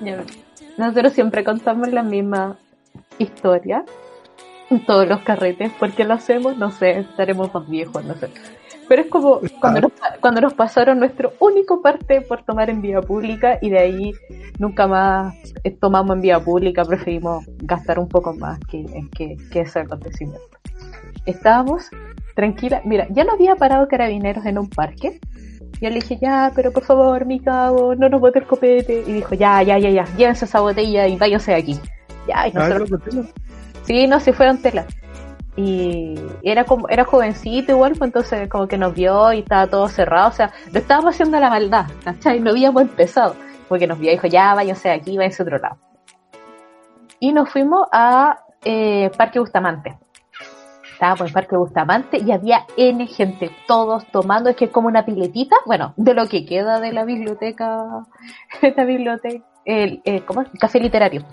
Ya, 0.00 0.22
Nosotros 0.76 1.12
siempre 1.14 1.44
contamos 1.44 1.88
la 1.90 2.02
misma 2.02 2.58
historia 3.16 3.84
en 4.68 4.84
todos 4.84 5.08
los 5.08 5.20
carretes. 5.22 5.72
¿Por 5.78 5.92
qué 5.92 6.04
lo 6.04 6.12
hacemos? 6.14 6.58
No 6.58 6.70
sé, 6.70 6.98
estaremos 6.98 7.52
más 7.54 7.66
viejos, 7.68 8.04
no 8.04 8.14
sé. 8.16 8.28
Pero 8.88 9.02
es 9.02 9.08
como 9.08 9.40
cuando 9.60 9.82
nos, 9.82 9.92
cuando 10.20 10.40
nos 10.40 10.54
pasaron 10.54 10.98
nuestro 10.98 11.32
único 11.40 11.82
parte 11.82 12.20
por 12.22 12.42
tomar 12.42 12.70
en 12.70 12.80
vía 12.80 13.00
pública 13.00 13.58
y 13.60 13.70
de 13.70 13.78
ahí 13.78 14.12
nunca 14.58 14.86
más 14.86 15.34
eh, 15.64 15.70
tomamos 15.70 16.16
en 16.16 16.22
vía 16.22 16.40
pública, 16.40 16.84
preferimos 16.84 17.44
gastar 17.58 17.98
un 17.98 18.08
poco 18.08 18.34
más 18.34 18.58
que, 18.70 18.84
que, 19.16 19.36
que 19.50 19.60
ese 19.60 19.80
acontecimiento. 19.80 20.40
Estábamos 21.26 21.90
tranquila, 22.34 22.82
mira, 22.84 23.06
ya 23.10 23.24
no 23.24 23.32
había 23.32 23.56
parado 23.56 23.88
carabineros 23.88 24.46
en 24.46 24.58
un 24.58 24.70
parque. 24.70 25.20
Yo 25.80 25.88
le 25.90 25.96
dije, 25.96 26.18
ya, 26.20 26.52
pero 26.54 26.72
por 26.72 26.84
favor, 26.84 27.26
mi 27.26 27.40
cabo, 27.40 27.94
no 27.94 28.08
nos 28.08 28.20
bote 28.20 28.38
el 28.38 28.46
copete. 28.46 29.04
Y 29.06 29.12
dijo, 29.12 29.34
ya, 29.34 29.62
ya, 29.62 29.78
ya, 29.78 29.90
ya, 29.90 30.04
llévense 30.16 30.44
esa 30.44 30.60
botella 30.60 31.06
y 31.06 31.16
váyanse 31.16 31.52
de 31.52 31.56
aquí. 31.56 31.80
Ya, 32.26 32.48
y 32.48 32.52
nosotros, 32.52 32.90
no, 32.90 32.98
no. 33.12 33.28
Sí, 33.82 34.06
no, 34.06 34.20
se 34.20 34.32
fueron 34.32 34.58
tela. 34.58 34.86
Y 35.60 36.14
era 36.44 36.62
como, 36.62 36.88
era 36.88 37.04
jovencito 37.04 37.72
igual, 37.72 37.94
pues 37.98 38.10
entonces 38.10 38.48
como 38.48 38.68
que 38.68 38.78
nos 38.78 38.94
vio 38.94 39.32
y 39.32 39.40
estaba 39.40 39.66
todo 39.66 39.88
cerrado, 39.88 40.28
o 40.28 40.32
sea, 40.32 40.52
lo 40.72 40.78
estábamos 40.78 41.14
haciendo 41.16 41.36
a 41.36 41.40
la 41.40 41.50
maldad, 41.50 41.86
¿cachai? 42.04 42.38
No 42.38 42.50
habíamos 42.50 42.82
empezado, 42.82 43.34
porque 43.68 43.88
nos 43.88 43.98
vio 43.98 44.12
y 44.12 44.14
dijo, 44.14 44.28
ya, 44.28 44.54
váyanse 44.54 44.88
aquí, 44.88 45.16
váyanse 45.16 45.42
a 45.42 45.46
otro 45.46 45.58
lado. 45.58 45.76
Y 47.18 47.32
nos 47.32 47.50
fuimos 47.50 47.88
a 47.90 48.38
eh, 48.64 49.10
Parque 49.16 49.40
Bustamante. 49.40 49.98
Estábamos 50.92 51.26
en 51.26 51.34
Parque 51.34 51.56
Bustamante 51.56 52.18
y 52.18 52.30
había 52.30 52.64
N 52.76 53.04
gente, 53.08 53.50
todos 53.66 54.06
tomando, 54.12 54.50
es 54.50 54.54
que 54.54 54.66
es 54.66 54.70
como 54.70 54.86
una 54.86 55.04
piletita, 55.04 55.56
bueno, 55.66 55.92
de 55.96 56.14
lo 56.14 56.28
que 56.28 56.46
queda 56.46 56.78
de 56.78 56.92
la 56.92 57.04
biblioteca, 57.04 58.06
la 58.76 58.84
biblioteca, 58.84 59.44
el, 59.64 60.02
eh, 60.04 60.20
¿cómo? 60.20 60.42
El 60.42 60.50
café 60.60 60.78
literario 60.78 61.24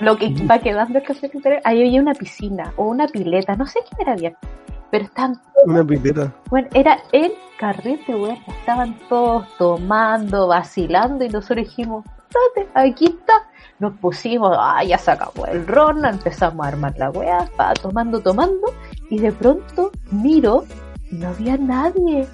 lo 0.00 0.16
que 0.16 0.30
va 0.50 0.58
quedando 0.58 0.98
el 0.98 1.04
café 1.04 1.30
literario, 1.32 1.62
ahí 1.64 1.82
había 1.82 2.00
una 2.00 2.14
piscina 2.14 2.72
o 2.76 2.86
una 2.86 3.06
pileta, 3.06 3.54
no 3.56 3.66
sé 3.66 3.80
qué 3.90 4.02
era 4.02 4.16
bien, 4.16 4.36
pero 4.90 5.04
estaban, 5.04 5.40
Una 5.66 5.84
pileta. 5.84 6.32
bueno, 6.50 6.68
era 6.74 6.98
el 7.12 7.32
carrete, 7.58 8.14
weón, 8.14 8.38
estaban 8.46 8.98
todos 9.08 9.46
tomando, 9.58 10.48
vacilando 10.48 11.24
y 11.24 11.28
nosotros 11.28 11.66
dijimos, 11.66 12.04
date, 12.54 12.68
aquí 12.74 13.06
está, 13.06 13.34
nos 13.78 13.92
pusimos, 13.98 14.56
ah, 14.58 14.82
ya 14.84 14.98
sacamos 14.98 15.48
el 15.48 15.66
ron, 15.66 16.04
empezamos 16.04 16.64
a 16.64 16.68
armar 16.68 16.94
la 16.98 17.10
weá, 17.10 17.48
pa, 17.56 17.74
tomando, 17.74 18.20
tomando, 18.20 18.72
y 19.10 19.18
de 19.18 19.32
pronto 19.32 19.90
miro, 20.10 20.64
y 21.10 21.16
no 21.16 21.28
había 21.28 21.56
nadie. 21.56 22.26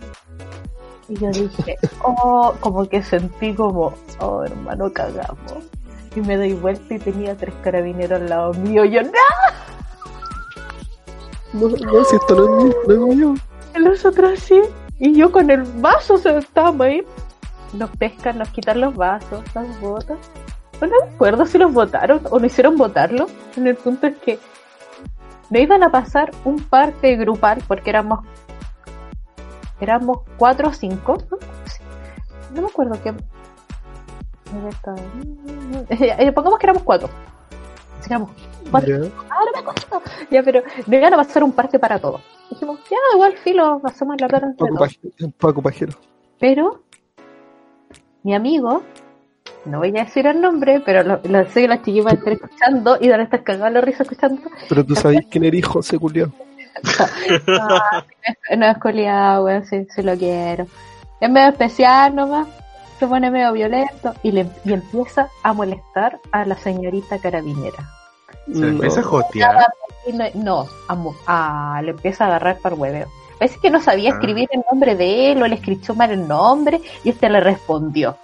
Y 1.09 1.17
yo 1.17 1.31
dije, 1.31 1.77
oh, 2.05 2.55
como 2.61 2.89
que 2.89 3.03
sentí 3.03 3.53
como, 3.55 3.93
oh, 4.21 4.45
hermano, 4.45 4.93
cagamos. 4.93 5.71
Y 6.15 6.21
me 6.21 6.37
doy 6.37 6.55
vuelta 6.55 6.95
y 6.95 6.99
tenía 6.99 7.37
tres 7.37 7.55
carabineros 7.63 8.21
al 8.21 8.29
lado 8.29 8.55
mío. 8.55 8.85
Yo, 8.85 9.03
¡no! 9.03 9.11
No, 11.53 11.69
no, 11.69 12.05
si 12.05 12.17
esto 12.17 12.35
no 12.35 12.45
es 12.45 12.65
mío, 12.65 12.75
no 12.87 12.95
es 12.95 13.17
mío. 13.17 13.35
Los 13.77 14.05
otros 14.05 14.39
sí. 14.41 14.61
Y 14.99 15.15
yo 15.15 15.33
con 15.33 15.51
el 15.51 15.63
vaso, 15.63 16.15
o 16.15 16.19
sea, 16.19 16.39
estábamos 16.39 16.87
ahí. 16.87 17.03
Nos 17.73 17.91
pescan, 17.97 18.39
nos 18.39 18.49
quitan 18.51 18.81
los 18.81 18.95
vasos, 18.95 19.43
las 19.55 19.81
botas. 19.81 20.19
No 20.81 20.89
me 20.89 21.15
acuerdo 21.15 21.47
si 21.47 21.59
los 21.59 21.73
votaron 21.73 22.21
o 22.31 22.39
no 22.39 22.47
hicieron 22.47 22.77
votarlo. 22.77 23.27
En 23.57 23.67
el 23.67 23.77
punto 23.77 24.07
es 24.07 24.17
que 24.19 24.39
no 25.51 25.59
iban 25.59 25.83
a 25.83 25.91
pasar 25.91 26.31
un 26.45 26.63
parte 26.63 27.17
grupal 27.17 27.63
porque 27.67 27.91
éramos 27.91 28.21
éramos 29.81 30.21
cuatro 30.37 30.69
o 30.69 30.73
cinco. 30.73 31.19
No 32.55 32.63
me 32.63 32.69
acuerdo 32.69 32.99
qué. 33.03 33.15
Eh, 35.88 36.32
Pongamos 36.32 36.59
que 36.59 36.66
éramos 36.66 36.82
cuatro. 36.82 37.09
Así 37.98 38.09
que 38.09 38.14
éramos 38.14 38.30
cuatro. 38.70 39.11
Ah, 39.30 39.38
no 39.44 39.53
me 39.53 39.59
acuerdo. 39.59 40.03
Ya, 40.30 40.42
pero 40.42 40.62
me 40.86 40.96
iban 40.98 41.14
a 41.14 41.16
pasar 41.16 41.44
un 41.44 41.53
parte 41.53 41.78
para 41.78 41.98
todos. 41.98 42.20
Dijimos, 42.51 42.80
ya, 42.90 42.96
igual, 43.14 43.36
filo, 43.38 43.80
pasamos 43.80 44.20
la 44.20 44.28
plata 44.28 44.46
entre 44.46 44.66
Paco, 44.66 44.76
todos. 44.76 44.96
Pajero, 44.96 45.32
Paco 45.38 45.62
Pajero. 45.62 45.92
Pero, 46.38 46.82
mi 48.22 48.34
amigo, 48.34 48.82
no 49.64 49.78
voy 49.78 49.90
a 49.90 50.05
decir 50.05 50.26
el 50.26 50.40
nombre, 50.40 50.80
pero 50.84 51.03
lo, 51.03 51.20
lo 51.22 51.46
sé 51.51 51.62
que 51.62 51.68
las 51.68 51.78
chiquillas 51.78 52.05
van 52.07 52.16
a 52.16 52.18
estar 52.18 52.32
escuchando 52.32 52.98
y 53.01 53.09
van 53.09 53.20
a 53.20 53.24
estar 53.24 53.42
cagados 53.44 53.72
la 53.72 53.80
risa 53.80 54.03
escuchando. 54.03 54.42
Pero 54.68 54.84
tú 54.84 54.94
sabes 54.94 55.20
quién 55.30 55.44
eres 55.44 55.61
hijo, 55.61 55.82
se 55.82 55.98
culiao. 55.98 56.32
Ah, 57.48 58.05
no 58.57 58.66
es 58.66 58.78
coleado, 58.78 59.44
weón, 59.44 59.64
si, 59.66 59.84
si 59.86 60.03
lo 60.03 60.16
quiero. 60.16 60.66
Es 61.20 61.28
medio 61.30 61.48
especial 61.48 62.14
nomás, 62.14 62.48
se 63.01 63.07
pone 63.09 63.30
medio 63.30 63.53
violento 63.53 64.14
y, 64.22 64.30
le, 64.30 64.46
y 64.64 64.72
empieza 64.74 65.28
a 65.42 65.53
molestar 65.53 66.20
a 66.30 66.44
la 66.44 66.55
señorita 66.57 67.18
carabinera. 67.18 67.88
Se 68.53 68.61
No. 68.61 68.66
empieza 68.68 69.01
a 69.01 69.05
jotear. 69.05 69.66
No, 70.34 70.66
a 70.88 70.96
a- 71.76 71.82
le 71.82 71.90
empieza 71.92 72.24
a 72.24 72.26
agarrar 72.28 72.59
para 72.59 72.74
el 72.74 72.80
hueveo. 72.80 73.09
Parece 73.38 73.59
que 73.61 73.70
no 73.70 73.80
sabía 73.80 74.11
Ah. 74.11 74.14
escribir 74.14 74.48
el 74.53 74.62
nombre 74.70 74.94
de 74.96 75.32
él 75.32 75.42
o 75.42 75.46
le 75.48 75.55
escribió 75.57 75.94
mal 75.94 76.11
el 76.11 76.28
nombre 76.28 76.80
y 77.03 77.09
este 77.11 77.28
le 77.30 77.40
respondió. 77.40 78.16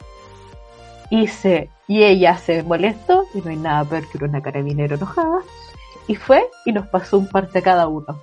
Y, 1.11 1.27
se, 1.29 1.71
y 1.89 2.03
ella 2.03 2.37
se 2.37 2.63
molestó 2.63 3.25
y 3.33 3.41
no 3.41 3.51
hay 3.51 3.57
nada 3.57 3.85
peor 3.85 4.07
que 4.09 4.23
una 4.25 4.43
carabinero 4.43 4.97
enojada. 4.97 5.39
Y 6.07 6.17
fue 6.17 6.47
y 6.67 6.73
nos 6.73 6.87
pasó 6.89 7.17
un 7.19 7.29
parte 7.29 7.61
a 7.61 7.63
cada 7.63 7.89
uno. 7.89 8.21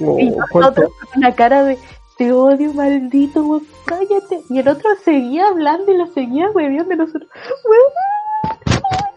No, 0.00 0.18
Y 0.18 0.30
nosotros 0.30 0.90
con 0.98 1.08
una 1.18 1.32
cara 1.34 1.64
de 1.64 1.78
te 2.16 2.32
odio, 2.32 2.72
maldito, 2.72 3.44
weón, 3.44 3.66
cállate. 3.84 4.42
Y 4.50 4.58
el 4.58 4.68
otro 4.68 4.90
seguía 5.04 5.48
hablando 5.48 5.92
y 5.92 5.96
lo 5.96 6.06
seguía 6.06 6.50
hueviando 6.50 6.94
y 6.94 6.96
nosotros, 6.96 7.30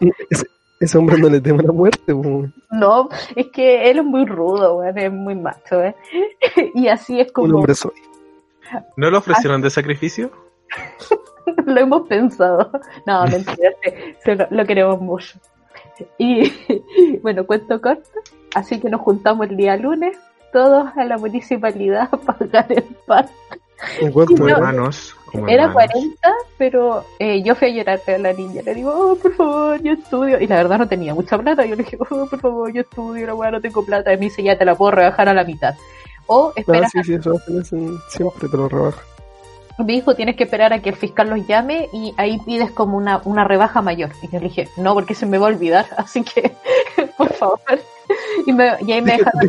weón, 0.00 0.12
Ese, 0.30 0.46
ese 0.80 0.98
hombre 0.98 1.18
no 1.18 1.28
le 1.28 1.40
teme 1.40 1.62
la 1.62 1.72
muerte, 1.72 2.14
po. 2.14 2.46
No, 2.70 3.08
es 3.34 3.46
que 3.48 3.90
él 3.90 3.98
es 3.98 4.04
muy 4.04 4.24
rudo, 4.24 4.76
weón, 4.76 4.98
es 4.98 5.12
muy 5.12 5.34
macho, 5.34 5.82
¿eh? 5.82 5.94
Y 6.74 6.88
así 6.88 7.20
es 7.20 7.28
un 7.28 7.32
como 7.32 7.56
hombre 7.56 7.74
soy. 7.74 7.92
¿No 8.96 9.10
lo 9.10 9.18
ofrecieron 9.18 9.62
de 9.62 9.70
sacrificio? 9.70 10.30
lo 11.66 11.80
hemos 11.80 12.06
pensado. 12.08 12.70
No, 13.06 13.24
mentira, 13.30 13.70
lo, 14.24 14.46
lo 14.50 14.66
queremos 14.66 15.00
mucho. 15.00 15.38
Y 16.18 16.52
bueno, 17.22 17.46
cuento 17.46 17.80
corto. 17.80 18.08
Así 18.54 18.80
que 18.80 18.88
nos 18.88 19.00
juntamos 19.00 19.48
el 19.48 19.56
día 19.56 19.76
lunes, 19.76 20.16
todos 20.52 20.88
a 20.96 21.04
la 21.04 21.18
municipalidad 21.18 22.08
a 22.12 22.16
pagar 22.16 22.66
el 22.70 22.84
parque. 23.06 23.32
¿En 24.00 24.12
cuánto 24.12 24.34
Como 24.34 24.48
hermanos. 24.48 25.14
Como 25.26 25.46
Era 25.48 25.64
hermanos. 25.64 25.92
40, 25.92 26.32
pero 26.56 27.04
eh, 27.18 27.42
yo 27.42 27.54
fui 27.54 27.68
a 27.68 27.70
llorar 27.70 28.00
a 28.06 28.18
la 28.18 28.32
niña. 28.32 28.62
Le 28.62 28.74
digo, 28.74 28.92
oh, 28.92 29.16
por 29.16 29.34
favor, 29.34 29.82
yo 29.82 29.92
estudio. 29.92 30.40
Y 30.40 30.46
la 30.46 30.56
verdad 30.56 30.78
no 30.78 30.88
tenía 30.88 31.14
mucha 31.14 31.38
plata. 31.38 31.64
Yo 31.64 31.76
le 31.76 31.84
dije, 31.84 31.96
oh, 32.00 32.26
por 32.26 32.40
favor, 32.40 32.72
yo 32.72 32.80
estudio. 32.80 33.26
La 33.26 33.34
weá 33.34 33.50
no 33.50 33.60
tengo 33.60 33.84
plata. 33.84 34.12
Y 34.12 34.16
me 34.16 34.24
dice, 34.24 34.42
ya 34.42 34.58
te 34.58 34.64
la 34.64 34.74
puedo 34.74 34.92
rebajar 34.92 35.28
a 35.28 35.34
la 35.34 35.44
mitad. 35.44 35.74
O 36.26 36.52
espera 36.56 36.88
sí, 36.90 37.02
sí, 37.04 37.14
eso 37.14 37.40
siempre 38.10 38.48
te 38.50 38.56
lo 38.56 38.68
rebaja. 38.68 39.02
me 39.78 39.94
dijo 39.94 40.14
tienes 40.14 40.36
que 40.36 40.44
esperar 40.44 40.74
a 40.74 40.82
que 40.82 40.90
el 40.90 40.96
fiscal 40.96 41.30
los 41.30 41.46
llame 41.46 41.88
y 41.90 42.12
ahí 42.18 42.38
pides 42.44 42.70
como 42.70 42.98
una, 42.98 43.22
una 43.24 43.44
rebaja 43.44 43.80
mayor. 43.80 44.10
Y 44.20 44.28
yo 44.28 44.38
le 44.38 44.48
dije, 44.48 44.68
no, 44.76 44.92
porque 44.92 45.14
se 45.14 45.24
me 45.24 45.38
va 45.38 45.46
a 45.46 45.50
olvidar, 45.50 45.86
así 45.96 46.22
que, 46.22 46.52
por 47.16 47.32
favor. 47.32 47.60
Y, 48.46 48.52
me, 48.52 48.72
y 48.86 48.92
ahí 48.92 49.00
me 49.00 49.16
dejaron, 49.16 49.48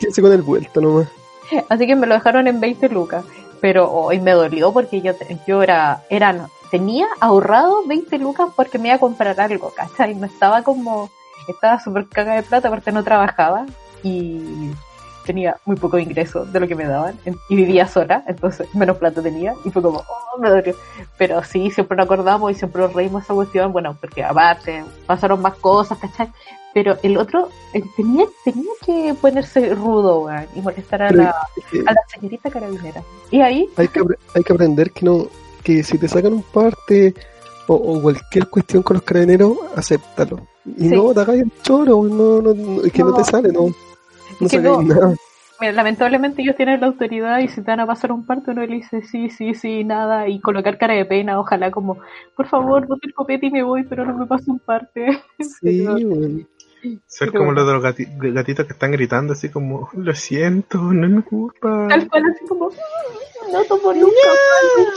Quédese 0.00 0.22
con 0.22 0.32
el 0.32 0.42
vuelto 0.42 0.80
nomás. 0.80 1.08
así 1.68 1.86
que 1.86 1.96
me 1.96 2.06
lo 2.06 2.14
dejaron 2.14 2.46
en 2.46 2.60
20 2.60 2.88
lucas. 2.88 3.24
Pero 3.60 3.90
hoy 3.90 4.20
me 4.20 4.32
dolió 4.32 4.72
porque 4.72 5.00
yo, 5.00 5.12
yo 5.46 5.62
era, 5.62 6.02
era, 6.10 6.48
tenía 6.70 7.06
ahorrado 7.20 7.86
20 7.86 8.18
lucas 8.18 8.50
porque 8.54 8.78
me 8.78 8.88
iba 8.88 8.96
a 8.96 9.00
comprar 9.00 9.40
algo, 9.40 9.72
¿cachai? 9.74 10.14
No 10.14 10.26
estaba 10.26 10.62
como, 10.62 11.10
estaba 11.48 11.80
súper 11.80 12.06
caga 12.06 12.34
de 12.34 12.42
plata 12.42 12.68
porque 12.68 12.92
no 12.92 13.02
trabajaba 13.02 13.64
y 14.02 14.70
tenía 15.24 15.56
muy 15.64 15.76
poco 15.76 15.98
ingreso 15.98 16.44
de 16.44 16.60
lo 16.60 16.68
que 16.68 16.76
me 16.76 16.84
daban 16.84 17.18
y 17.48 17.56
vivía 17.56 17.88
sola, 17.88 18.22
entonces 18.28 18.72
menos 18.74 18.96
plata 18.96 19.20
tenía 19.20 19.54
y 19.64 19.70
fue 19.70 19.82
como, 19.82 19.98
oh, 19.98 20.38
me 20.38 20.48
dolió. 20.48 20.74
Pero 21.18 21.42
sí, 21.42 21.70
siempre 21.70 21.96
nos 21.96 22.04
acordamos 22.04 22.52
y 22.52 22.54
siempre 22.54 22.82
nos 22.82 22.92
reímos 22.92 23.24
esa 23.24 23.34
cuestión, 23.34 23.72
bueno, 23.72 23.96
porque 24.00 24.22
aparte 24.22 24.84
pasaron 25.06 25.42
más 25.42 25.54
cosas, 25.56 25.98
¿cachai? 25.98 26.30
Pero 26.76 26.98
el 27.02 27.16
otro 27.16 27.48
él 27.72 27.84
tenía, 27.96 28.26
tenía 28.44 28.70
que 28.84 29.14
ponerse 29.18 29.74
rudo, 29.74 30.28
y 30.54 30.60
molestar 30.60 31.04
a 31.04 31.08
Pero 31.08 31.22
la, 31.22 31.30
a 31.30 31.94
señorita 32.14 32.50
carabinera. 32.50 33.02
Y 33.30 33.40
ahí, 33.40 33.66
hay, 33.78 33.88
que, 33.88 34.02
hay 34.34 34.42
que 34.44 34.52
aprender 34.52 34.90
que 34.90 35.06
no 35.06 35.26
que 35.64 35.82
si 35.82 35.96
te 35.96 36.06
sacan 36.06 36.34
un 36.34 36.42
parte 36.42 37.14
o, 37.66 37.74
o 37.76 38.02
cualquier 38.02 38.48
cuestión 38.48 38.82
con 38.82 38.96
los 38.96 39.04
carabineros, 39.04 39.56
acéptalo. 39.74 40.46
Y 40.66 40.90
Sí. 40.90 40.94
no 40.94 41.14
te 41.14 41.20
hagas 41.20 41.36
el 41.36 41.50
choro, 41.62 42.02
no, 42.04 42.42
no, 42.42 42.52
no, 42.52 42.82
es 42.82 42.92
que 42.92 43.02
no, 43.02 43.08
No. 43.08 43.16
te 43.16 43.24
sale, 43.24 43.50
no. 43.50 43.68
No 44.38 44.46
sacáis 44.46 44.62
no. 44.62 44.82
nada. 44.82 45.14
mira, 45.58 45.72
lamentablemente 45.72 46.42
ellos 46.42 46.56
tienen 46.56 46.82
la 46.82 46.88
autoridad 46.88 47.38
y 47.38 47.48
si 47.48 47.62
te 47.62 47.70
van 47.70 47.80
a 47.80 47.86
pasar 47.86 48.12
un 48.12 48.26
parto, 48.26 48.50
uno 48.50 48.66
le 48.66 48.74
dice 48.74 49.00
sí, 49.00 49.30
sí, 49.30 49.54
sí, 49.54 49.82
nada, 49.82 50.28
y 50.28 50.38
colocar 50.40 50.76
cara 50.76 50.92
de 50.92 51.06
pena, 51.06 51.40
ojalá 51.40 51.70
como, 51.70 51.96
por 52.36 52.46
favor, 52.46 52.86
bote 52.86 53.06
el 53.06 53.14
copete 53.14 53.46
y 53.46 53.50
me 53.50 53.62
voy, 53.62 53.84
pero 53.84 54.04
no 54.04 54.14
me 54.18 54.26
pase 54.26 54.50
un 54.50 54.58
parte. 54.58 55.06
Sí, 55.62 55.86
weón. 55.86 56.46
Ser 57.06 57.32
como 57.32 57.52
los 57.52 57.66
de 57.66 57.72
los 57.72 57.82
gati- 57.82 58.32
gatitos 58.34 58.66
que 58.66 58.72
están 58.72 58.92
gritando 58.92 59.32
así 59.32 59.48
como, 59.48 59.88
lo 59.94 60.14
siento, 60.14 60.78
no 60.78 61.06
es 61.06 61.12
mi 61.12 61.22
culpa. 61.22 61.86
Tal 61.88 62.08
cual, 62.08 62.22
así 62.34 62.44
como, 62.46 62.68
"Mm, 62.68 63.52
no 63.52 63.64
tomo 63.64 63.92
nunca 63.92 64.28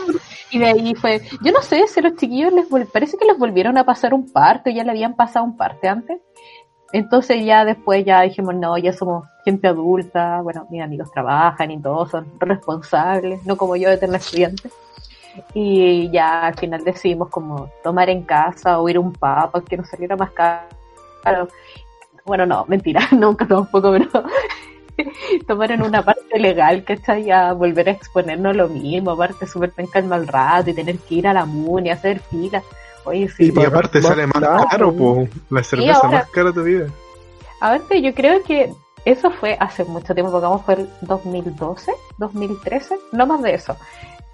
más". 0.07 0.15
Y 0.51 0.59
de 0.59 0.65
ahí 0.65 0.95
fue, 0.95 1.21
yo 1.43 1.51
no 1.51 1.61
sé 1.61 1.85
si 1.87 2.01
los 2.01 2.15
chiquillos 2.15 2.51
les 2.53 2.67
vol- 2.69 2.87
parece 2.91 3.17
que 3.17 3.25
les 3.25 3.37
volvieron 3.37 3.77
a 3.77 3.85
pasar 3.85 4.13
un 4.13 4.31
parto, 4.31 4.69
ya 4.69 4.83
le 4.83 4.91
habían 4.91 5.15
pasado 5.15 5.45
un 5.45 5.55
parte 5.57 5.87
antes, 5.87 6.19
Entonces 6.91 7.45
ya 7.45 7.65
después 7.65 8.03
ya 8.03 8.21
dijimos, 8.21 8.55
no, 8.55 8.75
ya 8.75 8.91
somos 8.93 9.23
gente 9.45 9.67
adulta, 9.67 10.41
bueno, 10.41 10.65
mis 10.71 10.81
amigos 10.81 11.11
trabajan 11.11 11.69
y 11.69 11.79
todos 11.79 12.09
son 12.09 12.25
responsables, 12.39 13.45
no 13.45 13.57
como 13.57 13.75
yo 13.75 13.89
de 13.89 13.97
tener 13.97 14.15
estudiantes. 14.15 14.73
Y 15.53 16.09
ya 16.09 16.47
al 16.47 16.55
final 16.55 16.83
decidimos 16.83 17.29
como 17.29 17.69
tomar 17.83 18.09
en 18.09 18.23
casa 18.23 18.79
o 18.79 18.89
ir 18.89 18.97
a 18.97 19.01
un 19.01 19.13
pub 19.13 19.63
que 19.69 19.77
nos 19.77 19.87
saliera 19.87 20.15
más 20.15 20.31
caro. 20.31 20.67
Bueno, 22.25 22.45
no, 22.45 22.65
mentira, 22.67 23.01
nunca 23.11 23.47
tampoco, 23.47 23.91
pero 23.91 24.07
tomar 25.47 25.71
en 25.71 25.81
una 25.81 26.03
parte 26.03 26.39
legal, 26.39 26.83
que 26.83 26.93
está 26.93 27.17
ya 27.17 27.53
volver 27.53 27.89
a 27.89 27.91
exponernos 27.91 28.55
lo 28.55 28.67
mismo, 28.67 29.11
aparte 29.11 29.47
súper 29.47 29.71
penca 29.71 29.99
el 29.99 30.05
mal 30.05 30.27
rato 30.27 30.69
y 30.69 30.73
tener 30.73 30.97
que 30.99 31.15
ir 31.15 31.27
a 31.27 31.33
la 31.33 31.45
MUNI, 31.45 31.89
hacer 31.89 32.19
fila. 32.19 32.61
Oye, 33.05 33.29
sí. 33.29 33.51
Y 33.55 33.65
aparte 33.65 34.01
sale 34.01 34.27
más 34.27 34.65
caro, 34.69 34.93
po. 34.93 35.27
La 35.49 35.63
cerveza 35.63 35.93
ahora- 36.03 36.09
más 36.19 36.29
cara 36.29 36.47
de 36.49 36.53
tu 36.53 36.63
vida. 36.63 36.87
A 37.61 37.71
ver, 37.71 37.81
yo 38.01 38.13
creo 38.13 38.43
que 38.43 38.71
eso 39.05 39.31
fue 39.31 39.57
hace 39.59 39.83
mucho 39.85 40.13
tiempo, 40.13 40.31
porque 40.31 40.45
vamos 40.45 40.65
fue 40.65 40.75
el 40.75 40.89
2012, 41.01 41.91
2013, 42.17 42.95
no 43.11 43.25
más 43.25 43.41
de 43.41 43.53
eso. 43.55 43.75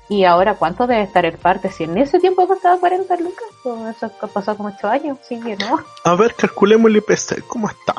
Y 0.08 0.24
ahora, 0.24 0.56
¿cuánto 0.56 0.86
debe 0.86 1.01
estar 1.03 1.26
el 1.26 1.38
parte? 1.38 1.72
Si 1.72 1.84
en 1.86 1.97
ese 1.97 2.20
tiempo 2.20 2.47
costaba 2.47 2.80
40 2.80 3.16
lucas, 3.18 3.45
pues 3.64 3.95
eso 3.97 4.12
ha 4.22 4.28
pasado 4.28 4.58
como 4.58 4.70
8 4.70 4.88
años, 4.88 5.18
sí 5.28 5.39
que 5.39 5.56
no. 5.58 5.80
A 6.03 6.16
ver, 6.16 6.36
calculemos 6.36 6.91
el 6.91 6.97
IPC. 6.97 7.43
¿Cómo 7.47 7.68
está? 7.70 7.95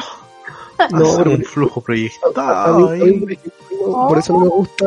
No, 0.91 1.05
Hacer 1.05 1.25
pero 1.25 1.31
un 1.37 1.43
flujo 1.45 1.81
a 1.81 1.81
mí- 1.81 1.85
proyectado 1.85 2.89
a 2.91 2.93
mí, 2.93 3.39
por 4.09 4.19
eso 4.19 4.33
no 4.35 4.41
me 4.41 4.49
gusta 4.49 4.87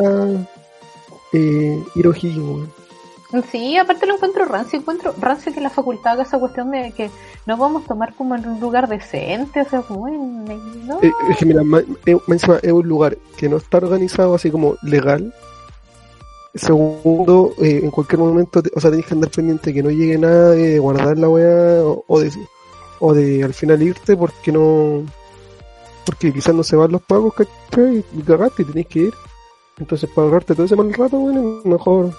eh, 1.33 1.83
ir. 1.95 2.09
Sí, 3.51 3.77
aparte 3.77 4.05
lo 4.07 4.15
encuentro 4.15 4.45
rancio, 4.45 4.79
encuentro 4.79 5.13
rancio 5.19 5.53
que 5.53 5.61
la 5.61 5.69
facultad 5.69 6.13
haga 6.13 6.23
esa 6.23 6.39
cuestión 6.39 6.71
de 6.71 6.91
que 6.93 7.11
no 7.45 7.57
vamos 7.57 7.83
a 7.83 7.87
tomar 7.87 8.13
como 8.15 8.35
en 8.35 8.47
un 8.47 8.59
lugar 8.59 8.87
decente, 8.87 9.61
o 9.61 9.65
sea, 9.69 9.81
como 9.81 10.07
en... 10.07 10.45
No. 10.87 10.99
Eh, 11.01 11.11
es 11.29 11.37
que 11.37 11.45
mira, 11.45 11.63
ma- 11.63 11.79
eh, 12.05 12.17
es 12.27 12.71
un 12.71 12.87
lugar 12.87 13.17
que 13.37 13.47
no 13.49 13.57
está 13.57 13.77
organizado 13.77 14.33
así 14.35 14.49
como 14.49 14.75
legal. 14.81 15.33
Segundo, 16.59 17.53
eh, 17.61 17.79
en 17.83 17.91
cualquier 17.91 18.19
momento, 18.19 18.61
te- 18.61 18.71
o 18.75 18.79
sea, 18.79 18.91
tenés 18.91 19.05
que 19.05 19.13
andar 19.13 19.29
pendiente 19.31 19.73
que 19.73 19.81
no 19.83 19.89
llegue 19.89 20.17
nada 20.17 20.51
de 20.51 20.77
guardar 20.79 21.17
la 21.17 21.29
weá 21.29 21.83
o, 21.83 22.03
o 22.07 22.19
de, 22.19 22.31
o 22.99 23.13
de 23.13 23.43
al 23.43 23.53
final 23.53 23.81
irte 23.81 24.15
porque 24.17 24.51
no, 24.51 25.03
porque 26.05 26.33
quizás 26.33 26.53
no 26.53 26.63
se 26.63 26.75
van 26.75 26.91
los 26.91 27.01
pagos, 27.01 27.33
¿cachai? 27.33 28.03
Y 28.13 28.21
cagaste 28.21 28.63
y 28.63 28.65
tenés 28.65 28.87
que 28.87 28.99
ir. 28.99 29.13
Entonces, 29.77 30.09
para 30.13 30.25
ahorrarte 30.27 30.53
todo 30.53 30.65
ese 30.65 30.75
mal 30.75 30.93
rato, 30.93 31.17
bueno, 31.17 31.61
mejor 31.63 32.11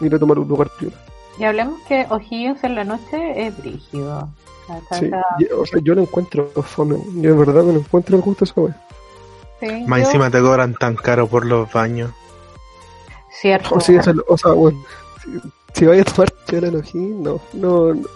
ir 0.00 0.14
a 0.14 0.18
tomar 0.18 0.38
un 0.38 0.48
lugar 0.48 0.70
piola. 0.78 0.96
Y 1.38 1.44
hablemos 1.44 1.80
que 1.88 2.06
O'Higgins 2.10 2.62
en 2.64 2.74
la 2.74 2.84
noche 2.84 3.46
es 3.46 3.56
brígido. 3.56 4.28
O 4.64 4.66
sea, 4.66 4.76
está- 4.78 5.24
Sí, 5.38 5.46
o 5.56 5.64
sea, 5.66 5.80
yo 5.82 5.94
lo 5.94 6.02
encuentro 6.02 6.50
fome, 6.62 6.98
yo 7.16 7.30
en 7.30 7.38
verdad 7.38 7.62
no 7.64 7.72
lo 7.72 7.78
encuentro 7.78 8.16
el 8.16 8.22
gusto 8.22 8.44
esa 8.44 8.60
weá. 8.60 8.86
sí, 9.60 9.84
Más 9.86 10.00
yo- 10.00 10.06
encima 10.06 10.30
te 10.30 10.40
cobran 10.42 10.74
tan 10.74 10.94
caro 10.96 11.26
por 11.26 11.46
los 11.46 11.72
baños. 11.72 12.10
Cierto. 13.40 13.74
O, 13.74 13.80
sí, 13.80 13.94
eso 13.94 14.10
es 14.10 14.16
lo- 14.16 14.24
o 14.28 14.36
sea, 14.38 14.52
bueno, 14.52 14.82
si, 15.22 15.30
si 15.74 15.86
vayas 15.86 16.06
a 16.08 16.14
tomar 16.14 16.32
chela 16.46 16.68
en 16.68 16.76
O'Higgins, 16.76 17.20
no, 17.20 17.40
no, 17.54 17.94
no, 17.94 18.08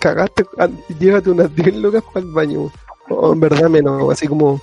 cagaste, 0.00 0.44
ah, 0.58 0.68
llévate 0.98 1.30
unas 1.30 1.54
10 1.54 1.76
lucas 1.76 2.02
para 2.12 2.24
el 2.26 2.32
baño, 2.32 2.70
o 3.10 3.32
en 3.32 3.40
verdad 3.40 3.68
menos, 3.68 4.10
así 4.12 4.26
como, 4.26 4.60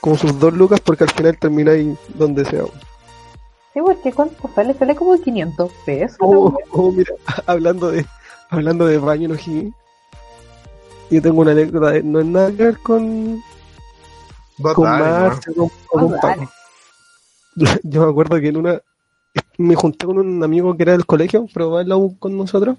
como 0.00 0.16
sus 0.16 0.38
2 0.38 0.54
lucas 0.54 0.80
porque 0.80 1.04
al 1.04 1.10
final 1.10 1.36
termináis 1.38 1.96
donde 2.14 2.44
sea. 2.44 2.64
Sí, 3.74 3.80
porque 3.80 4.12
¿cuánto 4.12 4.48
sale? 4.54 4.74
Sale 4.74 4.96
como 4.96 5.16
500 5.20 5.70
pesos. 5.84 6.16
Oh, 6.20 6.56
oh, 6.72 6.90
mira, 6.92 7.12
hablando 7.46 7.90
de, 7.90 8.04
hablando 8.48 8.86
de 8.86 8.98
baño 8.98 9.26
en 9.26 9.32
O'Higgins, 9.32 9.74
yo 11.10 11.20
tengo 11.22 11.40
una 11.40 11.50
anécdota, 11.52 11.90
de- 11.90 12.02
no 12.02 12.20
es 12.20 12.26
nada 12.26 12.48
que 12.52 12.64
ver 12.64 12.78
con, 12.78 13.42
con. 14.74 14.88
Marce 14.90 15.50
o 15.50 15.54
con, 15.54 15.70
o 16.04 16.08
con 16.08 16.20
Paco. 16.20 16.50
Yo 17.82 18.04
me 18.04 18.10
acuerdo 18.10 18.40
que 18.40 18.48
en 18.48 18.56
una 18.58 18.80
me 19.58 19.74
junté 19.74 20.06
con 20.06 20.18
un 20.18 20.42
amigo 20.42 20.76
que 20.76 20.82
era 20.82 20.92
del 20.92 21.06
colegio, 21.06 21.46
en 21.54 21.88
la 21.88 21.96
U 21.96 22.18
con 22.18 22.36
nosotros. 22.36 22.76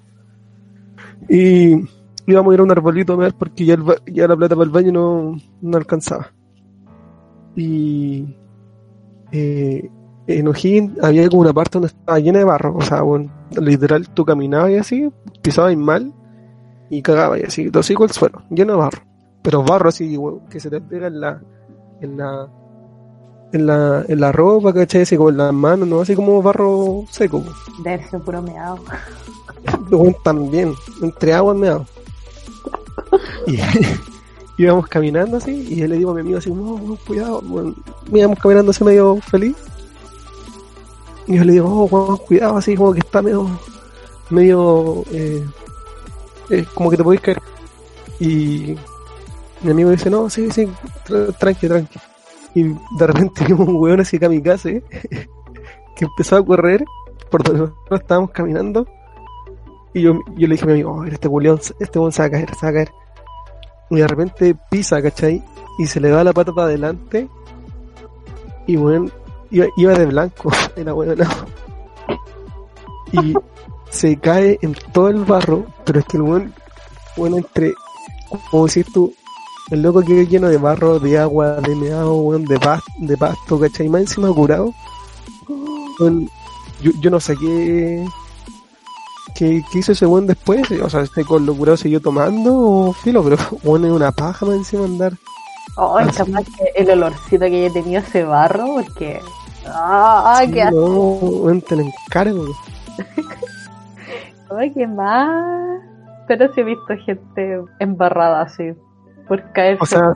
Y 1.29 1.75
íbamos 2.27 2.51
a 2.51 2.53
ir 2.53 2.59
a 2.59 2.63
un 2.63 2.71
arbolito 2.71 3.13
a 3.13 3.17
ver 3.17 3.33
porque 3.33 3.65
ya, 3.65 3.75
el 3.75 3.83
ya 4.07 4.27
la 4.27 4.35
plata 4.35 4.55
para 4.55 4.65
el 4.65 4.71
baño 4.71 4.91
no, 4.91 5.37
no 5.61 5.77
alcanzaba. 5.77 6.31
Y 7.55 8.35
eh, 9.31 9.89
en 10.27 10.47
O'Higgins 10.47 11.03
había 11.03 11.27
como 11.29 11.41
una 11.41 11.53
parte 11.53 11.73
donde 11.73 11.87
estaba 11.87 12.19
llena 12.19 12.39
de 12.39 12.45
barro. 12.45 12.75
O 12.75 12.81
sea, 12.81 13.01
bueno, 13.01 13.31
literal, 13.59 14.09
tú 14.09 14.25
caminabas 14.25 14.71
y 14.71 14.75
así, 14.75 15.09
pisabas 15.41 15.75
mal 15.77 16.13
y 16.89 17.01
cagabas 17.01 17.39
y 17.41 17.43
así, 17.43 17.69
dos 17.69 17.89
al 17.89 18.11
suelo, 18.11 18.43
lleno 18.49 18.73
de 18.73 18.79
barro. 18.79 19.03
Pero 19.43 19.63
barro 19.63 19.89
así, 19.89 20.17
que 20.49 20.59
se 20.59 20.69
te 20.69 20.81
pega 20.81 21.09
la, 21.09 21.41
en 22.01 22.17
la, 22.17 22.47
en 23.53 23.65
la, 23.67 24.05
en 24.07 24.19
la 24.19 24.31
ropa, 24.31 24.73
¿cachai? 24.73 25.01
Así 25.01 25.17
como 25.17 25.29
en 25.29 25.37
las 25.37 25.53
manos, 25.53 25.87
¿no? 25.87 26.01
Así 26.01 26.15
como 26.15 26.41
barro 26.41 27.03
seco. 27.09 27.43
ser 27.83 28.19
puro 28.21 28.41
meado. 28.41 28.79
También, 30.23 30.73
entre 31.01 31.33
agua 31.33 31.55
y 31.55 31.57
meado. 31.59 31.85
Y 34.57 34.63
íbamos 34.63 34.87
caminando 34.87 35.37
así, 35.37 35.65
y 35.69 35.75
yo 35.77 35.87
le 35.87 35.97
digo 35.97 36.11
a 36.11 36.13
mi 36.13 36.21
amigo 36.21 36.37
así, 36.37 36.51
no, 36.51 36.97
cuidado, 37.07 37.41
weón. 37.47 37.75
íbamos 38.13 38.37
caminando 38.37 38.69
así 38.71 38.83
medio 38.83 39.15
feliz. 39.17 39.55
Y 41.25 41.37
yo 41.37 41.43
le 41.43 41.53
digo, 41.53 41.67
oh, 41.67 41.85
weón, 41.85 42.17
cuidado, 42.17 42.57
así 42.57 42.75
como 42.75 42.93
que 42.93 42.99
está 42.99 43.21
medio, 43.21 43.49
medio, 44.29 45.03
eh, 45.11 45.43
eh, 46.51 46.65
como 46.75 46.91
que 46.91 46.97
te 46.97 47.03
podéis 47.03 47.21
caer. 47.21 47.41
Y 48.19 48.75
mi 49.61 49.71
amigo 49.71 49.89
dice, 49.89 50.09
no, 50.09 50.29
sí, 50.29 50.51
sí, 50.51 50.69
tra- 51.07 51.35
tranqui, 51.39 51.67
tranqui. 51.67 51.99
Y 52.53 52.63
de 52.63 53.07
repente 53.07 53.45
vimos 53.47 53.67
un 53.67 53.75
weón 53.77 54.01
así 54.01 54.19
kamikaze 54.19 54.83
que 55.95 56.05
empezó 56.05 56.37
a 56.37 56.45
correr 56.45 56.83
por 57.29 57.43
donde 57.43 57.61
nosotros 57.61 58.01
estábamos 58.01 58.31
caminando. 58.31 58.87
Y 59.93 60.01
yo, 60.01 60.13
le 60.35 60.47
dije 60.47 60.63
a 60.63 60.67
mi 60.67 60.73
amigo, 60.73 60.91
oh, 60.91 61.05
este 61.05 61.27
culión, 61.27 61.59
este 61.79 61.99
weón 61.99 62.11
se 62.11 62.21
va 62.21 62.27
a 62.27 62.31
caer, 62.31 62.55
se 62.55 62.65
va 62.65 62.69
a 62.69 62.73
caer. 62.73 62.91
Y 63.89 63.95
de 63.97 64.07
repente 64.07 64.55
pisa, 64.69 65.01
¿cachai? 65.01 65.43
Y 65.79 65.87
se 65.87 65.99
le 65.99 66.09
da 66.09 66.23
la 66.23 66.33
pata 66.33 66.53
para 66.53 66.67
adelante. 66.67 67.27
Y 68.67 68.77
weón, 68.77 69.11
iba, 69.49 69.65
iba 69.77 69.93
de 69.93 70.05
blanco, 70.05 70.51
era 70.75 70.93
weón. 70.93 71.19
Y 73.11 73.33
se 73.89 74.17
cae 74.17 74.57
en 74.61 74.73
todo 74.93 75.09
el 75.09 75.25
barro, 75.25 75.65
pero 75.85 75.99
es 75.99 76.05
que 76.05 76.17
el 76.17 76.23
weón, 76.23 76.53
bueno, 77.17 77.37
entre, 77.37 77.73
como 78.49 78.65
decir 78.65 78.85
tú, 78.93 79.13
el 79.71 79.81
loco 79.81 80.01
que 80.01 80.27
lleno 80.27 80.47
de 80.47 80.57
barro, 80.57 80.99
de 80.99 81.17
agua, 81.17 81.55
de 81.55 81.75
meado, 81.75 82.15
weón, 82.15 82.43
de, 82.45 82.59
pas- 82.59 82.83
de 82.99 83.17
pasto, 83.17 83.59
¿cachai? 83.59 83.89
Más 83.89 84.01
encima 84.01 84.31
curado. 84.33 84.73
Yo, 86.81 86.91
yo 86.99 87.09
no 87.11 87.19
sé 87.19 87.35
qué, 87.37 88.05
qué, 89.35 89.61
qué 89.71 89.79
hizo 89.79 89.91
ese 89.91 90.05
weón 90.05 90.27
después. 90.27 90.69
O 90.71 90.89
sea, 90.89 91.01
este 91.01 91.23
con 91.23 91.45
lo 91.45 91.55
curado 91.55 91.77
siguió 91.77 92.01
tomando 92.01 92.53
o 92.57 92.93
filo, 92.93 93.23
pero 93.23 93.37
weón 93.63 93.85
es 93.85 93.91
una 93.91 94.11
paja 94.11 94.45
más 94.45 94.55
encima 94.55 94.85
andar. 94.85 95.13
Oh, 95.77 95.97
Ah, 95.97 96.05
capaz 96.15 96.43
que 96.43 96.71
el 96.81 96.89
olorcito 96.89 97.45
que 97.45 97.65
haya 97.65 97.73
tenido 97.73 98.01
ese 98.01 98.23
barro, 98.23 98.65
porque. 98.75 99.19
¡Ah, 99.67 100.41
Sí, 100.45 100.51
qué 100.51 100.63
asco! 100.63 100.75
no, 100.79 100.97
weón, 101.43 101.61
te 101.61 101.75
lo 101.75 101.83
encargo. 101.83 102.45
Ay, 104.57 104.71
qué 104.73 104.87
más. 104.87 105.81
Pero 106.27 106.51
sí 106.53 106.61
he 106.61 106.63
visto 106.63 106.93
gente 107.05 107.61
embarrada 107.79 108.41
así, 108.41 108.73
por 109.27 109.41
caerse. 109.53 109.81
O 109.81 109.85
sea, 109.85 110.13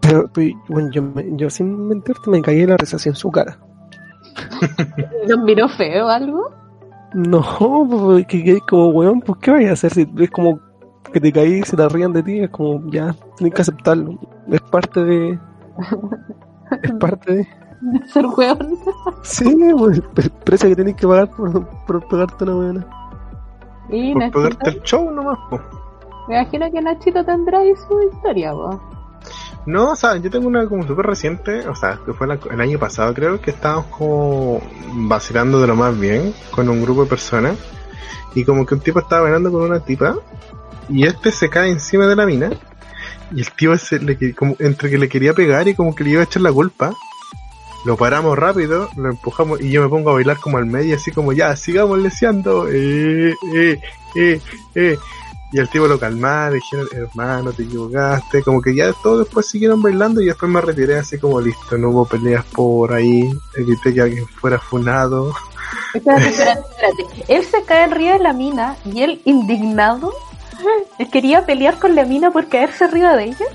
Pero, 0.00 0.30
bueno, 0.68 0.90
yo, 0.92 1.02
me- 1.02 1.36
yo 1.36 1.50
sin 1.50 1.88
mentirte 1.88 2.30
me 2.30 2.40
caí 2.42 2.60
de 2.60 2.66
la 2.68 2.76
risa 2.76 2.96
en 3.08 3.14
su 3.14 3.30
cara. 3.30 3.58
¿Nos 5.28 5.38
miró 5.40 5.68
feo 5.68 6.06
o 6.06 6.08
algo? 6.08 6.50
No, 7.14 7.86
pues, 7.88 8.26
que, 8.26 8.42
que 8.44 8.60
como 8.68 8.88
weón, 8.88 9.20
pues 9.20 9.38
qué 9.40 9.50
vayas 9.50 9.70
a 9.70 9.72
hacer 9.74 9.92
si 9.92 10.10
es 10.22 10.30
como 10.30 10.60
que 11.12 11.20
te 11.20 11.32
caí 11.32 11.60
y 11.60 11.62
se 11.62 11.76
te 11.76 11.88
rían 11.88 12.12
de 12.12 12.22
ti, 12.22 12.40
es 12.40 12.50
como 12.50 12.82
ya, 12.90 13.14
tienes 13.36 13.54
que 13.54 13.62
aceptarlo. 13.62 14.18
Es 14.50 14.60
parte 14.60 15.02
de. 15.04 15.38
Es 16.82 16.92
parte 16.92 17.32
de. 17.34 17.48
De 17.80 18.06
ser 18.08 18.26
weón. 18.26 18.76
Sí, 19.22 19.56
pues, 19.78 20.02
el 20.16 20.30
precio 20.44 20.68
que 20.68 20.76
tenés 20.76 20.96
que 20.96 21.06
pagar 21.06 21.30
por, 21.30 21.66
por 21.86 22.08
pegarte 22.08 22.44
una 22.44 22.56
weona. 22.56 22.86
Y 23.88 24.12
Por 24.14 24.30
pegarte 24.32 24.70
el 24.70 24.82
show 24.82 25.10
nomás, 25.10 25.38
po. 25.48 25.60
Me 26.28 26.40
imagino 26.40 26.70
que 26.70 26.80
Nachito 26.80 27.24
tendrá 27.24 27.60
ahí 27.60 27.72
su 27.88 28.02
historia, 28.02 28.52
po. 28.52 28.80
No, 29.66 29.90
o 29.90 29.96
sea, 29.96 30.16
yo 30.16 30.30
tengo 30.30 30.46
una 30.46 30.68
como 30.68 30.86
súper 30.86 31.06
reciente, 31.06 31.66
o 31.68 31.74
sea, 31.74 31.98
que 32.04 32.12
fue 32.12 32.28
el 32.28 32.60
año 32.60 32.78
pasado 32.78 33.12
creo, 33.12 33.40
que 33.40 33.50
estábamos 33.50 33.86
como 33.86 34.60
vacilando 35.08 35.60
de 35.60 35.66
lo 35.66 35.74
más 35.74 35.98
bien 35.98 36.32
con 36.52 36.68
un 36.68 36.82
grupo 36.82 37.02
de 37.02 37.10
personas 37.10 37.58
y 38.34 38.44
como 38.44 38.64
que 38.64 38.74
un 38.74 38.80
tipo 38.80 39.00
estaba 39.00 39.22
bailando 39.22 39.50
con 39.50 39.62
una 39.62 39.80
tipa 39.80 40.16
y 40.88 41.04
este 41.04 41.32
se 41.32 41.50
cae 41.50 41.70
encima 41.70 42.06
de 42.06 42.14
la 42.14 42.26
mina 42.26 42.50
y 43.34 43.40
el 43.40 43.50
tío 43.52 43.72
entre 44.60 44.90
que 44.90 44.98
le 44.98 45.08
quería 45.08 45.34
pegar 45.34 45.66
y 45.66 45.74
como 45.74 45.96
que 45.96 46.04
le 46.04 46.10
iba 46.10 46.20
a 46.20 46.24
echar 46.24 46.42
la 46.42 46.52
culpa, 46.52 46.92
lo 47.84 47.96
paramos 47.96 48.38
rápido, 48.38 48.88
lo 48.96 49.10
empujamos 49.10 49.60
y 49.60 49.70
yo 49.70 49.82
me 49.82 49.88
pongo 49.88 50.10
a 50.10 50.14
bailar 50.14 50.38
como 50.38 50.58
al 50.58 50.66
medio 50.66 50.94
así 50.94 51.10
como 51.10 51.32
ya, 51.32 51.56
sigamos 51.56 51.98
leseando, 51.98 52.68
eh, 52.68 53.34
eh, 53.54 53.80
eh, 54.14 54.40
eh. 54.76 54.96
Y 55.52 55.58
el 55.60 55.68
tipo 55.68 55.86
lo 55.86 55.98
calmaba, 55.98 56.50
dijeron, 56.50 56.88
hermano, 56.92 57.52
te 57.52 57.62
equivocaste. 57.62 58.42
Como 58.42 58.60
que 58.60 58.74
ya 58.74 58.92
todos 59.02 59.20
después 59.20 59.46
siguieron 59.48 59.80
bailando 59.80 60.20
y 60.20 60.26
después 60.26 60.50
me 60.50 60.60
retiré 60.60 60.98
así 60.98 61.18
como 61.18 61.40
listo. 61.40 61.78
No 61.78 61.90
hubo 61.90 62.04
peleas 62.04 62.44
por 62.46 62.92
ahí. 62.92 63.32
Evité 63.56 63.94
que 63.94 64.00
alguien 64.02 64.26
fuera 64.26 64.58
funado. 64.58 65.32
Espérate, 65.94 66.28
espérate, 66.28 66.60
espérate. 66.60 67.24
Él 67.34 67.44
se 67.44 67.62
cae 67.62 67.84
arriba 67.84 68.14
de 68.14 68.18
la 68.18 68.32
mina 68.32 68.76
y 68.84 69.02
él, 69.02 69.22
indignado, 69.24 70.12
quería 71.12 71.46
pelear 71.46 71.78
con 71.78 71.94
la 71.94 72.04
mina 72.04 72.30
por 72.32 72.48
caerse 72.48 72.84
arriba 72.84 73.14
de 73.16 73.24
ella. 73.26 73.46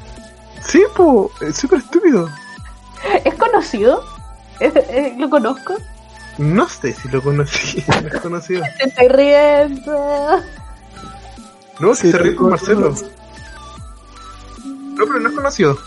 Sí, 0.63 0.81
po, 0.95 1.29
es 1.41 1.57
súper 1.57 1.79
estúpido. 1.79 2.29
¿Es 3.25 3.33
conocido? 3.35 4.03
¿Es- 4.59 4.75
es- 4.75 5.17
¿Lo 5.17 5.29
conozco? 5.29 5.75
No 6.37 6.67
sé 6.69 6.93
si 6.93 7.09
lo 7.09 7.21
conocí, 7.21 7.83
no 8.01 8.07
es 8.07 8.19
conocido. 8.21 8.63
Te 8.77 8.87
estoy 8.89 9.07
riendo. 9.09 10.39
No, 11.81 11.95
si 11.95 12.03
Sí, 12.03 12.11
se 12.11 12.17
ríe 12.19 12.35
con 12.35 12.45
lo 12.45 12.51
Marcelo. 12.51 12.93
No, 14.93 15.05
pero 15.05 15.19
no 15.19 15.29
es 15.29 15.35
conocido. 15.35 15.77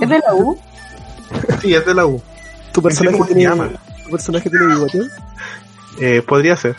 ¿Es 0.00 0.08
de 0.08 0.18
la 0.18 0.34
U? 0.34 0.58
Sí, 1.60 1.74
es 1.74 1.86
de 1.86 1.94
la 1.94 2.06
U. 2.06 2.20
¿Tu 2.72 2.82
personaje 2.82 3.18
se 3.18 3.24
tiene, 3.26 3.42
llama. 3.42 3.70
¿Tu 4.04 4.10
personaje 4.10 4.50
tiene 4.50 4.66
bigote? 4.66 5.00
Eh, 6.00 6.22
podría 6.22 6.56
ser. 6.56 6.74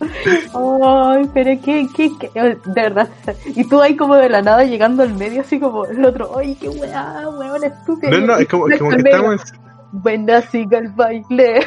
Ay, 0.00 1.30
pero 1.34 1.50
qué, 1.62 1.86
qué, 1.94 2.12
qué, 2.18 2.30
de 2.34 2.82
verdad. 2.82 3.08
Y 3.46 3.64
tú 3.64 3.82
ahí 3.82 3.96
como 3.96 4.14
de 4.16 4.30
la 4.30 4.40
nada 4.40 4.64
llegando 4.64 5.02
al 5.02 5.14
medio, 5.14 5.42
así 5.42 5.60
como 5.60 5.84
el 5.84 6.02
otro, 6.04 6.38
ay, 6.38 6.54
qué 6.54 6.68
weá, 6.68 7.28
weón, 7.28 7.64
estúpido. 7.64 8.18
No, 8.18 8.26
no, 8.26 8.36
es 8.36 8.48
como, 8.48 8.66
como 8.78 8.90
que 8.90 8.96
estamos 8.96 9.52
en... 9.52 9.58
Buena, 9.90 10.42
siga 10.42 10.78
el 10.78 10.88
baile. 10.88 11.60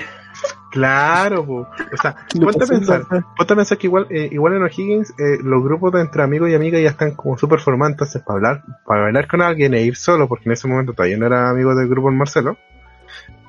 Claro, 0.72 1.46
po. 1.46 1.68
o 1.94 1.98
sea, 2.02 2.16
ponte 2.42 2.64
a 2.64 2.64
en 2.64 2.70
pensar, 2.70 3.06
ponte 3.38 3.54
a 3.54 3.56
pensar 3.56 3.78
que 3.78 3.88
igual, 3.88 4.08
eh, 4.10 4.30
igual 4.32 4.54
en 4.54 4.64
O'Higgins 4.64 5.12
eh, 5.12 5.38
los 5.44 5.62
grupos 5.64 5.92
de 5.92 6.02
entre 6.02 6.24
amigos 6.24 6.50
y 6.50 6.56
amigas 6.56 6.82
ya 6.82 6.90
están 6.90 7.12
como 7.12 7.38
súper 7.38 7.60
formados, 7.60 7.92
entonces 7.92 8.22
para 8.24 8.38
hablar, 8.38 8.64
para 8.86 9.02
bailar 9.02 9.28
con 9.28 9.42
alguien 9.42 9.74
e 9.74 9.84
ir 9.84 9.98
solo, 9.98 10.28
porque 10.30 10.46
en 10.46 10.54
ese 10.54 10.70
momento 10.70 10.94
todavía 10.94 11.18
no 11.18 11.26
era 11.26 11.50
amigo 11.50 11.76
del 11.76 11.90
grupo 11.90 12.10
el 12.10 12.16
Marcelo, 12.16 12.58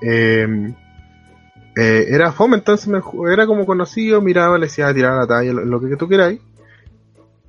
eh, 0.02 0.74
eh, 1.76 2.06
era 2.08 2.32
fome, 2.32 2.56
entonces 2.56 2.88
me 2.88 3.00
era 3.32 3.46
como 3.46 3.64
conocido, 3.64 4.20
miraba, 4.20 4.58
le 4.58 4.66
decía, 4.66 4.92
tirar 4.92 5.16
la 5.16 5.26
talla, 5.26 5.52
lo, 5.52 5.64
lo 5.64 5.80
que 5.80 5.96
tú 5.96 6.08
queráis, 6.08 6.40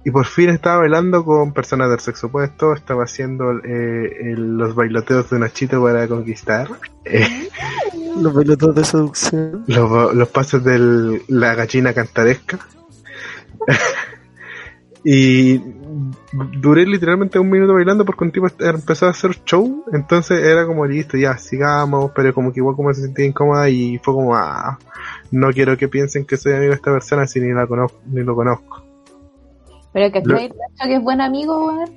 y 0.06 0.12
por 0.12 0.26
fin 0.26 0.49
estaba 0.49 0.80
bailando 0.80 1.24
con 1.24 1.54
personas 1.54 1.89
del 1.89 1.99
sexo 1.99 2.28
opuesto, 2.28 2.74
estaba 2.74 3.04
haciendo 3.06 3.51
eh, 3.64 4.32
el- 4.32 4.58
los 4.58 4.76
bailoteos 4.76 5.30
de 5.30 5.39
Nachito 5.39 5.82
para 5.82 6.08
conquistar. 6.08 6.68
Eh, 7.06 7.49
Los 8.22 8.32
pelotos 8.34 8.76
de 8.76 8.84
seducción. 8.86 9.64
los, 9.66 10.14
los 10.14 10.28
pasos 10.30 10.64
de 10.64 11.20
la 11.30 11.56
gallina 11.56 11.93
cantaresca. 11.93 12.60
y 15.04 15.58
duré 16.62 16.86
literalmente 16.86 17.38
un 17.39 17.49
minuto 17.49 17.74
bailando 17.74 18.06
porque 18.06 18.24
un 18.24 18.32
tipo 18.32 18.47
empezó 18.60 19.08
a 19.08 19.10
hacer 19.10 19.32
show, 19.43 19.84
entonces 19.91 20.41
era 20.43 20.66
como 20.66 20.86
listo, 20.86 21.18
ya 21.18 21.38
sigamos, 21.38 22.12
pero 22.16 22.34
como 22.34 22.54
que 22.54 22.60
igual 22.62 22.76
como 22.76 22.93
se 22.93 23.01
sentía 23.01 23.26
incómoda 23.26 23.68
y 23.70 23.97
fue 23.97 24.14
como, 24.14 24.36
ah, 24.36 24.78
no 25.32 25.51
quiero 25.51 25.76
que 25.76 25.88
piensen 25.89 26.26
que 26.26 26.38
soy 26.38 26.54
amigo 26.54 26.70
de 26.70 26.76
esta 26.76 26.91
persona 26.91 27.28
si 27.28 27.39
ni 27.41 27.51
la 27.51 27.68
conozco, 27.68 27.99
ni 28.06 28.24
lo 28.24 28.36
conozco. 28.36 28.82
Pero 29.94 30.12
que 30.12 30.22
Lo- 30.26 30.38
que 30.38 30.96
es 30.96 31.02
buen 31.02 31.22
amigo, 31.22 31.66
weón. 31.68 31.91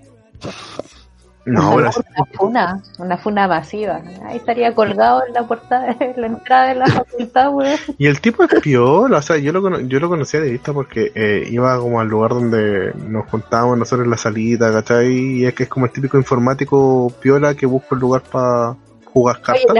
No, 1.47 1.77
una 1.77 1.93
funa, 2.37 2.83
una 2.99 3.17
funa 3.17 3.47
masiva. 3.47 4.03
Ahí 4.25 4.39
estaría 4.39 4.75
colgado 4.75 5.23
en 5.27 5.33
la 5.33 5.97
en 6.01 6.21
la 6.21 6.27
entrada 6.27 6.69
de 6.69 6.75
la 6.75 6.87
facultad, 6.87 7.55
weón. 7.55 7.79
Y 7.99 8.07
el 8.09 8.21
tipo 8.21 8.43
es 8.43 8.51
piola, 8.61 9.19
o 9.19 9.23
sea, 9.23 9.37
yo 9.39 9.53
lo, 9.53 9.81
yo 9.81 10.01
lo 10.01 10.09
conocía 10.09 10.41
de 10.41 10.51
vista 10.51 10.73
porque 10.73 11.13
eh, 11.15 11.47
iba 11.49 11.79
como 11.79 12.01
al 12.01 12.09
lugar 12.09 12.33
donde 12.33 12.93
nos 13.09 13.27
juntábamos 13.31 13.79
nosotros 13.79 14.05
en 14.07 14.11
la 14.11 14.17
salita, 14.17 14.73
¿cachai? 14.73 15.13
Y 15.13 15.47
es 15.47 15.55
que 15.55 15.63
es 15.63 15.69
como 15.69 15.87
el 15.87 15.93
típico 15.93 16.17
informático 16.17 17.13
piola 17.21 17.55
que 17.55 17.67
busca 17.67 17.95
un 17.95 18.01
lugar 18.01 18.23
para 18.23 18.75
jugar 19.05 19.37
Oye, 19.37 19.65
cartas. 19.67 19.75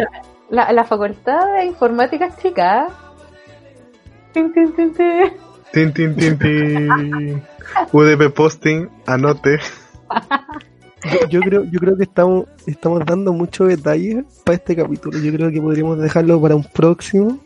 la, 0.49 0.67
la, 0.67 0.73
la 0.73 0.85
facultad 0.85 1.53
de 1.57 1.65
informática 1.67 2.27
es 2.27 2.37
chica. 2.37 2.87
Tin, 4.33 4.53
tin, 4.53 4.73
tin, 4.73 4.95
tin. 4.95 5.33
Tin, 5.73 5.93
tin, 5.93 6.15
tin, 6.15 6.39
tin. 6.39 7.43
UDP 7.93 8.33
posting, 8.35 8.89
anote. 9.07 9.59
Yo, 11.05 11.29
yo 11.29 11.41
creo, 11.41 11.65
yo 11.65 11.79
creo 11.79 11.97
que 11.97 12.03
estamos, 12.05 12.47
estamos 12.67 13.05
dando 13.05 13.33
muchos 13.33 13.69
detalles 13.69 14.25
para 14.45 14.57
este 14.57 14.75
capítulo. 14.75 15.19
Yo 15.19 15.33
creo 15.33 15.51
que 15.51 15.61
podríamos 15.61 15.99
dejarlo 15.99 16.41
para 16.41 16.57
un 16.57 16.65
próximo. 16.65 17.39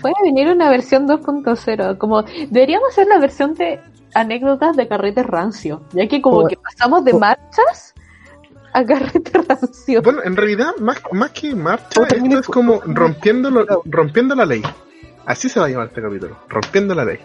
Puede 0.00 0.14
venir 0.22 0.48
una 0.48 0.70
versión 0.70 1.08
2.0. 1.08 1.98
Como 1.98 2.22
deberíamos 2.22 2.90
hacer 2.90 3.08
la 3.08 3.18
versión 3.18 3.54
de 3.54 3.80
anécdotas 4.14 4.76
de 4.76 4.86
carrete 4.86 5.22
rancio. 5.22 5.82
Ya 5.92 6.06
que 6.06 6.20
como 6.22 6.38
O- 6.40 6.46
que 6.46 6.56
pasamos 6.56 7.04
de 7.04 7.12
o- 7.14 7.18
marchas 7.18 7.94
a 8.74 8.84
carrete 8.84 9.32
rancio. 9.48 10.02
Bueno, 10.02 10.20
en 10.22 10.36
realidad, 10.36 10.76
más, 10.78 11.00
más 11.10 11.30
que 11.30 11.54
marcha, 11.56 12.02
esto 12.04 12.38
es 12.38 12.46
como 12.46 12.80
rompiendo, 12.84 13.50
lo- 13.50 13.82
rompiendo 13.86 14.34
la 14.36 14.46
ley. 14.46 14.62
Así 15.26 15.48
se 15.48 15.58
va 15.58 15.66
a 15.66 15.68
llamar 15.68 15.88
este 15.88 16.02
capítulo, 16.02 16.36
rompiendo 16.48 16.94
la 16.94 17.04
ley. 17.04 17.18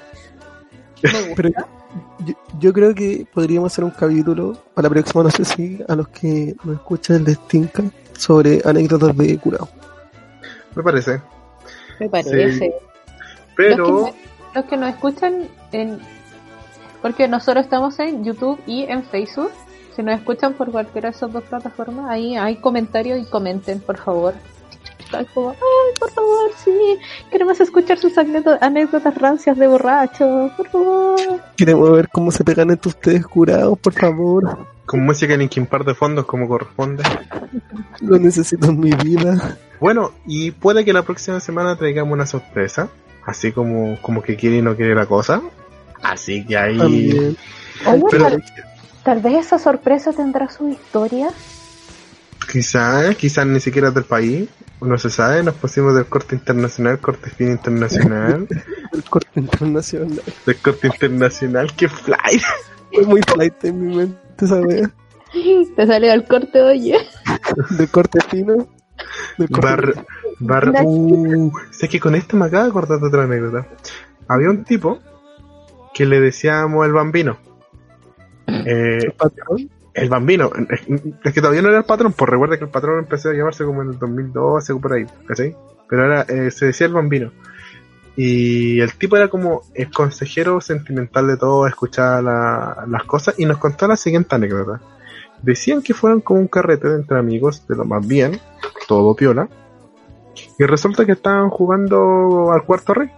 Pero 1.36 1.50
yo, 2.20 2.34
yo 2.60 2.74
creo 2.74 2.94
que 2.94 3.26
podríamos 3.34 3.72
hacer 3.72 3.84
un 3.84 3.92
capítulo 3.92 4.58
para 4.74 4.88
la 4.88 4.90
próxima, 4.90 5.24
no 5.24 5.32
sé 5.32 5.46
si 5.46 5.80
a 5.88 5.96
los 5.96 6.08
que 6.10 6.56
nos 6.64 6.76
escuchan 6.76 7.24
les 7.24 7.40
tinca, 7.48 7.84
sobre 8.18 8.62
anécdotas 8.66 9.16
de 9.16 9.38
curado. 9.38 9.70
Me 10.76 10.84
parece. 10.84 11.22
Me 12.00 12.10
parece. 12.10 12.52
Sí. 12.52 12.72
Pero, 13.56 13.88
Los 13.88 14.06
que, 14.10 14.16
los 14.56 14.66
que 14.66 14.78
nos 14.78 14.90
escuchan 14.90 15.48
en... 15.72 16.00
Porque 17.02 17.28
nosotros 17.28 17.66
estamos 17.66 18.00
en 18.00 18.24
YouTube 18.24 18.60
y 18.68 18.84
en 18.84 19.04
Facebook. 19.04 19.52
Si 19.96 20.04
nos 20.04 20.20
escuchan 20.20 20.54
por 20.54 20.72
cualquiera 20.72 21.10
de 21.10 21.16
esas 21.16 21.32
dos 21.32 21.44
plataformas, 21.44 22.10
ahí 22.10 22.36
hay 22.36 22.58
comentarios 22.58 23.20
y 23.20 23.26
comenten, 23.26 23.80
por 23.80 23.98
favor. 23.98 24.34
Como, 25.34 25.52
ay, 25.52 25.94
por 26.00 26.12
favor, 26.12 26.52
sí, 26.64 26.72
queremos 27.32 27.60
escuchar 27.60 27.98
sus 27.98 28.18
anécdotas, 28.18 28.62
anécdotas 28.62 29.16
rancias 29.16 29.58
de 29.58 29.68
borrachos, 29.68 30.52
por 30.54 30.68
favor. 30.70 31.20
Queremos 31.56 31.92
ver 31.92 32.10
cómo 32.12 32.32
se 32.32 32.44
pegan 32.44 32.72
entre 32.72 32.90
ustedes 32.90 33.26
curados, 33.26 33.78
por 33.80 33.94
favor. 33.94 34.58
con 34.86 35.06
música 35.06 35.34
en 35.34 35.40
Linkin 35.42 35.66
Park 35.66 35.86
de 35.86 35.96
fondos 35.96 36.26
como 36.26 36.48
corresponde. 36.48 37.04
Lo 38.02 38.18
necesito 38.20 38.68
en 38.68 38.80
mi 38.80 38.92
vida. 38.92 39.58
Bueno, 39.80 40.12
y 40.26 40.52
puede 40.52 40.84
que 40.86 40.94
la 40.94 41.04
próxima 41.04 41.40
semana 41.40 41.76
traigamos 41.78 42.14
una 42.14 42.26
sorpresa. 42.26 42.90
Así 43.26 43.52
como, 43.52 43.98
como 44.02 44.22
que 44.22 44.36
quiere 44.38 44.58
y 44.58 44.62
no 44.62 44.76
quiere 44.76 44.96
la 44.96 45.06
cosa. 45.06 45.42
Así 46.02 46.46
que 46.46 46.58
ahí. 46.58 46.78
También. 46.78 47.38
Pero- 48.10 48.30
tal, 48.30 48.44
tal 49.04 49.22
vez 49.22 49.46
esa 49.46 49.60
sorpresa 49.60 50.14
tendrá 50.14 50.50
su 50.50 50.70
historia. 50.70 51.30
Quizás, 52.52 53.16
quizás 53.18 53.46
ni 53.46 53.60
siquiera 53.60 53.90
es 53.90 53.94
del 53.94 54.06
país. 54.06 54.48
No 54.80 54.98
se 54.98 55.10
sabe, 55.10 55.44
nos 55.44 55.56
pusimos 55.56 55.96
del 55.96 56.06
corte 56.06 56.36
internacional, 56.36 57.00
corte 57.00 57.30
fin 57.32 57.52
internacional, 57.52 58.48
El 58.94 59.04
corte 59.04 59.40
internacional. 59.40 60.22
del 60.46 60.58
corte 60.58 60.88
internacional, 60.88 61.76
que 61.76 61.90
fly. 61.90 62.42
Fue 62.94 63.06
muy 63.06 63.22
flight 63.22 63.66
en 63.66 63.88
mi 63.88 63.96
mente 63.96 64.46
esa 64.46 64.62
wea. 64.62 64.90
Te 65.76 65.88
salió 65.88 66.14
el 66.14 66.26
corte, 66.26 66.62
oye. 66.62 66.98
Del 67.72 67.90
corte 67.90 68.20
fino. 68.30 68.68
Del 69.38 69.50
corte 69.50 69.94
Bar, 70.40 70.72
bar, 70.72 70.84
uh, 70.84 71.52
sé 71.72 71.90
que 71.90 72.00
con 72.00 72.16
esto 72.16 72.38
me 72.38 72.46
acaba 72.46 72.64
de 72.64 72.70
acordar 72.70 73.00
de 73.00 73.08
otra 73.08 73.24
anécdota. 73.24 73.68
Había 74.28 74.50
un 74.50 74.64
tipo 74.64 75.00
que 75.94 76.06
le 76.06 76.20
decíamos 76.20 76.86
el 76.86 76.94
bambino. 76.94 77.40
Eh, 78.48 79.00
el 79.02 79.12
patrón. 79.14 79.70
El 79.98 80.10
bambino, 80.10 80.52
es, 81.24 81.34
que 81.34 81.42
todavía 81.42 81.62
no 81.62 81.70
era 81.70 81.80
el 81.80 81.84
patrón, 81.84 82.14
pues 82.14 82.30
recuerda 82.30 82.58
que 82.58 82.66
el 82.66 82.70
patrón 82.70 83.00
empezó 83.00 83.30
a 83.30 83.34
llamarse 83.34 83.66
como 83.66 83.82
en 83.82 83.90
el 83.90 84.00
2012 84.00 84.74
o 84.74 84.80
por 84.80 84.94
ahí, 84.94 85.06
¿cachai? 85.28 85.56
Pero 85.90 86.04
ahora 86.04 86.22
eh, 86.30 86.52
se 86.52 86.68
decía 86.68 86.88
el 86.88 86.94
bambino. 86.94 87.32
Y 88.16 88.80
el 88.80 88.94
tipo 88.94 89.16
era 89.18 89.28
como 89.28 89.62
el 89.76 89.92
consejero 89.92 90.60
sentimental 90.62 91.28
de 91.28 91.38
todo, 91.38 91.68
escuchaba 91.68 92.22
la- 92.22 92.86
las 92.88 93.04
cosas 93.04 93.36
y 93.38 93.46
nos 93.46 93.58
contó 93.58 93.88
la 93.88 93.96
siguiente 93.96 94.36
anécdota. 94.36 94.82
Decían 95.42 95.82
que 95.84 95.94
fueron 95.94 96.22
como 96.22 96.40
un 96.40 96.48
carrete 96.48 96.90
de 96.90 96.96
entre 96.96 97.18
amigos, 97.20 97.68
de 97.68 97.76
lo 97.76 97.86
más 97.86 98.06
bien, 98.08 98.40
todo 98.88 99.16
piola. 99.16 99.48
Y 100.60 100.64
resulta 100.66 101.06
que 101.06 101.12
estaban 101.14 101.50
jugando 101.50 102.52
al 102.52 102.64
cuarto 102.64 102.94
rey. 102.96 103.10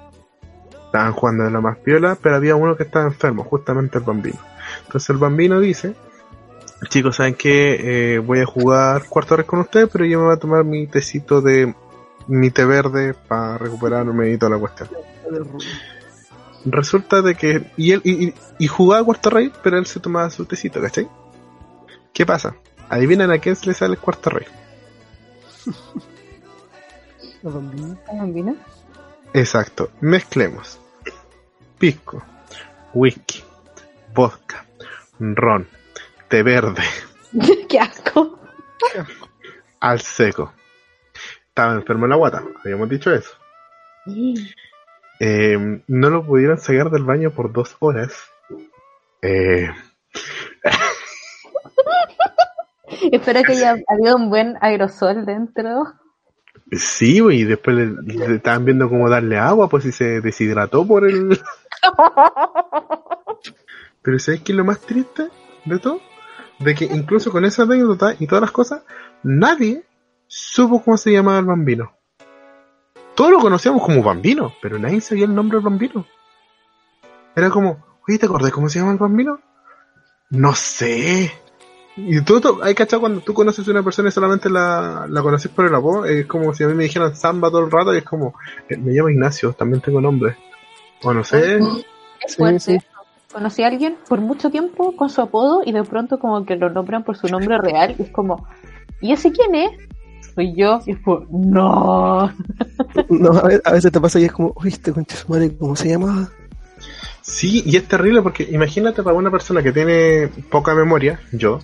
Estaban 0.85 1.13
jugando 1.13 1.43
de 1.45 1.51
lo 1.51 1.61
más 1.61 1.77
piola, 1.77 2.17
pero 2.21 2.35
había 2.35 2.55
uno 2.55 2.75
que 2.75 2.83
estaba 2.83 3.05
enfermo, 3.05 3.43
justamente 3.43 3.97
el 3.99 4.03
bambino. 4.03 4.39
Entonces 4.85 5.09
el 5.11 5.17
bambino 5.17 5.59
dice, 5.59 5.95
chicos, 6.87 7.17
¿saben 7.17 7.35
qué? 7.35 8.21
voy 8.25 8.39
a 8.39 8.45
jugar 8.45 9.05
cuarto 9.09 9.35
rey 9.35 9.45
con 9.45 9.59
ustedes, 9.59 9.89
pero 9.91 10.05
yo 10.05 10.19
me 10.19 10.25
voy 10.25 10.33
a 10.35 10.39
tomar 10.39 10.63
mi 10.63 10.87
tecito 10.87 11.41
de 11.41 11.73
mi 12.27 12.51
té 12.51 12.63
verde 12.65 13.13
para 13.27 13.57
recuperarme 13.57 14.31
y 14.31 14.37
toda 14.37 14.51
la 14.51 14.59
cuestión. 14.59 14.89
Resulta 16.65 17.21
de 17.21 17.35
que. 17.35 17.71
Y 17.77 17.91
él 17.93 18.01
y, 18.03 18.27
y- 18.27 18.33
y 18.59 18.67
jugaba 18.67 19.03
cuarto 19.05 19.29
rey, 19.29 19.51
pero 19.63 19.77
él 19.77 19.85
se 19.85 19.99
tomaba 19.99 20.29
su 20.29 20.45
tecito, 20.45 20.81
¿cachai? 20.81 21.07
¿Qué 22.13 22.25
pasa? 22.25 22.55
Adivinan 22.89 23.31
a 23.31 23.39
quién 23.39 23.55
se 23.55 23.67
le 23.67 23.73
sale 23.73 23.93
el 23.93 23.99
cuarto 23.99 24.29
rey. 24.29 24.45
La 27.41 27.51
bambina. 27.51 27.95
¿Bambino? 28.07 28.55
Exacto. 29.33 29.91
Mezclemos. 30.01 30.79
Pisco, 31.77 32.21
whisky, 32.93 33.41
vodka, 34.13 34.65
ron, 35.17 35.65
té 36.29 36.43
verde, 36.43 36.83
Qué 37.69 37.79
asco. 37.79 38.39
al 39.79 39.99
seco. 40.01 40.53
Estaba 41.47 41.73
enfermo 41.73 42.05
en 42.05 42.11
la 42.11 42.15
guata, 42.15 42.43
habíamos 42.63 42.89
dicho 42.89 43.11
eso. 43.13 43.31
Eh, 45.19 45.81
no 45.87 46.09
lo 46.09 46.25
pudieron 46.25 46.57
sacar 46.57 46.89
del 46.89 47.03
baño 47.03 47.31
por 47.31 47.51
dos 47.51 47.75
horas. 47.79 48.13
Eh, 49.21 49.69
Espero 53.11 53.41
que 53.43 53.51
haya 53.53 53.75
habido 53.87 54.15
un 54.15 54.29
buen 54.29 54.55
aerosol 54.61 55.25
dentro. 55.25 55.93
sí, 56.71 57.19
y 57.31 57.43
después 57.43 57.75
le, 57.75 57.87
le 58.27 58.35
estaban 58.35 58.65
viendo 58.65 58.89
cómo 58.89 59.09
darle 59.09 59.37
agua, 59.37 59.69
pues 59.69 59.83
si 59.83 59.91
se 59.91 60.21
deshidrató 60.21 60.85
por 60.87 61.07
el... 61.07 61.39
Pero 64.01 64.19
¿sabes 64.19 64.41
qué 64.41 64.51
es 64.53 64.57
lo 64.57 64.65
más 64.65 64.79
triste 64.81 65.27
de 65.65 65.79
todo? 65.79 66.01
De 66.59 66.75
que 66.75 66.85
incluso 66.85 67.31
con 67.31 67.45
esa 67.45 67.63
anécdota 67.63 68.15
y 68.19 68.27
todas 68.27 68.41
las 68.41 68.51
cosas, 68.51 68.83
nadie 69.23 69.83
supo 70.27 70.83
cómo 70.83 70.97
se 70.97 71.11
llamaba 71.11 71.39
el 71.39 71.45
bambino. 71.45 71.93
Todos 73.15 73.31
lo 73.31 73.39
conocíamos 73.39 73.83
como 73.83 74.03
bambino, 74.03 74.53
pero 74.61 74.79
nadie 74.79 75.01
sabía 75.01 75.25
el 75.25 75.35
nombre 75.35 75.57
del 75.57 75.65
bambino. 75.65 76.05
Era 77.35 77.49
como, 77.49 77.85
oye, 78.07 78.17
¿te 78.17 78.25
acordás 78.25 78.51
cómo 78.51 78.69
se 78.69 78.79
llama 78.79 78.91
el 78.91 78.97
bambino? 78.97 79.39
No 80.29 80.53
sé. 80.53 81.31
Y 81.95 82.21
tú, 82.21 82.39
tú 82.39 82.59
hay 82.63 82.75
cachado 82.75 83.01
cuando 83.01 83.21
tú 83.21 83.33
conoces 83.33 83.67
a 83.67 83.71
una 83.71 83.83
persona 83.83 84.09
y 84.09 84.11
solamente 84.11 84.49
la, 84.49 85.05
la 85.09 85.21
conoces 85.21 85.51
por 85.51 85.65
el 85.65 85.75
apodo, 85.75 86.05
es 86.05 86.25
como 86.27 86.53
si 86.53 86.63
a 86.63 86.67
mí 86.67 86.73
me 86.73 86.83
dijeran 86.83 87.15
Samba 87.15 87.49
todo 87.49 87.65
el 87.65 87.71
rato 87.71 87.93
y 87.93 87.97
es 87.97 88.03
como, 88.03 88.35
eh, 88.69 88.77
me 88.77 88.93
llamo 88.93 89.09
Ignacio, 89.09 89.53
también 89.53 89.81
tengo 89.81 89.99
nombre. 89.99 90.37
O 91.03 91.13
no 91.13 91.23
sé. 91.23 91.57
Es 91.57 92.37
Sí. 92.59 92.77
Conocí 93.31 93.61
a 93.61 93.67
alguien 93.67 93.95
por 94.07 94.21
mucho 94.21 94.49
tiempo 94.49 94.95
con 94.95 95.09
su 95.09 95.21
apodo 95.21 95.61
y 95.63 95.71
de 95.71 95.83
pronto 95.83 96.17
como 96.17 96.45
que 96.45 96.55
lo 96.55 96.69
nombran 96.69 97.03
por 97.03 97.15
su 97.15 97.27
nombre 97.27 97.59
real 97.59 97.95
y 97.99 98.03
es 98.03 98.09
como, 98.09 98.47
¿y 99.01 99.11
ese 99.11 99.31
quién 99.31 99.53
es? 99.53 99.71
Soy 100.33 100.55
yo. 100.55 100.79
Y 100.87 100.91
es 100.93 100.99
como, 100.99 101.25
no. 101.29 102.33
No, 103.09 103.29
a 103.31 103.43
veces, 103.43 103.61
a 103.65 103.71
veces 103.71 103.91
te 103.91 104.01
pasa 104.01 104.19
y 104.19 104.25
es 104.25 104.31
como, 104.31 104.53
uy, 104.55 104.69
este 104.69 104.91
concha 104.91 105.15
su 105.15 105.31
madre, 105.31 105.55
¿cómo 105.55 105.75
se 105.75 105.89
llama? 105.89 106.31
Sí, 107.21 107.61
y 107.65 107.77
es 107.77 107.87
terrible 107.87 108.23
porque 108.23 108.47
imagínate 108.49 109.03
para 109.03 109.15
una 109.15 109.29
persona 109.29 109.61
que 109.61 109.71
tiene 109.71 110.29
poca 110.49 110.73
memoria, 110.73 111.19
yo, 111.31 111.59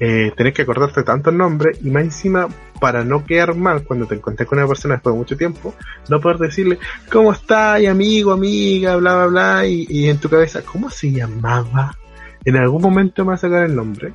eh, 0.00 0.32
tenés 0.36 0.54
que 0.54 0.62
acordarte 0.62 1.02
tantos 1.02 1.34
nombres 1.34 1.78
y 1.82 1.90
más 1.90 2.04
encima 2.04 2.48
para 2.80 3.04
no 3.04 3.24
quedar 3.24 3.54
mal 3.54 3.82
cuando 3.84 4.06
te 4.06 4.14
encontré 4.14 4.46
con 4.46 4.58
una 4.58 4.68
persona 4.68 4.94
después 4.94 5.14
de 5.14 5.18
mucho 5.18 5.36
tiempo, 5.36 5.74
no 6.08 6.20
poder 6.20 6.38
decirle, 6.38 6.78
¿cómo 7.10 7.32
estás, 7.32 7.84
amigo, 7.86 8.32
amiga, 8.32 8.96
bla, 8.96 9.16
bla, 9.16 9.26
bla? 9.26 9.66
Y, 9.66 9.86
y 9.88 10.08
en 10.08 10.18
tu 10.18 10.28
cabeza, 10.28 10.62
¿cómo 10.62 10.88
se 10.90 11.10
llamaba? 11.10 11.96
En 12.44 12.56
algún 12.56 12.80
momento 12.80 13.24
me 13.24 13.30
va 13.30 13.34
a 13.34 13.38
sacar 13.38 13.64
el 13.64 13.74
nombre. 13.74 14.12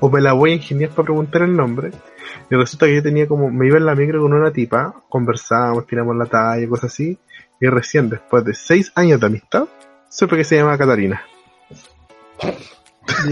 O 0.00 0.10
me 0.10 0.20
la 0.20 0.32
voy 0.34 0.50
a 0.50 0.54
ingeniar 0.54 0.90
para 0.90 1.04
preguntar 1.04 1.42
el 1.42 1.56
nombre. 1.56 1.90
Y 2.50 2.54
resulta 2.54 2.86
que 2.86 2.96
yo 2.96 3.02
tenía 3.02 3.26
como, 3.26 3.50
me 3.50 3.66
iba 3.66 3.78
en 3.78 3.86
la 3.86 3.94
micro 3.94 4.20
con 4.20 4.34
una 4.34 4.52
tipa, 4.52 5.02
conversábamos, 5.08 5.86
tiramos 5.86 6.16
la 6.16 6.26
talla, 6.26 6.68
cosas 6.68 6.92
así. 6.92 7.18
Y 7.60 7.66
recién 7.68 8.10
después 8.10 8.44
de 8.44 8.54
seis 8.54 8.92
años 8.94 9.20
de 9.20 9.26
amistad, 9.26 9.66
supe 10.10 10.36
que 10.36 10.44
se 10.44 10.56
llamaba 10.56 10.76
Catarina. 10.76 11.22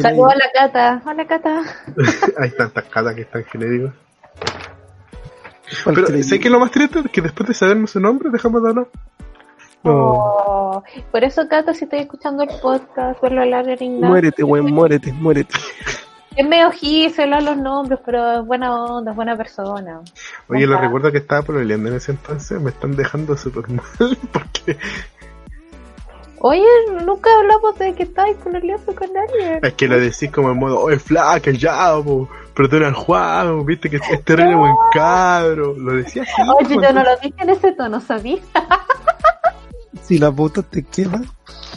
Saludos 0.01 0.33
a 0.33 0.37
la 0.37 0.51
Cata. 0.53 1.03
Hola 1.07 1.27
Cata. 1.27 1.63
Hay 2.41 2.51
tantas 2.51 2.85
catas 2.85 3.15
que 3.15 3.23
están. 3.23 3.43
Cualquier- 3.43 3.93
Pero, 5.85 6.07
¿sabes 6.07 6.29
qué 6.31 6.37
es 6.49 6.51
lo 6.51 6.61
más 6.61 6.71
triste? 6.71 7.03
Que 7.13 7.21
después 7.21 7.49
de 7.49 7.55
sabernos 7.55 7.91
su 7.91 8.01
nombre, 8.01 8.31
dejamos 8.31 8.63
de 8.63 8.69
hablar. 8.71 8.87
No. 9.83 9.93
Oh, 9.93 10.83
Por 11.11 11.25
eso, 11.25 11.47
Cata, 11.49 11.75
si 11.75 11.85
estoy 11.85 12.01
escuchando 12.01 12.43
el 12.43 12.51
podcast, 12.61 13.21
vuelvo 13.21 13.39
a 13.41 13.43
hablar 13.43 13.69
en 13.69 13.83
inglés. 13.83 14.09
Muérete, 14.11 14.43
weón, 14.43 14.71
muérete, 14.73 15.13
muérete. 15.13 15.55
Es 16.37 16.45
medio 16.45 16.69
gíselo 16.73 17.41
los 17.41 17.57
nombres, 17.57 18.01
pero 18.05 18.41
es 18.41 18.45
buena 18.45 18.75
onda, 18.75 19.13
es 19.13 19.17
buena 19.17 19.37
persona. 19.37 20.01
Oye, 20.49 20.67
les 20.67 20.77
Ajá. 20.77 20.87
recuerdo 20.87 21.13
que 21.13 21.19
estaba 21.19 21.43
pololeando 21.43 21.91
en 21.91 21.95
ese 21.95 22.11
entonces, 22.11 22.61
me 22.61 22.71
están 22.71 22.97
dejando 22.97 23.37
súper 23.37 23.69
mal, 23.71 24.19
porque 24.33 24.77
Oye, 26.47 26.67
nunca 27.07 27.31
hablamos 27.39 27.79
de 27.79 27.95
que 27.95 28.03
estáis 28.03 28.37
pololeando 28.37 28.95
con 28.95 29.09
alguien. 29.17 29.61
es 29.63 29.73
que 29.73 29.89
lo 29.89 29.99
decís 29.99 30.31
como 30.31 30.51
en 30.51 30.59
modo, 30.59 30.79
oye, 30.79 30.99
flaca, 30.99 31.51
ya, 31.53 31.95
po, 32.05 32.29
perdona 32.55 32.89
al 32.89 32.93
Juan, 32.93 33.65
viste 33.65 33.89
que 33.89 33.97
es 33.97 34.25
terrible 34.25 34.55
buen 34.55 34.75
cabro. 34.93 35.73
Lo 35.73 35.95
decía 35.95 36.23
así. 36.23 36.43
Oye, 36.43 36.75
po, 36.75 36.83
yo 36.83 36.93
no 36.93 37.03
lo 37.03 37.17
dije 37.17 37.35
en 37.39 37.49
ese 37.49 37.73
tono, 37.73 37.99
¿sabías? 37.99 38.43
Si 40.03 40.19
la 40.19 40.29
bota 40.29 40.63
te 40.63 40.83
queda, 40.83 41.23
Si 41.73 41.74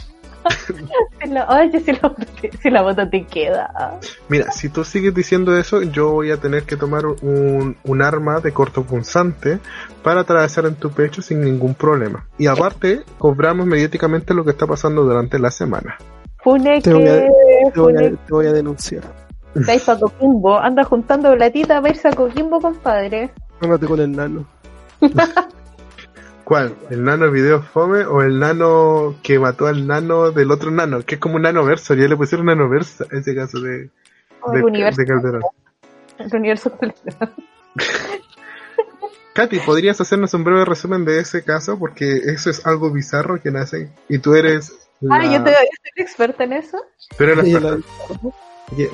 la- 1.28 1.46
Oye, 1.60 1.80
si 1.80 1.92
la, 1.92 2.14
si 2.62 2.70
la 2.70 2.82
bota 2.82 3.08
te 3.08 3.24
queda. 3.24 3.98
Mira, 4.28 4.50
si 4.52 4.68
tú 4.68 4.84
sigues 4.84 5.14
diciendo 5.14 5.56
eso, 5.56 5.82
yo 5.82 6.10
voy 6.10 6.30
a 6.30 6.36
tener 6.38 6.64
que 6.64 6.76
tomar 6.76 7.06
un, 7.06 7.76
un 7.82 8.02
arma 8.02 8.40
de 8.40 8.52
corto 8.52 8.82
punzante 8.84 9.58
para 10.02 10.20
atravesar 10.20 10.66
en 10.66 10.74
tu 10.76 10.90
pecho 10.90 11.22
sin 11.22 11.40
ningún 11.40 11.74
problema. 11.74 12.26
Y 12.38 12.46
aparte, 12.46 13.02
cobramos 13.18 13.66
mediáticamente 13.66 14.34
lo 14.34 14.44
que 14.44 14.50
está 14.50 14.66
pasando 14.66 15.02
durante 15.04 15.38
la 15.38 15.50
semana. 15.50 15.96
Fune 16.42 16.80
Te 16.80 16.92
voy 16.92 17.08
a- 17.08 17.20
que... 17.20 17.28
te 17.74 17.80
voy 17.80 17.96
a, 17.96 18.10
te 18.10 18.16
voy 18.32 18.46
a 18.46 18.52
denunciar. 18.52 19.02
Pa' 19.84 19.98
Coquimbo, 19.98 20.56
anda 20.58 20.84
juntando 20.84 21.34
platita 21.34 21.80
para 21.80 21.92
irse 21.92 22.06
a 22.08 22.12
Coquimbo, 22.12 22.60
compadre. 22.60 23.30
Ándate 23.60 23.86
con 23.86 23.98
el 24.00 24.12
nano. 24.12 24.46
¿Cuál? 26.48 26.74
¿El 26.88 27.04
nano 27.04 27.30
video 27.30 27.60
fome 27.60 28.06
o 28.06 28.22
el 28.22 28.38
nano 28.38 29.16
que 29.22 29.38
mató 29.38 29.66
al 29.66 29.86
nano 29.86 30.30
del 30.30 30.50
otro 30.50 30.70
nano? 30.70 31.02
Que 31.02 31.16
es 31.16 31.20
como 31.20 31.36
un 31.36 31.42
nano 31.42 31.62
verso, 31.62 31.92
ya 31.92 32.08
le 32.08 32.16
pusieron 32.16 32.46
nano 32.46 32.70
versa 32.70 33.04
en 33.10 33.18
ese 33.18 33.36
caso 33.36 33.60
de, 33.60 33.70
de, 33.80 33.90
el 34.54 34.64
universo, 34.64 34.98
de 34.98 35.06
Calderón. 35.06 35.42
el 36.16 36.34
universo 36.34 36.70
completo. 36.70 37.02
Katy, 39.34 39.58
¿podrías 39.58 40.00
hacernos 40.00 40.32
un 40.32 40.42
breve 40.42 40.64
resumen 40.64 41.04
de 41.04 41.20
ese 41.20 41.44
caso? 41.44 41.78
Porque 41.78 42.16
eso 42.16 42.48
es 42.48 42.64
algo 42.66 42.90
bizarro 42.90 43.42
que 43.42 43.50
nace 43.50 43.90
y 44.08 44.18
tú 44.18 44.34
eres 44.34 44.72
la... 45.00 45.16
Ah, 45.16 45.24
yo, 45.26 45.44
te, 45.44 45.50
yo 45.50 45.56
soy 45.56 46.02
experta 46.02 46.44
en 46.44 46.54
eso. 46.54 46.78
tú 47.18 47.24
eres 47.24 47.46
la 47.46 47.78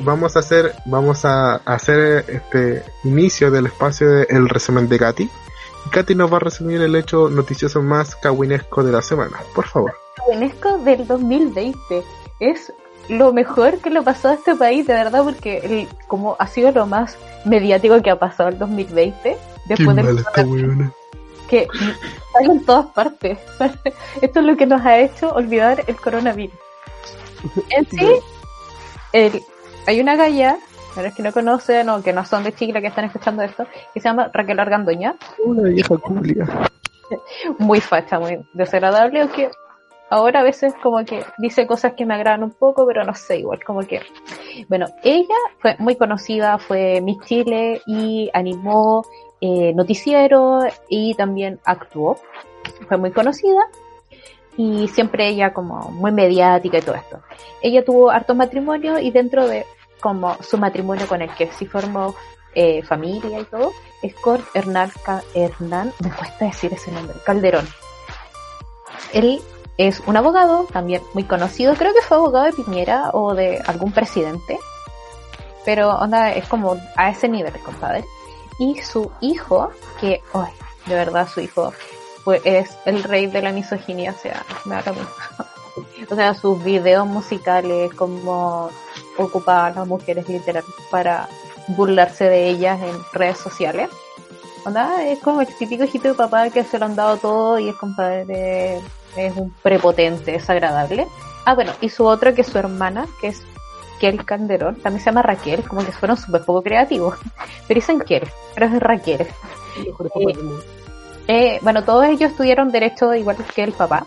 Vamos 0.01 0.35
a 0.35 0.41
hacer, 0.41 0.73
vamos 0.87 1.25
a 1.25 1.55
hacer 1.65 2.25
este 2.27 2.83
inicio 3.05 3.53
del 3.53 3.67
espacio 3.67 4.11
del 4.11 4.49
resumen 4.49 4.89
de 4.89 4.99
Katy. 4.99 5.31
Katy 5.91 6.15
nos 6.15 6.33
va 6.33 6.37
a 6.37 6.41
resumir 6.41 6.81
el 6.83 6.97
hecho 6.97 7.29
noticioso 7.29 7.83
más 7.83 8.17
cahuinesco 8.17 8.83
de 8.83 8.93
la 8.93 9.03
semana. 9.03 9.39
Por 9.55 9.67
favor. 9.67 9.95
UNESCO 10.33 10.79
del 10.79 11.07
2020 11.07 12.03
es 12.41 12.73
lo 13.09 13.33
mejor 13.33 13.79
que 13.79 13.91
le 13.91 14.01
pasó 14.03 14.29
a 14.29 14.35
este 14.35 14.55
país, 14.55 14.87
de 14.87 14.95
verdad, 14.95 15.23
porque 15.25 15.59
el- 15.59 15.89
como 16.09 16.37
ha 16.39 16.47
sido 16.47 16.71
lo 16.73 16.87
más 16.87 17.17
mediático 17.45 18.01
que 18.03 18.11
ha 18.11 18.19
pasado 18.19 18.49
el 18.49 18.59
2020, 18.59 19.37
después 19.67 19.97
del 19.97 20.25
que 21.49 21.69
sale 22.33 22.47
en 22.53 22.65
todas 22.65 22.87
partes. 22.87 23.39
Esto 24.23 24.41
es 24.41 24.47
lo 24.47 24.57
que 24.57 24.65
nos 24.67 24.81
ha 24.81 24.99
hecho 24.99 25.29
olvidar 25.33 25.85
el 25.87 25.97
coronavirus. 25.97 26.57
En 27.71 27.87
sí, 27.91 28.09
el- 29.13 29.43
hay 29.87 30.01
una 30.01 30.17
galla, 30.17 30.57
para 30.95 31.09
los 31.09 31.17
que 31.17 31.23
no 31.23 31.33
conocen 31.33 31.89
o 31.89 32.03
que 32.03 32.13
no 32.13 32.25
son 32.25 32.45
de 32.45 32.53
Chile 32.53 32.81
que 32.81 32.89
están 32.89 33.05
escuchando 33.05 33.43
esto, 33.43 33.67
que 33.93 34.01
se 34.01 34.09
llama 34.09 34.31
Raquel 34.33 34.61
Argandoña, 34.61 35.17
Una 35.45 35.69
vieja 35.69 35.97
culia. 35.99 36.47
muy 37.59 37.81
facha, 37.81 38.19
muy 38.19 38.39
desagradable, 38.53 39.21
aunque 39.21 39.51
ahora 40.11 40.41
a 40.41 40.45
veces 40.45 40.75
como 40.83 41.05
que 41.05 41.25
dice 41.39 41.67
cosas 41.67 41.95
que 41.95 42.07
me 42.07 42.15
agradan 42.15 42.43
un 42.43 42.53
poco, 42.53 42.87
pero 42.87 43.05
no 43.05 43.15
sé, 43.15 43.39
igual 43.39 43.63
como 43.65 43.81
que... 43.81 44.01
Bueno, 44.69 44.87
ella 45.03 45.35
fue 45.59 45.77
muy 45.79 45.97
conocida, 45.97 46.59
fue 46.59 47.01
Miss 47.01 47.19
Chile 47.27 47.83
y 47.87 48.31
animó 48.33 49.05
eh, 49.41 49.73
noticiero 49.75 50.61
y 50.89 51.15
también 51.15 51.59
actuó. 51.65 52.17
Fue 52.89 52.97
muy 52.97 53.11
conocida 53.11 53.61
y 54.57 54.89
siempre 54.89 55.29
ella 55.29 55.53
como 55.53 55.91
muy 55.91 56.13
mediática 56.13 56.79
y 56.79 56.83
todo 56.83 56.95
esto. 56.95 57.21
Ella 57.61 57.85
tuvo 57.85 58.11
hartos 58.11 58.37
matrimonios 58.37 59.01
y 59.01 59.11
dentro 59.11 59.47
de 59.47 59.67
como 60.01 60.37
su 60.43 60.59
matrimonio 60.59 61.07
con 61.07 61.23
el 61.23 61.31
que 61.35 61.51
sí 61.53 61.67
formó 61.67 62.15
eh, 62.55 62.83
familia 62.83 63.41
y 63.41 63.45
todo, 63.45 63.73
es 64.03 64.15
con 64.17 64.45
Hernán, 64.55 64.93
Hernán, 65.35 65.93
me 66.01 66.11
cuesta 66.11 66.45
decir 66.45 66.73
ese 66.73 66.93
nombre, 66.93 67.17
Calderón. 67.25 67.67
Él 69.13 69.41
es 69.77 70.01
un 70.07 70.17
abogado, 70.17 70.67
también 70.73 71.03
muy 71.15 71.25
conocido, 71.25 71.75
creo 71.75 71.93
que 71.93 72.03
fue 72.03 72.17
abogado 72.17 72.45
de 72.45 72.53
Piñera 72.53 73.11
o 73.13 73.35
de 73.35 73.61
algún 73.67 73.93
presidente, 73.93 74.59
pero 75.65 75.97
onda, 75.99 76.33
es 76.33 76.47
como 76.47 76.77
a 76.97 77.11
ese 77.11 77.29
nivel, 77.29 77.55
compadre. 77.61 78.05
Y 78.59 78.81
su 78.83 79.11
hijo, 79.21 79.71
que, 80.01 80.23
ay, 80.33 80.53
de 80.87 80.95
verdad 80.95 81.27
su 81.27 81.41
hijo, 81.41 81.73
pues 82.25 82.41
es 82.45 82.77
el 82.85 83.03
rey 83.03 83.27
de 83.27 83.43
la 83.43 83.53
misoginia, 83.53 84.15
o 84.17 84.21
sea, 84.21 84.45
me 84.65 84.77
da. 84.77 84.85
O 86.09 86.15
sea, 86.15 86.35
sus 86.35 86.63
videos 86.63 87.05
musicales, 87.05 87.93
como 87.95 88.71
ocupar 89.19 89.73
a 89.73 89.75
las 89.75 89.87
mujeres 89.87 90.29
literal 90.29 90.65
para 90.91 91.29
burlarse 91.69 92.25
de 92.25 92.49
ellas 92.49 92.81
en 92.83 92.97
redes 93.13 93.39
sociales. 93.39 93.89
Onda, 94.65 95.05
es 95.05 95.19
como 95.21 95.41
el 95.41 95.55
típico 95.57 95.85
hijito 95.85 96.09
de 96.09 96.15
papá 96.15 96.49
que 96.51 96.65
se 96.65 96.79
lo 96.79 96.87
han 96.87 96.97
dado 96.97 97.17
todo 97.19 97.59
y 97.59 97.69
es 97.69 97.77
compadre, 97.77 98.81
es 99.17 99.37
un 99.37 99.53
prepotente, 99.63 100.37
es 100.37 100.49
agradable. 100.49 101.07
Ah, 101.45 101.55
bueno, 101.55 101.73
y 101.81 101.91
su 101.91 102.07
otra 102.07 102.35
que 102.35 102.41
es 102.41 102.47
su 102.47 102.59
hermana, 102.59 103.07
que 103.21 103.29
es 103.29 103.43
Kel 104.01 104.25
Calderón, 104.25 104.77
también 104.77 105.01
se 105.03 105.11
llama 105.11 105.23
Raquel, 105.23 105.63
como 105.65 105.85
que 105.85 105.93
fueron 105.93 106.17
súper 106.17 106.45
poco 106.45 106.63
creativos. 106.63 107.19
Pero 107.69 107.79
dicen 107.79 108.01
Kel, 108.01 108.29
pero 108.55 108.67
es 108.67 108.81
Raquel. 108.81 109.27
Mundo. 110.15 110.63
Eh, 111.27 111.59
bueno, 111.63 111.83
todos 111.85 112.05
ellos 112.07 112.31
estudiaron 112.31 112.71
derecho 112.71 113.15
igual 113.15 113.37
que 113.55 113.63
el 113.63 113.73
papá. 113.73 114.07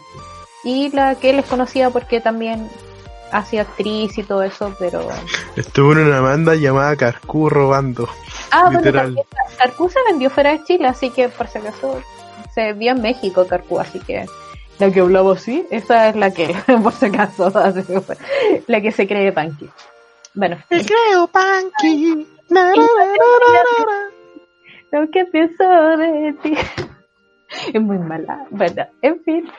Y 0.64 0.90
la 0.92 1.16
que 1.16 1.32
él 1.32 1.40
es 1.40 1.46
conocida 1.46 1.90
porque 1.90 2.22
también 2.22 2.70
hacía 3.32 3.64
actriz 3.64 4.18
y 4.18 4.24
todo 4.24 4.44
eso, 4.44 4.74
pero... 4.80 5.08
Estuvo 5.56 5.94
en 5.94 6.00
una 6.00 6.22
banda 6.22 6.56
llamada 6.56 6.96
Carcú 6.96 7.50
robando. 7.50 8.08
Ah, 8.52 8.64
bueno, 8.64 8.80
Literal. 8.80 9.06
también 9.06 9.26
Carcú 9.58 9.90
se 9.90 10.00
vendió 10.08 10.30
fuera 10.30 10.52
de 10.52 10.64
Chile, 10.64 10.88
así 10.88 11.10
que 11.10 11.30
por 11.30 11.48
si 11.48 11.58
acaso 11.58 12.02
se 12.54 12.74
vio 12.74 12.92
en 12.92 13.02
México 13.02 13.46
Carcú, 13.48 13.80
así 13.80 14.00
que 14.00 14.26
la 14.80 14.92
que 14.92 15.00
hablaba 15.00 15.34
así, 15.34 15.66
esa 15.72 16.10
es 16.10 16.16
la 16.16 16.32
que, 16.32 16.56
por 16.84 16.94
si 16.94 17.08
acaso, 17.08 17.52
la 18.68 18.82
que 18.82 18.92
se 18.92 19.08
cree 19.08 19.32
Panky. 19.32 19.70
Bueno, 20.34 20.58
creo, 20.70 21.28
Panky. 21.28 22.28
lo 24.92 25.10
que 25.12 25.26
pienso 25.26 25.64
de 25.98 26.34
ti 26.44 26.54
es 27.74 27.82
muy 27.82 27.98
mala, 27.98 28.46
bueno, 28.52 28.86
en 29.02 29.24
fin, 29.24 29.52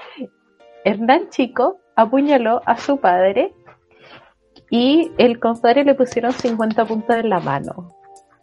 Hernán 0.85 1.31
Chico 1.31 1.81
apuñaló 1.97 2.63
a 2.65 2.77
su 2.77 2.99
padre 2.99 3.53
y 4.71 5.13
el 5.19 5.41
compadre 5.41 5.85
le 5.85 5.95
pusieron 5.95 6.33
50 6.33 6.85
puntos 6.85 7.17
en 7.17 7.29
la 7.29 7.41
mano 7.41 7.95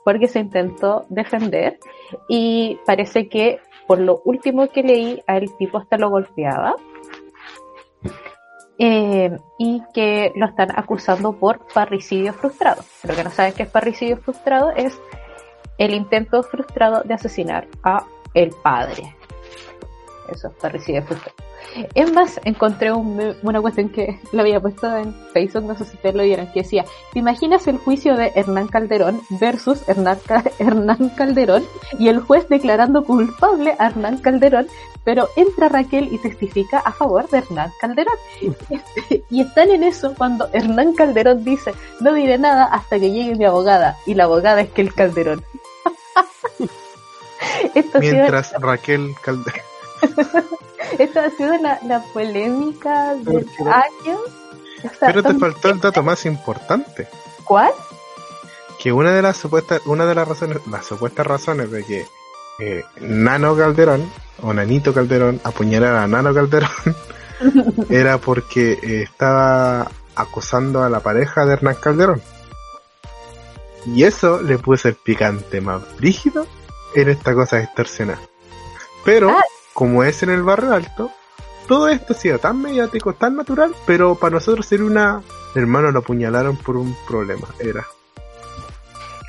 porque 0.05 0.27
se 0.27 0.39
intentó 0.39 1.05
defender 1.09 1.79
y 2.29 2.77
parece 2.85 3.27
que 3.27 3.59
por 3.87 3.99
lo 3.99 4.21
último 4.23 4.67
que 4.69 4.83
leí 4.83 5.23
a 5.27 5.37
el 5.37 5.55
tipo 5.57 5.79
hasta 5.79 5.97
lo 5.97 6.09
golpeaba 6.09 6.75
eh, 8.77 9.35
y 9.57 9.81
que 9.93 10.31
lo 10.35 10.45
están 10.45 10.69
acusando 10.75 11.33
por 11.33 11.65
parricidio 11.73 12.33
frustrado. 12.33 12.83
Lo 13.03 13.15
que 13.15 13.23
no 13.23 13.31
saben 13.31 13.53
qué 13.53 13.63
es 13.63 13.69
parricidio 13.69 14.17
frustrado 14.17 14.71
es 14.71 14.99
el 15.77 15.93
intento 15.93 16.43
frustrado 16.43 17.01
de 17.03 17.13
asesinar 17.15 17.67
a 17.83 18.05
el 18.33 18.51
padre. 18.63 19.15
Eso 20.29 20.47
es 20.47 20.53
parricidio 20.55 21.03
frustrado. 21.03 21.35
Es 21.93 22.11
más, 22.13 22.39
encontré 22.45 22.91
un 22.91 23.35
una 23.43 23.61
cuestión 23.61 23.89
que 23.89 24.19
lo 24.31 24.41
había 24.41 24.59
puesto 24.59 24.95
en 24.95 25.13
Facebook, 25.33 25.63
no 25.65 25.75
sé 25.77 25.83
si 25.85 25.95
ustedes 25.95 26.15
lo 26.15 26.23
vieron, 26.23 26.47
que 26.53 26.61
decía, 26.61 26.85
¿te 27.11 27.19
imaginas 27.19 27.67
el 27.67 27.77
juicio 27.77 28.15
de 28.15 28.31
Hernán 28.35 28.67
Calderón 28.67 29.21
versus 29.41 29.87
Hernán, 29.87 30.17
Ca- 30.25 30.43
Hernán 30.59 31.09
Calderón 31.17 31.63
y 31.99 32.07
el 32.07 32.19
juez 32.21 32.47
declarando 32.49 33.03
culpable 33.03 33.75
a 33.77 33.87
Hernán 33.87 34.17
Calderón, 34.19 34.67
pero 35.03 35.27
entra 35.35 35.69
Raquel 35.69 36.11
y 36.13 36.17
testifica 36.17 36.79
a 36.79 36.91
favor 36.91 37.27
de 37.29 37.39
Hernán 37.39 37.71
Calderón? 37.81 38.15
y 39.29 39.41
están 39.41 39.69
en 39.69 39.83
eso 39.83 40.13
cuando 40.17 40.47
Hernán 40.53 40.93
Calderón 40.93 41.43
dice, 41.43 41.73
no 41.99 42.13
diré 42.13 42.37
nada 42.37 42.65
hasta 42.65 42.97
que 42.99 43.11
llegue 43.11 43.35
mi 43.35 43.45
abogada, 43.45 43.97
y 44.05 44.13
la 44.13 44.23
abogada 44.25 44.61
es 44.61 44.69
que 44.69 44.81
el 44.81 44.93
Calderón. 44.93 45.43
Mientras 47.99 48.53
Raquel 48.61 49.13
Calderón. 49.21 49.61
Esta 50.99 51.25
ha 51.25 51.29
sido 51.31 51.57
la, 51.57 51.79
la 51.85 52.03
polémica 52.13 53.15
del 53.15 53.47
año. 53.59 54.19
O 54.83 54.89
sea, 54.99 55.07
Pero 55.07 55.23
te 55.23 55.33
faltó 55.35 55.69
el 55.69 55.79
dato 55.79 56.03
más 56.03 56.25
importante. 56.25 57.07
¿Cuál? 57.43 57.71
Que 58.79 58.91
una 58.91 59.11
de 59.11 59.21
las 59.21 59.37
supuestas, 59.37 59.81
una 59.85 60.05
de 60.05 60.15
las 60.15 60.27
razones, 60.27 60.59
las 60.69 60.85
supuestas 60.85 61.25
razones 61.25 61.71
de 61.71 61.83
que 61.83 62.05
eh, 62.59 62.83
Nano 63.01 63.55
Calderón 63.55 64.09
o 64.41 64.53
Nanito 64.53 64.93
Calderón 64.93 65.41
apuñalara 65.43 66.03
a 66.03 66.07
Nano 66.07 66.33
Calderón 66.33 66.69
era 67.89 68.17
porque 68.19 68.73
eh, 68.73 69.01
estaba 69.03 69.89
acosando 70.15 70.83
a 70.83 70.89
la 70.89 70.99
pareja 70.99 71.45
de 71.45 71.53
Hernán 71.53 71.75
Calderón. 71.75 72.21
Y 73.87 74.03
eso 74.03 74.41
le 74.41 74.57
puso 74.57 74.87
el 74.87 74.95
picante 74.95 75.61
más 75.61 75.81
rígido 75.99 76.47
en 76.95 77.09
esta 77.09 77.33
cosa 77.33 77.59
extorsionada. 77.59 78.19
Pero, 79.03 79.29
Ah. 79.29 79.43
Como 79.75 80.05
es 80.05 80.23
en 80.23 80.29
el 80.29 80.41
barrio 80.41 80.73
alto, 80.73 81.11
todo 81.67 81.89
esto 81.89 82.13
ha 82.13 82.15
sido 82.15 82.39
tan 82.39 82.61
mediático, 82.61 83.13
tan 83.13 83.35
natural, 83.35 83.75
pero 83.85 84.15
para 84.15 84.35
nosotros 84.35 84.71
era 84.71 84.85
una... 84.85 85.21
Hermano, 85.53 85.91
lo 85.91 85.99
apuñalaron 85.99 86.57
por 86.57 86.77
un 86.77 86.95
problema, 87.07 87.47
era. 87.59 87.85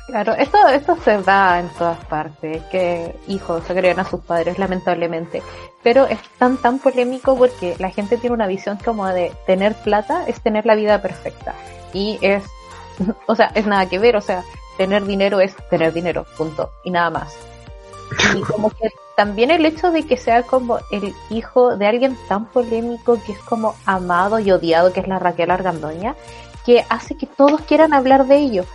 Claro, 0.07 0.33
esto, 0.35 0.57
esto 0.69 0.97
se 1.03 1.21
da 1.21 1.59
en 1.59 1.67
todas 1.69 2.03
partes, 2.05 2.63
que 2.71 3.13
hijos 3.27 3.61
se 3.65 3.75
crean 3.75 3.99
a 3.99 4.05
sus 4.05 4.21
padres, 4.21 4.57
lamentablemente. 4.57 5.43
Pero 5.83 6.07
es 6.07 6.19
tan, 6.37 6.57
tan 6.57 6.79
polémico 6.79 7.37
porque 7.37 7.75
la 7.79 7.89
gente 7.89 8.17
tiene 8.17 8.33
una 8.33 8.47
visión 8.47 8.77
como 8.83 9.05
de 9.07 9.33
tener 9.45 9.73
plata 9.75 10.23
es 10.27 10.41
tener 10.41 10.65
la 10.65 10.75
vida 10.75 11.01
perfecta. 11.01 11.55
Y 11.91 12.19
es, 12.21 12.43
o 13.27 13.35
sea, 13.35 13.51
es 13.53 13.65
nada 13.65 13.87
que 13.89 13.99
ver, 13.99 14.15
o 14.15 14.21
sea, 14.21 14.43
tener 14.77 15.05
dinero 15.05 15.41
es 15.41 15.53
tener 15.69 15.91
dinero, 15.91 16.25
punto, 16.37 16.71
y 16.85 16.91
nada 16.91 17.09
más. 17.09 17.46
Y 18.35 18.41
como 18.41 18.69
que 18.69 18.91
también 19.15 19.51
el 19.51 19.65
hecho 19.65 19.91
de 19.91 20.05
que 20.05 20.17
sea 20.17 20.43
como 20.43 20.79
el 20.91 21.13
hijo 21.29 21.75
de 21.75 21.87
alguien 21.87 22.17
tan 22.27 22.45
polémico 22.45 23.19
que 23.25 23.33
es 23.33 23.39
como 23.39 23.75
amado 23.85 24.39
y 24.39 24.51
odiado, 24.51 24.93
que 24.93 24.99
es 24.99 25.07
la 25.07 25.19
Raquel 25.19 25.51
Argandoña, 25.51 26.15
que 26.65 26.85
hace 26.89 27.17
que 27.17 27.25
todos 27.25 27.61
quieran 27.61 27.93
hablar 27.93 28.27
de 28.27 28.37
ello 28.37 28.65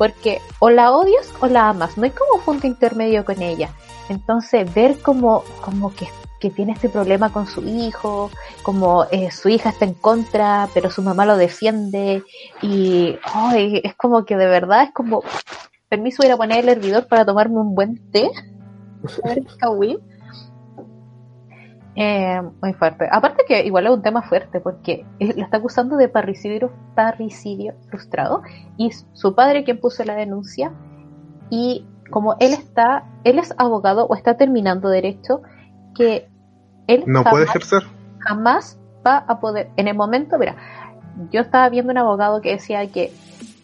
porque 0.00 0.40
o 0.60 0.70
la 0.70 0.92
odias 0.92 1.30
o 1.40 1.46
la 1.46 1.68
amas, 1.68 1.98
no 1.98 2.04
hay 2.04 2.10
como 2.10 2.42
punto 2.42 2.66
intermedio 2.66 3.22
con 3.22 3.42
ella. 3.42 3.68
Entonces, 4.08 4.72
ver 4.72 4.98
como, 5.02 5.44
como 5.60 5.94
que, 5.94 6.08
que 6.40 6.48
tiene 6.48 6.72
este 6.72 6.88
problema 6.88 7.30
con 7.30 7.46
su 7.46 7.60
hijo, 7.68 8.30
como 8.62 9.04
eh, 9.10 9.30
su 9.30 9.50
hija 9.50 9.68
está 9.68 9.84
en 9.84 9.92
contra, 9.92 10.70
pero 10.72 10.90
su 10.90 11.02
mamá 11.02 11.26
lo 11.26 11.36
defiende, 11.36 12.24
y 12.62 13.18
ay, 13.24 13.82
es 13.84 13.94
como 13.94 14.24
que 14.24 14.38
de 14.38 14.46
verdad 14.46 14.84
es 14.84 14.92
como, 14.94 15.22
permiso 15.90 16.24
ir 16.24 16.32
a 16.32 16.38
poner 16.38 16.60
el 16.60 16.70
hervidor 16.70 17.06
para 17.06 17.26
tomarme 17.26 17.58
un 17.58 17.74
buen 17.74 18.10
té. 18.10 18.30
Kawin. 19.58 19.98
Eh, 21.96 22.40
muy 22.62 22.72
fuerte. 22.74 23.08
Aparte 23.10 23.44
que 23.46 23.64
igual 23.66 23.86
es 23.86 23.92
un 23.92 24.02
tema 24.02 24.22
fuerte 24.22 24.60
porque 24.60 25.04
la 25.18 25.44
está 25.44 25.56
acusando 25.56 25.96
de 25.96 26.08
parricidio, 26.08 26.72
parricidio 26.94 27.74
frustrado 27.88 28.42
y 28.76 28.88
es 28.88 29.06
su 29.12 29.34
padre 29.34 29.64
quien 29.64 29.80
puso 29.80 30.04
la 30.04 30.14
denuncia 30.14 30.72
y 31.50 31.86
como 32.10 32.36
él 32.40 32.52
está, 32.52 33.04
él 33.24 33.38
es 33.38 33.54
abogado 33.58 34.06
o 34.06 34.14
está 34.14 34.36
terminando 34.36 34.88
derecho, 34.88 35.42
que 35.94 36.28
él 36.86 37.04
No 37.06 37.18
jamás, 37.18 37.32
puede 37.32 37.44
ejercer. 37.44 37.82
jamás 38.18 38.80
va 39.06 39.18
a 39.26 39.40
poder, 39.40 39.70
en 39.76 39.88
el 39.88 39.96
momento, 39.96 40.38
mira, 40.38 40.56
yo 41.30 41.42
estaba 41.42 41.68
viendo 41.68 41.92
un 41.92 41.98
abogado 41.98 42.40
que 42.40 42.52
decía 42.52 42.86
que 42.90 43.12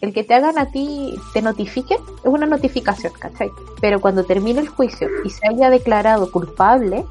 el 0.01 0.13
que 0.13 0.23
te 0.23 0.35
hagan 0.35 0.59
a 0.59 0.67
ti 0.67 1.15
te 1.33 1.41
notifiquen 1.41 1.97
es 2.23 2.25
una 2.25 2.45
notificación, 2.45 3.13
¿cachai? 3.19 3.49
Pero 3.81 3.99
cuando 3.99 4.23
termine 4.23 4.59
el 4.59 4.67
juicio 4.67 5.07
y 5.23 5.29
se 5.29 5.47
haya 5.47 5.69
declarado 5.69 6.31
culpable, 6.31 7.03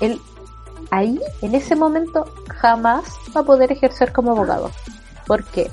él 0.00 0.20
ahí, 0.90 1.20
en 1.42 1.54
ese 1.54 1.76
momento, 1.76 2.26
jamás 2.48 3.04
va 3.36 3.40
a 3.40 3.44
poder 3.44 3.72
ejercer 3.72 4.12
como 4.12 4.32
abogado. 4.32 4.70
Porque, 5.26 5.70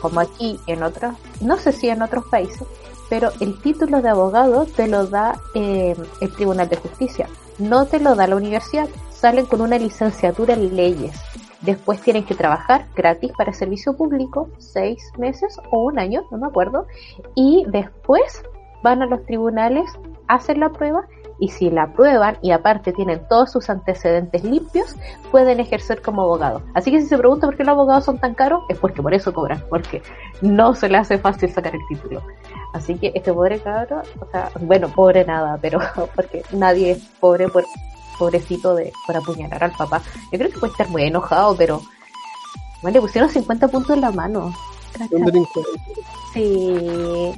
como 0.00 0.20
aquí 0.20 0.58
en 0.66 0.82
otros, 0.82 1.14
no 1.40 1.56
sé 1.56 1.72
si 1.72 1.88
en 1.88 2.02
otros 2.02 2.24
países, 2.26 2.62
pero 3.08 3.30
el 3.40 3.60
título 3.60 4.02
de 4.02 4.08
abogado 4.08 4.66
te 4.66 4.88
lo 4.88 5.06
da 5.06 5.38
eh, 5.54 5.94
el 6.20 6.32
Tribunal 6.32 6.68
de 6.68 6.76
Justicia, 6.76 7.28
no 7.58 7.86
te 7.86 8.00
lo 8.00 8.14
da 8.14 8.26
la 8.26 8.36
universidad, 8.36 8.88
salen 9.12 9.46
con 9.46 9.60
una 9.60 9.78
licenciatura 9.78 10.54
en 10.54 10.74
leyes. 10.74 11.16
Después 11.64 12.00
tienen 12.00 12.24
que 12.24 12.34
trabajar 12.34 12.86
gratis 12.94 13.32
para 13.36 13.52
servicio 13.52 13.96
público, 13.96 14.48
seis 14.58 15.10
meses 15.16 15.58
o 15.70 15.84
un 15.84 15.98
año, 15.98 16.22
no 16.30 16.38
me 16.38 16.46
acuerdo, 16.46 16.86
y 17.34 17.64
después 17.68 18.42
van 18.82 19.00
a 19.00 19.06
los 19.06 19.24
tribunales, 19.24 19.90
hacen 20.28 20.60
la 20.60 20.68
prueba 20.70 21.06
y 21.38 21.48
si 21.48 21.70
la 21.70 21.84
aprueban 21.84 22.36
y 22.42 22.50
aparte 22.50 22.92
tienen 22.92 23.26
todos 23.28 23.50
sus 23.50 23.70
antecedentes 23.70 24.44
limpios, 24.44 24.94
pueden 25.30 25.58
ejercer 25.58 26.02
como 26.02 26.22
abogado. 26.22 26.62
Así 26.74 26.90
que 26.90 27.00
si 27.00 27.06
se 27.06 27.18
pregunta 27.18 27.46
por 27.46 27.56
qué 27.56 27.64
los 27.64 27.72
abogados 27.72 28.04
son 28.04 28.18
tan 28.18 28.34
caros, 28.34 28.62
es 28.68 28.78
porque 28.78 29.02
por 29.02 29.14
eso 29.14 29.32
cobran, 29.32 29.62
porque 29.68 30.02
no 30.42 30.74
se 30.74 30.88
le 30.88 30.98
hace 30.98 31.18
fácil 31.18 31.50
sacar 31.50 31.74
el 31.74 31.80
título. 31.88 32.22
Así 32.72 32.96
que 32.96 33.12
este 33.14 33.32
pobre 33.32 33.58
cabro, 33.60 34.02
o 34.20 34.26
sea, 34.30 34.50
bueno, 34.60 34.88
pobre 34.88 35.24
nada, 35.24 35.58
pero 35.60 35.80
porque 36.14 36.42
nadie 36.52 36.92
es 36.92 37.04
pobre 37.20 37.48
por 37.48 37.64
pobrecito 38.18 38.74
de 38.74 38.92
por 39.06 39.16
apuñalar 39.16 39.64
al 39.64 39.72
papá. 39.72 40.02
Yo 40.32 40.38
creo 40.38 40.50
que 40.50 40.58
puede 40.58 40.72
estar 40.72 40.88
muy 40.88 41.02
enojado, 41.02 41.56
pero 41.56 41.82
bueno, 42.82 42.94
le 42.94 43.00
pusieron 43.00 43.30
50 43.30 43.68
puntos 43.68 43.90
en 43.96 44.00
la 44.00 44.10
mano. 44.10 44.54
Sí. 46.32 47.32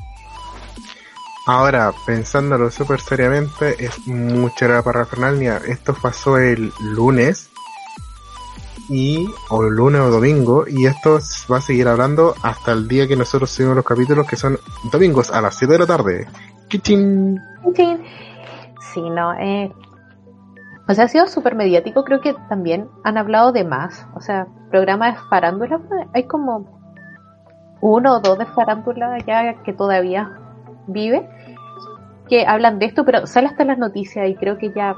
Ahora, 1.46 1.92
pensándolo 2.04 2.70
súper 2.70 3.00
seriamente, 3.00 3.84
es 3.84 4.06
mucha 4.06 4.66
la 4.66 4.82
parafernalia. 4.82 5.58
Esto 5.58 5.94
pasó 5.94 6.38
el 6.38 6.72
lunes, 6.80 7.50
y 8.88 9.28
o 9.50 9.64
el 9.64 9.74
lunes 9.74 10.00
o 10.00 10.10
domingo, 10.10 10.64
y 10.68 10.86
esto 10.86 11.18
va 11.50 11.58
a 11.58 11.60
seguir 11.60 11.88
hablando 11.88 12.34
hasta 12.42 12.72
el 12.72 12.86
día 12.88 13.06
que 13.06 13.16
nosotros 13.16 13.50
subimos 13.50 13.76
los 13.76 13.84
capítulos, 13.84 14.26
que 14.26 14.36
son 14.36 14.58
domingos 14.90 15.30
a 15.30 15.40
las 15.40 15.56
7 15.56 15.72
de 15.72 15.78
la 15.78 15.86
tarde. 15.86 16.28
¡Kichín! 16.68 17.40
Chin. 17.74 18.02
sí, 18.94 19.00
no. 19.00 19.32
Eh, 19.34 19.72
o 20.88 20.94
sea, 20.94 21.04
ha 21.04 21.08
sido 21.08 21.26
súper 21.26 21.54
mediático. 21.56 22.04
Creo 22.04 22.20
que 22.20 22.34
también 22.48 22.88
han 23.02 23.18
hablado 23.18 23.52
de 23.52 23.64
más. 23.64 24.06
O 24.14 24.20
sea, 24.20 24.46
programas 24.70 25.14
de 25.14 25.20
farándula. 25.28 25.80
Hay 26.14 26.24
como 26.24 26.78
uno 27.80 28.14
o 28.14 28.20
dos 28.20 28.38
de 28.38 28.46
farándula 28.46 29.18
ya 29.26 29.62
que 29.64 29.72
todavía 29.72 30.38
vive. 30.86 31.28
Que 32.28 32.46
hablan 32.46 32.78
de 32.78 32.86
esto, 32.86 33.04
pero 33.04 33.26
sale 33.26 33.48
hasta 33.48 33.64
las 33.64 33.78
noticias 33.78 34.28
y 34.28 34.36
creo 34.36 34.58
que 34.58 34.72
ya. 34.72 34.94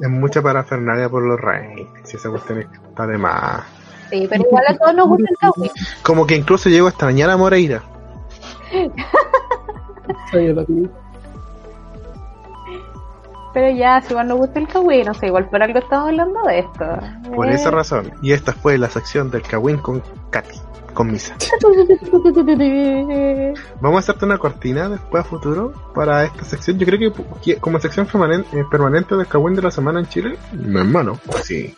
Es 0.00 0.08
mucha 0.08 0.42
parafernalia 0.42 1.08
por 1.08 1.22
los 1.22 1.40
reyes. 1.40 1.86
Si 2.04 2.16
esa 2.16 2.30
cuestión 2.30 2.60
está 2.60 3.06
de 3.06 3.18
más. 3.18 3.62
Sí, 4.10 4.26
pero 4.28 4.44
igual 4.44 4.64
a 4.68 4.76
todos 4.76 4.94
nos 4.94 5.08
gusta 5.08 5.28
el 5.30 5.36
cowboy. 5.36 5.70
Como 6.02 6.26
que 6.26 6.36
incluso 6.36 6.68
llego 6.68 6.86
a 6.86 6.90
extrañar 6.90 7.30
a 7.30 7.36
Moreira. 7.36 7.82
Pero 13.54 13.70
ya, 13.70 14.00
si 14.02 14.10
igual 14.10 14.26
nos 14.28 14.38
gusta 14.38 14.58
el 14.58 14.66
kawaii, 14.68 15.04
no 15.04 15.14
sé, 15.14 15.26
igual 15.28 15.48
por 15.48 15.62
algo 15.62 15.78
estamos 15.78 16.08
hablando 16.08 16.42
de 16.42 16.58
esto. 16.58 16.84
Por 17.34 17.48
Eh. 17.48 17.54
esa 17.54 17.70
razón. 17.70 18.12
Y 18.20 18.32
esta 18.32 18.52
fue 18.52 18.76
la 18.76 18.90
sección 18.90 19.30
del 19.30 19.42
Kawin 19.42 19.78
con 19.78 20.02
Katy, 20.30 20.58
con 20.92 21.10
Misa. 21.12 21.36
Vamos 23.80 23.96
a 23.96 23.98
hacerte 24.00 24.24
una 24.24 24.38
cortina 24.38 24.88
después 24.88 25.24
a 25.24 25.28
futuro 25.28 25.72
para 25.94 26.24
esta 26.24 26.44
sección. 26.44 26.78
Yo 26.78 26.86
creo 26.86 27.12
que, 27.42 27.56
como 27.60 27.78
sección 27.80 28.06
permanente, 28.06 28.58
eh, 28.58 28.64
permanente 28.70 29.14
del 29.16 29.26
Kawin 29.26 29.54
de 29.54 29.62
la 29.62 29.70
semana 29.70 30.00
en 30.00 30.08
Chile, 30.08 30.36
mi 30.52 30.78
hermano, 30.80 31.18
pues 31.26 31.44
sí. 31.44 31.74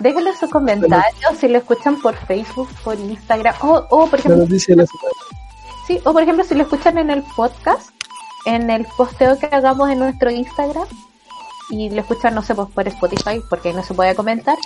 Déjenle 0.00 0.34
sus 0.36 0.50
comentarios 0.50 1.36
si 1.38 1.48
lo 1.48 1.58
escuchan 1.58 2.00
por 2.00 2.14
Facebook, 2.14 2.68
por 2.84 2.98
Instagram, 2.98 3.54
o, 3.62 3.84
o 3.90 4.06
por 4.06 4.12
La 4.12 4.18
ejemplo, 4.18 4.36
noticia 4.44 4.74
de 4.76 4.82
la 4.82 4.86
semana. 4.86 5.14
sí, 5.86 6.00
o 6.04 6.12
por 6.12 6.22
ejemplo 6.22 6.44
si 6.44 6.54
lo 6.54 6.62
escuchan 6.62 6.98
en 6.98 7.10
el 7.10 7.22
podcast, 7.36 7.90
en 8.46 8.70
el 8.70 8.86
posteo 8.96 9.38
que 9.38 9.46
hagamos 9.46 9.90
en 9.90 9.98
nuestro 9.98 10.30
Instagram 10.30 10.86
y 11.70 11.88
lo 11.90 12.00
escuchan, 12.00 12.34
no 12.34 12.42
sé, 12.42 12.54
pues 12.54 12.68
por 12.70 12.88
Spotify, 12.88 13.40
porque 13.48 13.68
ahí 13.68 13.74
no 13.74 13.84
se 13.84 13.94
puede 13.94 14.14
comentar, 14.16 14.56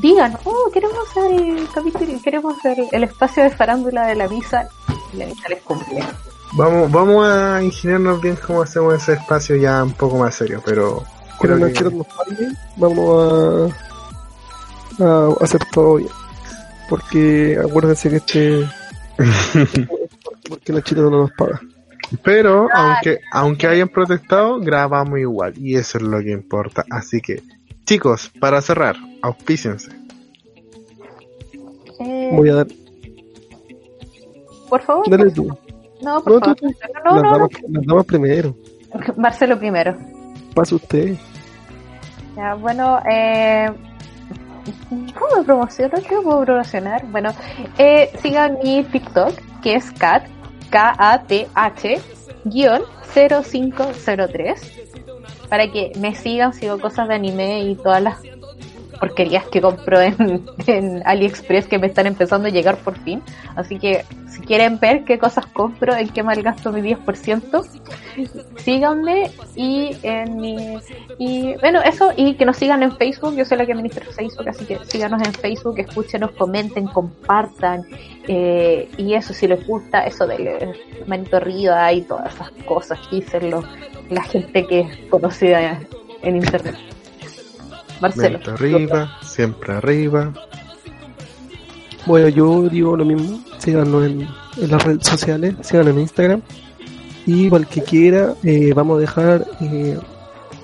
digan, 0.00 0.36
oh, 0.44 0.70
queremos 0.72 0.96
hacer 1.08 1.30
el 1.32 1.68
capítulo, 1.72 2.20
queremos 2.24 2.58
hacer 2.58 2.76
el 2.90 3.04
espacio 3.04 3.44
de 3.44 3.50
farándula 3.50 4.06
de 4.06 4.16
la 4.16 4.26
misa, 4.28 4.68
y 5.12 5.16
la 5.18 5.26
misa 5.26 5.48
les 5.48 5.62
cumple. 5.62 6.02
Vamos, 6.54 6.90
vamos 6.90 7.24
a 7.28 7.62
ingeniarnos 7.62 8.20
bien 8.20 8.36
cómo 8.44 8.62
hacemos 8.62 8.94
ese 8.94 9.12
espacio 9.12 9.54
ya 9.56 9.84
un 9.84 9.92
poco 9.92 10.16
más 10.18 10.34
serio, 10.34 10.60
pero 10.64 11.04
creo 11.38 11.56
que- 11.72 11.84
nos 11.84 12.06
paguen, 12.08 12.56
vamos 12.76 13.72
a, 14.98 15.04
a 15.04 15.44
hacer 15.44 15.60
todo 15.70 15.94
bien. 15.96 16.10
Porque 16.88 17.56
acuérdense 17.64 18.10
que 18.10 18.16
este. 18.16 18.68
porque 20.48 20.72
los 20.72 20.82
chilenos 20.82 21.12
no 21.12 21.18
nos 21.20 21.30
pagan. 21.32 21.69
Pero 22.22 22.68
aunque 22.74 23.20
aunque 23.32 23.66
hayan 23.66 23.88
protestado, 23.88 24.58
grabamos 24.60 25.18
igual 25.18 25.54
y 25.56 25.76
eso 25.76 25.98
es 25.98 26.04
lo 26.04 26.18
que 26.20 26.30
importa. 26.32 26.84
Así 26.90 27.20
que, 27.20 27.42
chicos, 27.84 28.30
para 28.40 28.60
cerrar, 28.60 28.96
auspíciense. 29.22 29.90
Eh, 32.00 32.30
Voy 32.32 32.48
a 32.48 32.54
dar. 32.56 32.66
por 34.68 34.82
favor, 34.82 35.08
Dale 35.10 35.30
tú. 35.30 35.48
no, 36.02 36.22
por 36.22 36.32
No, 36.34 36.40
favor, 36.40 36.56
tú, 36.56 36.66
tú. 36.66 36.74
no, 37.04 37.14
las, 37.14 37.22
no, 37.22 37.22
no, 37.22 37.30
damas, 37.32 37.50
las 37.68 37.86
damas 37.86 38.06
primero. 38.06 38.54
Marcelo 39.16 39.58
primero. 39.58 39.96
Pasa 40.54 40.74
usted. 40.74 41.14
Ya, 42.36 42.54
bueno, 42.54 43.00
eh, 43.10 43.68
¿cómo 45.18 45.36
me 45.38 45.44
promociono? 45.44 45.94
¿Qué 46.08 46.16
puedo 46.22 46.40
promocionar? 46.44 47.04
Bueno, 47.06 47.30
eh, 47.78 48.10
sigan 48.22 48.58
mi 48.64 48.82
TikTok, 48.84 49.32
que 49.62 49.74
es 49.74 49.90
cat, 49.92 50.24
K-A-T-H, 50.70 52.00
guion 52.44 52.82
0503, 53.14 54.82
para 55.48 55.70
que 55.70 55.92
me 55.98 56.14
sigan, 56.14 56.52
sigo 56.52 56.78
cosas 56.78 57.08
de 57.08 57.14
anime 57.14 57.64
y 57.64 57.74
todas 57.74 58.02
las 58.02 58.18
porquerías 59.00 59.46
que 59.48 59.60
compro 59.60 60.00
en, 60.00 61.02
AliExpress 61.04 61.66
que 61.66 61.78
me 61.78 61.88
están 61.88 62.06
empezando 62.06 62.48
a 62.48 62.50
llegar 62.50 62.76
por 62.76 62.98
fin. 62.98 63.22
Así 63.56 63.78
que 63.78 64.04
si 64.28 64.40
quieren 64.42 64.78
ver 64.78 65.04
qué 65.04 65.18
cosas 65.18 65.46
compro, 65.46 65.96
en 65.96 66.08
qué 66.08 66.22
malgasto 66.22 66.70
mi 66.70 66.82
10%, 66.82 67.66
síganme 68.58 69.30
y 69.56 69.96
en 70.02 70.36
mi 70.36 70.78
y 71.18 71.54
bueno, 71.56 71.80
eso, 71.82 72.12
y 72.16 72.34
que 72.34 72.44
nos 72.44 72.56
sigan 72.56 72.82
en 72.82 72.96
Facebook, 72.96 73.34
yo 73.36 73.44
soy 73.44 73.58
la 73.58 73.66
que 73.66 73.72
administra 73.72 74.04
Facebook, 74.12 74.48
así 74.48 74.64
que 74.64 74.78
síganos 74.84 75.22
en 75.22 75.32
Facebook, 75.32 75.78
escúchenos, 75.78 76.32
comenten, 76.32 76.86
compartan, 76.86 77.84
eh, 78.28 78.88
y 78.96 79.14
eso, 79.14 79.32
si 79.32 79.48
les 79.48 79.66
gusta, 79.66 80.06
eso 80.06 80.26
del 80.26 80.74
manito 81.06 81.36
arriba 81.36 81.92
y 81.92 82.02
todas 82.02 82.34
esas 82.34 82.50
cosas 82.66 82.98
que 83.08 83.20
la 84.10 84.22
gente 84.22 84.66
que 84.66 84.80
es 84.80 84.96
conocida 85.08 85.80
en 86.22 86.36
internet. 86.36 86.89
Marcelo. 88.00 88.38
Mente 88.38 88.50
arriba, 88.50 89.18
siempre 89.22 89.74
arriba. 89.74 90.32
Bueno, 92.06 92.28
yo 92.28 92.68
digo 92.68 92.96
lo 92.96 93.04
mismo. 93.04 93.42
Síganos 93.58 94.06
en, 94.06 94.28
en 94.56 94.70
las 94.70 94.82
redes 94.82 95.06
sociales, 95.06 95.54
síganos 95.62 95.94
en 95.94 96.00
Instagram. 96.00 96.42
Y 97.26 97.50
para 97.50 97.62
el 97.62 97.68
que 97.68 97.82
quiera, 97.82 98.34
eh, 98.42 98.72
vamos 98.74 98.98
a 98.98 99.00
dejar 99.00 99.46
eh, 99.60 99.98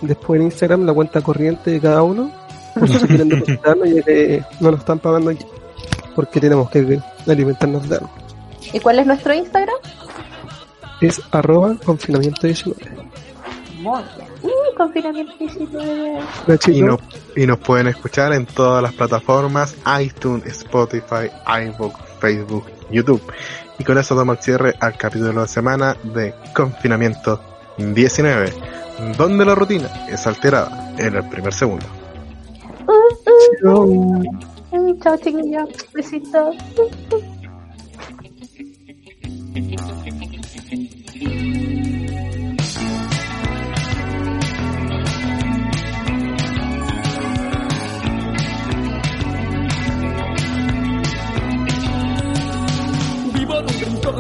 después 0.01 0.41
en 0.41 0.47
Instagram 0.47 0.87
la 0.87 0.95
cuenta 0.95 1.21
corriente 1.21 1.71
de 1.71 1.81
cada 1.81 2.03
uno. 2.03 2.33
Por 2.75 2.89
si 2.89 3.07
quieren 3.07 3.29
depositarnos, 3.29 3.89
ya 3.89 4.03
que 4.03 4.43
no 4.61 4.71
nos 4.71 4.81
están 4.81 4.99
pagando 4.99 5.31
aquí. 5.31 5.45
Porque 6.15 6.41
tenemos 6.41 6.71
que 6.71 7.01
alimentarnos 7.27 7.89
de 7.89 7.97
algo. 7.97 8.11
¿Y 8.73 8.81
cuál 8.81 8.99
es 8.99 9.07
nuestro 9.07 9.35
Instagram? 9.35 9.77
Es 11.01 11.21
arroba 11.31 11.77
confinamiento 11.85 12.47
19. 12.47 12.81
Uh, 13.87 14.77
confinamiento 14.77 15.33
19. 15.39 16.21
Nachito, 16.47 16.79
Y 16.79 16.83
nos, 16.83 17.01
y 17.37 17.47
nos 17.47 17.59
pueden 17.59 17.87
escuchar 17.89 18.33
en 18.33 18.47
todas 18.47 18.83
las 18.83 18.93
plataformas, 18.93 19.77
iTunes, 20.01 20.45
Spotify, 20.47 21.31
iVoox, 21.47 21.95
Facebook, 22.21 22.65
YouTube. 22.91 23.23
Y 23.79 23.85
con 23.85 23.99
eso 23.99 24.15
damos 24.15 24.39
el 24.39 24.43
cierre 24.43 24.75
al 24.81 24.97
capítulo 24.97 25.29
de 25.29 25.35
la 25.35 25.47
semana 25.47 25.97
de 26.03 26.35
Confinamiento 26.55 27.41
19, 27.79 28.53
donde 29.17 29.45
la 29.45 29.55
rutina 29.55 30.07
es 30.09 30.27
alterada 30.27 30.95
en 30.99 31.15
el 31.15 31.29
primer 31.29 31.53
segundo. 31.53 31.87
chao. 33.63 34.23
Ay, 34.73 34.99
Chao, 35.01 35.17
chiquillos. 35.19 35.69
Besitos. 35.95 36.57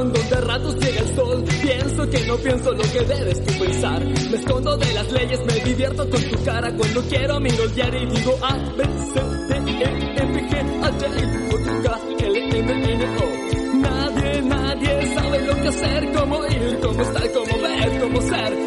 Rincón 0.06 0.12
donde 0.12 0.36
a 0.36 0.40
ratos 0.40 0.74
llega 0.76 1.00
el 1.00 1.14
sol. 1.14 1.44
Pienso 1.62 2.10
que 2.10 2.26
no 2.26 2.36
pienso 2.36 2.72
lo 2.72 2.82
que 2.82 3.00
debes 3.00 3.44
tú 3.44 3.64
pensar. 3.64 4.04
Me 4.04 4.36
escondo 4.36 4.76
de 4.76 4.94
las 4.94 5.12
leyes, 5.12 5.40
me 5.44 5.54
divierto 5.60 6.10
con 6.10 6.22
tu 6.22 6.44
cara. 6.44 6.72
Cuando 6.76 7.02
quiero 7.02 7.40
miro 7.40 7.64
el 7.64 8.02
y 8.02 8.06
digo 8.06 8.38
A, 8.42 8.54
B, 8.76 8.84
C, 8.84 9.20
D, 9.48 9.56
E, 9.82 10.14
F, 10.16 10.48
G, 10.48 10.84
H, 10.84 11.06
I, 11.06 11.50
J, 11.50 11.82
K, 11.82 12.00
L, 12.24 12.58
M, 12.58 12.92
N, 12.92 13.04
O. 13.04 13.76
Nadie, 13.76 14.42
nadie 14.42 15.14
sabe 15.14 15.46
lo 15.46 15.54
que 15.62 15.68
hacer, 15.68 16.12
cómo 16.12 16.46
ir, 16.46 16.78
cómo 16.82 17.02
estar, 17.02 17.32
cómo 17.32 17.62
ver, 17.62 18.00
cómo 18.00 18.20
ser. 18.22 18.65